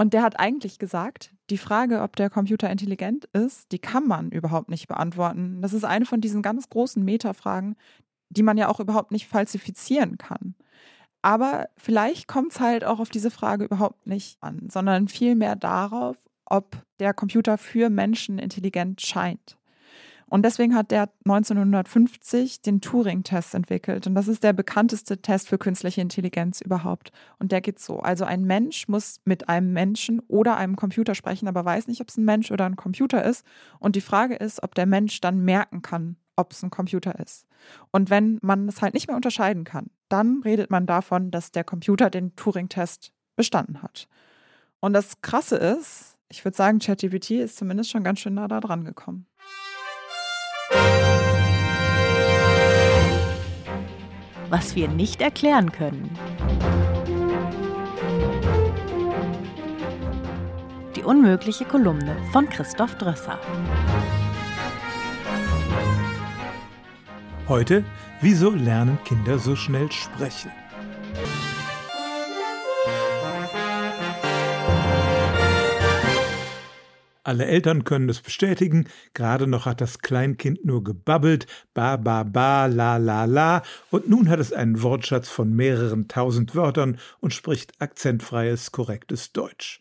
Und 0.00 0.14
der 0.14 0.22
hat 0.22 0.40
eigentlich 0.40 0.78
gesagt, 0.78 1.34
die 1.50 1.58
Frage, 1.58 2.00
ob 2.00 2.16
der 2.16 2.30
Computer 2.30 2.70
intelligent 2.70 3.26
ist, 3.34 3.70
die 3.70 3.78
kann 3.78 4.08
man 4.08 4.30
überhaupt 4.30 4.70
nicht 4.70 4.88
beantworten. 4.88 5.60
Das 5.60 5.74
ist 5.74 5.84
eine 5.84 6.06
von 6.06 6.22
diesen 6.22 6.40
ganz 6.40 6.70
großen 6.70 7.04
Metafragen, 7.04 7.76
die 8.30 8.42
man 8.42 8.56
ja 8.56 8.68
auch 8.68 8.80
überhaupt 8.80 9.10
nicht 9.10 9.26
falsifizieren 9.28 10.16
kann. 10.16 10.54
Aber 11.20 11.68
vielleicht 11.76 12.28
kommt 12.28 12.52
es 12.52 12.60
halt 12.60 12.82
auch 12.82 12.98
auf 12.98 13.10
diese 13.10 13.30
Frage 13.30 13.66
überhaupt 13.66 14.06
nicht 14.06 14.42
an, 14.42 14.70
sondern 14.70 15.06
vielmehr 15.06 15.54
darauf, 15.54 16.16
ob 16.46 16.82
der 16.98 17.12
Computer 17.12 17.58
für 17.58 17.90
Menschen 17.90 18.38
intelligent 18.38 19.02
scheint. 19.02 19.58
Und 20.30 20.44
deswegen 20.44 20.76
hat 20.76 20.92
der 20.92 21.10
1950 21.24 22.62
den 22.62 22.80
Turing-Test 22.80 23.54
entwickelt. 23.54 24.06
Und 24.06 24.14
das 24.14 24.28
ist 24.28 24.44
der 24.44 24.52
bekannteste 24.52 25.20
Test 25.20 25.48
für 25.48 25.58
künstliche 25.58 26.00
Intelligenz 26.00 26.60
überhaupt. 26.60 27.10
Und 27.38 27.50
der 27.52 27.60
geht 27.60 27.80
so. 27.80 27.98
Also 27.98 28.24
ein 28.24 28.44
Mensch 28.44 28.86
muss 28.88 29.20
mit 29.24 29.48
einem 29.48 29.72
Menschen 29.72 30.20
oder 30.28 30.56
einem 30.56 30.76
Computer 30.76 31.16
sprechen, 31.16 31.48
aber 31.48 31.64
weiß 31.64 31.88
nicht, 31.88 32.00
ob 32.00 32.08
es 32.08 32.16
ein 32.16 32.24
Mensch 32.24 32.52
oder 32.52 32.64
ein 32.64 32.76
Computer 32.76 33.24
ist. 33.24 33.44
Und 33.80 33.96
die 33.96 34.00
Frage 34.00 34.36
ist, 34.36 34.62
ob 34.62 34.74
der 34.76 34.86
Mensch 34.86 35.20
dann 35.20 35.40
merken 35.40 35.82
kann, 35.82 36.16
ob 36.36 36.52
es 36.52 36.62
ein 36.62 36.70
Computer 36.70 37.18
ist. 37.18 37.46
Und 37.90 38.08
wenn 38.08 38.38
man 38.40 38.68
es 38.68 38.82
halt 38.82 38.94
nicht 38.94 39.08
mehr 39.08 39.16
unterscheiden 39.16 39.64
kann, 39.64 39.90
dann 40.08 40.42
redet 40.44 40.70
man 40.70 40.86
davon, 40.86 41.32
dass 41.32 41.50
der 41.50 41.64
Computer 41.64 42.08
den 42.08 42.36
Turing-Test 42.36 43.12
bestanden 43.34 43.82
hat. 43.82 44.08
Und 44.78 44.92
das 44.92 45.20
Krasse 45.22 45.56
ist, 45.56 46.16
Ich 46.32 46.44
würde 46.44 46.56
sagen, 46.56 46.78
ChatGPT 46.78 47.32
ist 47.32 47.56
zumindest 47.56 47.90
schon 47.90 48.04
ganz 48.04 48.20
schön 48.20 48.34
nah 48.34 48.46
da 48.46 48.60
dran 48.60 48.84
gekommen. 48.84 49.26
Was 54.48 54.74
wir 54.74 54.88
nicht 54.88 55.20
erklären 55.20 55.70
können. 55.72 56.10
Die 60.96 61.02
unmögliche 61.02 61.64
Kolumne 61.64 62.16
von 62.32 62.48
Christoph 62.48 62.96
Drösser. 62.96 63.38
Heute, 67.48 67.84
wieso 68.20 68.50
lernen 68.50 68.98
Kinder 69.04 69.38
so 69.38 69.56
schnell 69.56 69.90
sprechen? 69.90 70.50
Alle 77.30 77.46
Eltern 77.46 77.84
können 77.84 78.08
es 78.08 78.22
bestätigen. 78.22 78.88
Gerade 79.14 79.46
noch 79.46 79.64
hat 79.64 79.80
das 79.80 80.00
Kleinkind 80.00 80.64
nur 80.64 80.82
gebabbelt, 80.82 81.46
ba 81.74 81.96
ba 81.96 82.24
ba, 82.24 82.66
la 82.66 82.96
la 82.96 83.24
la, 83.24 83.62
und 83.90 84.08
nun 84.08 84.28
hat 84.28 84.40
es 84.40 84.52
einen 84.52 84.82
Wortschatz 84.82 85.28
von 85.28 85.54
mehreren 85.54 86.08
tausend 86.08 86.56
Wörtern 86.56 86.98
und 87.20 87.32
spricht 87.32 87.80
akzentfreies, 87.80 88.72
korrektes 88.72 89.32
Deutsch. 89.32 89.80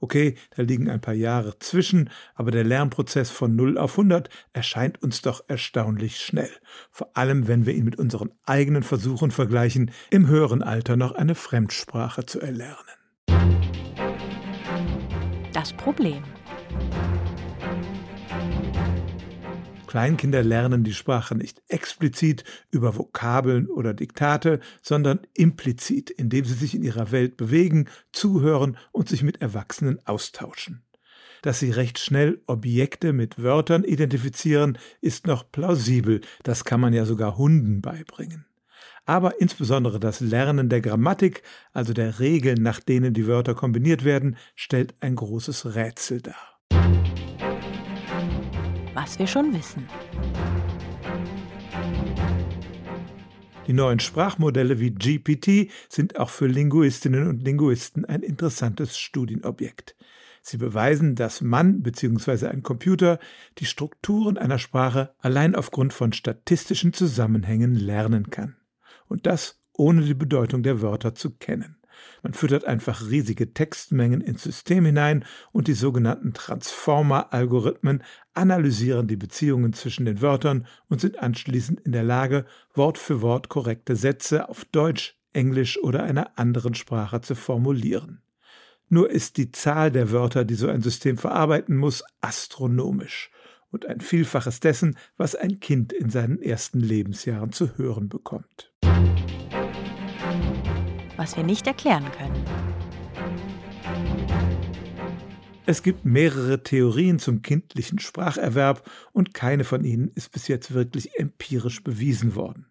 Okay, 0.00 0.36
da 0.54 0.60
liegen 0.62 0.90
ein 0.90 1.00
paar 1.00 1.14
Jahre 1.14 1.58
zwischen, 1.58 2.10
aber 2.34 2.50
der 2.50 2.64
Lernprozess 2.64 3.30
von 3.30 3.56
0 3.56 3.78
auf 3.78 3.92
100 3.92 4.28
erscheint 4.52 5.02
uns 5.02 5.22
doch 5.22 5.42
erstaunlich 5.48 6.18
schnell. 6.18 6.52
Vor 6.90 7.16
allem, 7.16 7.48
wenn 7.48 7.64
wir 7.64 7.72
ihn 7.72 7.86
mit 7.86 7.98
unseren 7.98 8.30
eigenen 8.44 8.82
Versuchen 8.82 9.30
vergleichen, 9.30 9.90
im 10.10 10.26
höheren 10.26 10.62
Alter 10.62 10.98
noch 10.98 11.12
eine 11.12 11.34
Fremdsprache 11.34 12.26
zu 12.26 12.40
erlernen. 12.40 12.76
Das 15.54 15.72
Problem. 15.72 16.22
Kleinkinder 19.90 20.44
lernen 20.44 20.84
die 20.84 20.94
Sprache 20.94 21.34
nicht 21.34 21.64
explizit 21.66 22.44
über 22.70 22.96
Vokabeln 22.96 23.66
oder 23.66 23.92
Diktate, 23.92 24.60
sondern 24.82 25.18
implizit, 25.34 26.10
indem 26.10 26.44
sie 26.44 26.54
sich 26.54 26.76
in 26.76 26.84
ihrer 26.84 27.10
Welt 27.10 27.36
bewegen, 27.36 27.88
zuhören 28.12 28.76
und 28.92 29.08
sich 29.08 29.24
mit 29.24 29.42
Erwachsenen 29.42 29.98
austauschen. 30.06 30.84
Dass 31.42 31.58
sie 31.58 31.72
recht 31.72 31.98
schnell 31.98 32.40
Objekte 32.46 33.12
mit 33.12 33.42
Wörtern 33.42 33.82
identifizieren, 33.82 34.78
ist 35.00 35.26
noch 35.26 35.50
plausibel, 35.50 36.20
das 36.44 36.64
kann 36.64 36.78
man 36.78 36.92
ja 36.92 37.04
sogar 37.04 37.36
Hunden 37.36 37.80
beibringen. 37.80 38.46
Aber 39.06 39.40
insbesondere 39.40 39.98
das 39.98 40.20
Lernen 40.20 40.68
der 40.68 40.82
Grammatik, 40.82 41.42
also 41.72 41.94
der 41.94 42.20
Regeln, 42.20 42.62
nach 42.62 42.78
denen 42.78 43.12
die 43.12 43.26
Wörter 43.26 43.56
kombiniert 43.56 44.04
werden, 44.04 44.36
stellt 44.54 44.94
ein 45.00 45.16
großes 45.16 45.74
Rätsel 45.74 46.20
dar 46.20 46.49
was 48.94 49.18
wir 49.18 49.26
schon 49.26 49.54
wissen. 49.54 49.86
Die 53.66 53.72
neuen 53.72 54.00
Sprachmodelle 54.00 54.80
wie 54.80 54.90
GPT 54.90 55.70
sind 55.88 56.18
auch 56.18 56.30
für 56.30 56.46
Linguistinnen 56.46 57.28
und 57.28 57.44
Linguisten 57.44 58.04
ein 58.04 58.22
interessantes 58.22 58.98
Studienobjekt. 58.98 59.96
Sie 60.42 60.56
beweisen, 60.56 61.14
dass 61.14 61.40
man 61.40 61.82
bzw. 61.82 62.48
ein 62.48 62.62
Computer 62.62 63.18
die 63.58 63.66
Strukturen 63.66 64.38
einer 64.38 64.58
Sprache 64.58 65.14
allein 65.18 65.54
aufgrund 65.54 65.92
von 65.92 66.12
statistischen 66.12 66.92
Zusammenhängen 66.92 67.74
lernen 67.74 68.30
kann. 68.30 68.56
Und 69.06 69.26
das 69.26 69.60
ohne 69.72 70.02
die 70.02 70.14
Bedeutung 70.14 70.62
der 70.62 70.82
Wörter 70.82 71.14
zu 71.14 71.30
kennen. 71.30 71.76
Man 72.22 72.34
füttert 72.34 72.64
einfach 72.64 73.08
riesige 73.08 73.52
Textmengen 73.52 74.20
ins 74.20 74.42
System 74.42 74.84
hinein 74.84 75.24
und 75.52 75.68
die 75.68 75.74
sogenannten 75.74 76.32
Transformer-Algorithmen 76.32 78.02
analysieren 78.40 79.06
die 79.06 79.16
Beziehungen 79.16 79.72
zwischen 79.72 80.06
den 80.06 80.20
Wörtern 80.20 80.66
und 80.88 81.00
sind 81.00 81.20
anschließend 81.20 81.80
in 81.80 81.92
der 81.92 82.02
Lage, 82.02 82.44
Wort 82.74 82.98
für 82.98 83.22
Wort 83.22 83.48
korrekte 83.48 83.94
Sätze 83.94 84.48
auf 84.48 84.64
Deutsch, 84.64 85.16
Englisch 85.32 85.78
oder 85.78 86.02
einer 86.02 86.38
anderen 86.38 86.74
Sprache 86.74 87.20
zu 87.20 87.36
formulieren. 87.36 88.22
Nur 88.88 89.10
ist 89.10 89.36
die 89.36 89.52
Zahl 89.52 89.92
der 89.92 90.10
Wörter, 90.10 90.44
die 90.44 90.56
so 90.56 90.68
ein 90.68 90.82
System 90.82 91.16
verarbeiten 91.16 91.76
muss, 91.76 92.02
astronomisch 92.20 93.30
und 93.70 93.86
ein 93.86 94.00
Vielfaches 94.00 94.58
dessen, 94.58 94.96
was 95.16 95.36
ein 95.36 95.60
Kind 95.60 95.92
in 95.92 96.10
seinen 96.10 96.42
ersten 96.42 96.80
Lebensjahren 96.80 97.52
zu 97.52 97.78
hören 97.78 98.08
bekommt 98.08 98.72
was 101.20 101.36
wir 101.36 101.44
nicht 101.44 101.66
erklären 101.66 102.10
können. 102.12 102.69
Es 105.66 105.82
gibt 105.82 106.04
mehrere 106.04 106.62
Theorien 106.62 107.18
zum 107.18 107.42
kindlichen 107.42 107.98
Spracherwerb 107.98 108.88
und 109.12 109.34
keine 109.34 109.64
von 109.64 109.84
ihnen 109.84 110.10
ist 110.14 110.32
bis 110.32 110.48
jetzt 110.48 110.74
wirklich 110.74 111.18
empirisch 111.18 111.84
bewiesen 111.84 112.34
worden. 112.34 112.66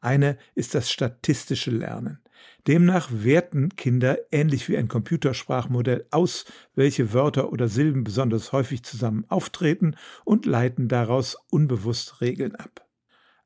Eine 0.00 0.38
ist 0.54 0.74
das 0.74 0.90
statistische 0.90 1.70
Lernen. 1.70 2.20
Demnach 2.66 3.08
werten 3.10 3.70
Kinder 3.70 4.18
ähnlich 4.30 4.68
wie 4.68 4.76
ein 4.76 4.88
Computersprachmodell 4.88 6.06
aus, 6.10 6.44
welche 6.74 7.12
Wörter 7.12 7.52
oder 7.52 7.66
Silben 7.66 8.04
besonders 8.04 8.52
häufig 8.52 8.84
zusammen 8.84 9.24
auftreten 9.28 9.96
und 10.24 10.46
leiten 10.46 10.86
daraus 10.86 11.36
unbewusst 11.50 12.20
Regeln 12.20 12.54
ab. 12.54 12.87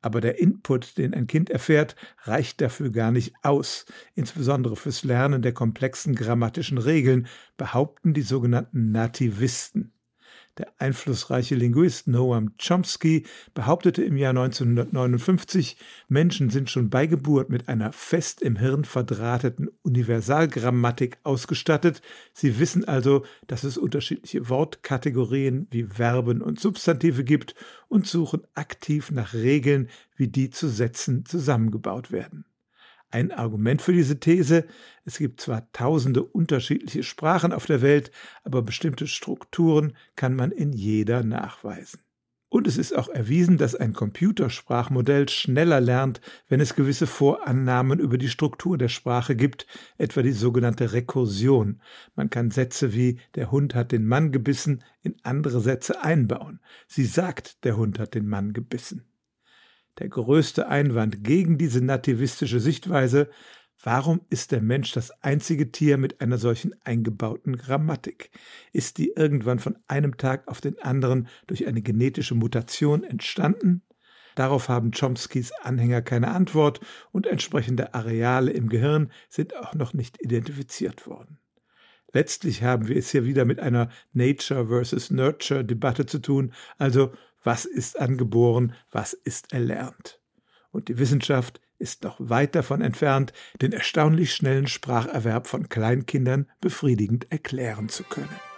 Aber 0.03 0.21
der 0.21 0.39
Input, 0.39 0.99
den 0.99 1.15
ein 1.15 1.27
Kind 1.27 1.49
erfährt, 1.49 1.97
reicht 2.25 2.61
dafür 2.61 2.91
gar 2.91 3.13
nicht 3.13 3.35
aus. 3.43 3.87
Insbesondere 4.15 4.77
fürs 4.77 5.05
Lernen 5.05 5.43
der 5.43 5.53
komplexen 5.55 6.15
grammatischen 6.15 6.79
Regeln 6.79 7.29
behaupten 7.57 8.13
die 8.13 8.23
sogenannten 8.23 8.91
Nativisten. 8.91 9.92
Der 10.59 10.71
einflussreiche 10.77 11.55
Linguist 11.55 12.09
Noam 12.09 12.53
Chomsky 12.59 13.25
behauptete 13.55 14.05
im 14.05 14.19
Jahr 14.19 14.37
1959, 14.37 15.79
Menschen 16.09 16.51
sind 16.51 16.69
schon 16.69 16.91
bei 16.91 17.07
Geburt 17.07 17.49
mit 17.49 17.71
einer 17.71 17.91
fest 17.93 18.43
im 18.43 18.57
Hirn 18.57 18.85
verdrahteten 18.85 19.71
Universalgrammatik 19.81 21.17
ausgestattet. 21.23 22.03
Sie 22.35 22.59
wissen 22.59 22.85
also, 22.85 23.25
dass 23.47 23.65
es 23.65 23.79
unterschiedliche 23.79 24.51
Wortkategorien 24.51 25.69
wie 25.71 25.85
Verben 25.85 26.43
und 26.43 26.61
Substantive 26.61 27.25
gibt 27.25 27.55
und 27.89 28.07
suchen 28.07 28.43
aktiv 28.55 29.11
nach 29.11 29.33
Regeln, 29.33 29.89
wie 30.17 30.29
die 30.29 30.51
zu 30.51 30.69
Sätzen 30.69 31.25
zusammengebaut 31.25 32.13
werden. 32.13 32.45
Ein 33.13 33.31
Argument 33.31 33.83
für 33.83 33.93
diese 33.93 34.19
These, 34.21 34.65
es 35.05 35.19
gibt 35.19 35.43
zwar 35.43 35.71
tausende 35.73 36.23
unterschiedliche 36.23 37.03
Sprachen 37.03 37.53
auf 37.53 37.67
der 37.67 37.83
Welt, 37.83 38.11
aber 38.43 38.63
bestimmte 38.63 39.07
Strukturen 39.07 39.93
kann 40.17 40.35
man 40.35 40.51
in 40.51 40.73
jeder 40.73 41.23
nachweisen. 41.23 42.01
Und 42.49 42.67
es 42.67 42.79
ist 42.79 42.97
auch 42.97 43.09
erwiesen, 43.09 43.59
dass 43.59 43.75
ein 43.75 43.93
Computersprachmodell 43.93 45.29
schneller 45.29 45.83
lernt, 45.83 46.23
wenn 46.49 46.61
es 46.61 46.75
gewisse 46.75 47.07
Vorannahmen 47.07 47.99
über 47.99 48.17
die 48.17 48.31
Struktur 48.31 48.79
der 48.79 48.89
Sprache 48.89 49.37
gibt, 49.37 49.67
etwa 49.99 50.23
die 50.23 50.33
sogenannte 50.33 50.95
Rekursion. 50.95 51.83
Man 52.15 52.31
kann 52.31 52.51
Sätze 52.51 52.95
wie 52.95 53.21
der 53.35 53.51
Hund 53.51 53.75
hat 53.75 53.93
den 53.93 54.07
Mann 54.07 54.33
gebissen 54.33 54.85
in 55.03 55.17
andere 55.23 55.61
Sätze 55.61 56.03
einbauen. 56.03 56.61
Sie 56.87 57.05
sagt, 57.05 57.65
der 57.65 57.77
Hund 57.77 57.99
hat 57.99 58.15
den 58.15 58.27
Mann 58.27 58.55
gebissen 58.55 59.05
der 59.99 60.09
größte 60.09 60.69
Einwand 60.69 61.25
gegen 61.25 61.59
diese 61.59 61.85
nativistische 61.85 62.61
Sichtweise, 62.61 63.31
warum 63.83 64.21
ist 64.31 64.53
der 64.53 64.63
Mensch 64.63 64.93
das 64.93 65.11
einzige 65.23 65.71
Tier 65.73 65.99
mit 65.99 66.21
einer 66.21 66.39
solchen 66.39 66.75
eingebauten 66.85 67.57
Grammatik? 67.57 68.31
Ist 68.73 68.99
die 68.99 69.11
irgendwann 69.11 69.59
von 69.59 69.79
einem 69.89 70.17
Tag 70.17 70.49
auf 70.49 70.61
den 70.61 70.81
anderen 70.81 71.29
durch 71.47 71.67
eine 71.67 71.83
genetische 71.83 72.35
Mutation 72.35 73.05
entstanden? 73.05 73.83
Darauf 74.35 74.69
haben 74.69 74.93
Chomskys 74.93 75.53
Anhänger 75.63 76.01
keine 76.01 76.29
Antwort 76.29 76.81
und 77.11 77.27
entsprechende 77.27 77.95
Areale 77.95 78.51
im 78.51 78.69
Gehirn 78.69 79.13
sind 79.29 79.57
auch 79.57 79.75
noch 79.75 79.93
nicht 79.93 80.23
identifiziert 80.23 81.07
worden. 81.07 81.39
Letztlich 82.15 82.63
haben 82.63 82.89
wir 82.89 82.97
es 82.97 83.11
hier 83.11 83.25
wieder 83.25 83.45
mit 83.45 83.61
einer 83.61 83.89
Nature 84.13 84.69
versus 84.69 85.11
Nurture 85.11 85.65
Debatte 85.65 86.07
zu 86.07 86.19
tun, 86.19 86.53
also 86.79 87.13
was 87.45 87.65
ist 87.65 87.99
angeboren, 87.99 88.75
was 88.91 89.13
ist 89.13 89.53
erlernt. 89.53 90.21
Und 90.71 90.89
die 90.89 90.99
Wissenschaft 90.99 91.61
ist 91.79 92.05
noch 92.05 92.17
weit 92.19 92.55
davon 92.55 92.81
entfernt, 92.81 93.33
den 93.61 93.73
erstaunlich 93.73 94.33
schnellen 94.33 94.69
Spracherwerb 94.69 95.47
von 95.47 95.69
Kleinkindern 95.69 96.49
befriedigend 96.61 97.31
erklären 97.31 97.89
zu 97.89 98.05
können. 98.05 98.52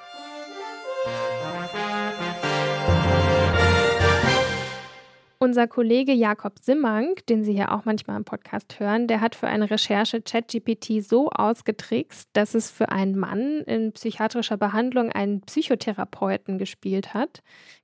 Unser 5.45 5.66
Kollege 5.66 6.14
Jakob 6.14 6.59
Simmank, 6.59 7.26
den 7.26 7.45
Sie 7.45 7.53
ja 7.53 7.70
auch 7.70 7.84
manchmal 7.84 8.16
im 8.16 8.24
Podcast 8.24 8.80
hören, 8.80 9.07
der 9.09 9.20
hat 9.20 9.34
für 9.34 9.47
eine 9.47 9.70
Recherche 9.70 10.22
ChatGPT 10.22 11.05
so 11.05 11.28
ausgetrickst, 11.28 12.30
dass 12.32 12.55
es 12.55 12.70
für 12.70 12.90
einen 12.90 13.18
Mann 13.18 13.61
in 13.66 13.92
psychiatrischer 13.92 14.57
Behandlung 14.57 15.12
einen 15.12 15.42
Psychotherapeuten 15.42 16.57
gespielt 16.57 17.12
hat. 17.12 17.42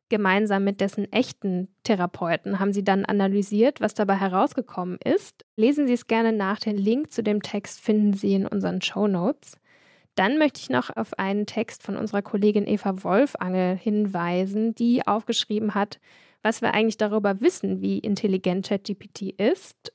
Gemeinsam 0.09 0.65
mit 0.65 0.81
dessen 0.81 1.13
echten 1.13 1.69
Therapeuten 1.85 2.61
haben 2.61 2.73
sie 2.73 2.83
dann 2.83 3.05
analysiert, 3.05 3.83
was 3.83 3.93
dabei 3.93 4.15
herausgekommen 4.15 4.99
ist. 5.05 5.45
Lesen 5.55 5.87
Sie 5.87 5.93
es 5.93 6.07
gerne 6.07 6.33
nach. 6.33 6.61
Den 6.61 6.79
Link 6.79 7.13
zu 7.13 7.23
dem 7.23 7.43
Text 7.43 7.83
finden 7.83 8.15
Sie 8.15 8.33
in 8.33 8.47
unseren 8.47 8.81
Show 8.81 9.07
Notes. 9.07 9.59
Dann 10.15 10.39
möchte 10.39 10.61
ich 10.61 10.71
noch 10.71 10.97
auf 10.97 11.19
einen 11.19 11.45
Text 11.45 11.83
von 11.83 11.99
unserer 11.99 12.23
Kollegin 12.23 12.67
Eva 12.67 13.05
Wolfangel 13.05 13.77
hinweisen, 13.77 14.75
die 14.75 15.07
aufgeschrieben 15.07 15.75
hat, 15.75 16.01
was 16.43 16.63
wir 16.63 16.75
eigentlich 16.75 16.99
darüber 16.99 17.41
wissen, 17.41 17.81
wie 17.81 17.99
intelligent 17.99 18.67
ChatGPT 18.69 19.35
ist. 19.39 19.93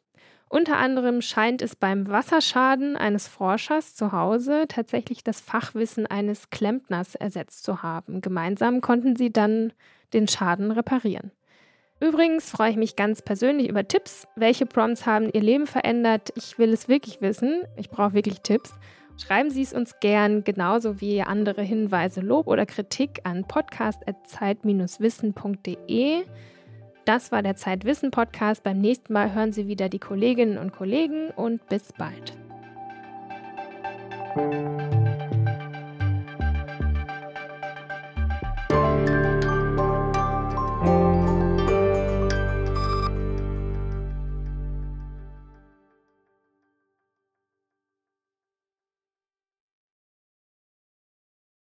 Unter 0.47 0.77
anderem 0.77 1.21
scheint 1.21 1.61
es 1.61 1.75
beim 1.75 2.07
Wasserschaden 2.07 2.95
eines 2.95 3.27
Forschers 3.27 3.95
zu 3.95 4.11
Hause 4.11 4.65
tatsächlich 4.67 5.23
das 5.23 5.41
Fachwissen 5.41 6.05
eines 6.05 6.49
Klempners 6.49 7.15
ersetzt 7.15 7.63
zu 7.63 7.81
haben. 7.81 8.21
Gemeinsam 8.21 8.81
konnten 8.81 9.15
sie 9.15 9.33
dann 9.33 9.73
den 10.13 10.27
Schaden 10.27 10.71
reparieren. 10.71 11.31
Übrigens 11.99 12.51
freue 12.51 12.71
ich 12.71 12.77
mich 12.77 12.95
ganz 12.95 13.21
persönlich 13.21 13.69
über 13.69 13.87
Tipps. 13.87 14.27
Welche 14.35 14.65
Prompts 14.65 15.05
haben 15.05 15.29
Ihr 15.31 15.41
Leben 15.41 15.65
verändert? 15.65 16.31
Ich 16.35 16.59
will 16.59 16.73
es 16.73 16.87
wirklich 16.87 17.21
wissen. 17.21 17.63
Ich 17.77 17.89
brauche 17.89 18.13
wirklich 18.13 18.41
Tipps. 18.41 18.73
Schreiben 19.17 19.49
Sie 19.49 19.61
es 19.61 19.71
uns 19.73 19.99
gern, 19.99 20.43
genauso 20.43 21.01
wie 21.01 21.21
andere 21.21 21.61
Hinweise, 21.61 22.21
Lob 22.21 22.47
oder 22.47 22.65
Kritik 22.65 23.19
an 23.23 23.45
podcast.zeit-wissen.de. 23.47 26.23
Das 27.05 27.31
war 27.31 27.43
der 27.43 27.55
Zeitwissen 27.55 28.11
Podcast. 28.11 28.63
Beim 28.63 28.79
nächsten 28.79 29.13
Mal 29.13 29.33
hören 29.33 29.53
Sie 29.53 29.67
wieder 29.67 29.87
die 29.89 29.99
Kolleginnen 29.99 30.57
und 30.57 30.73
Kollegen 30.73 31.29
und 31.29 31.65
bis 31.67 31.93
bald. 31.93 32.35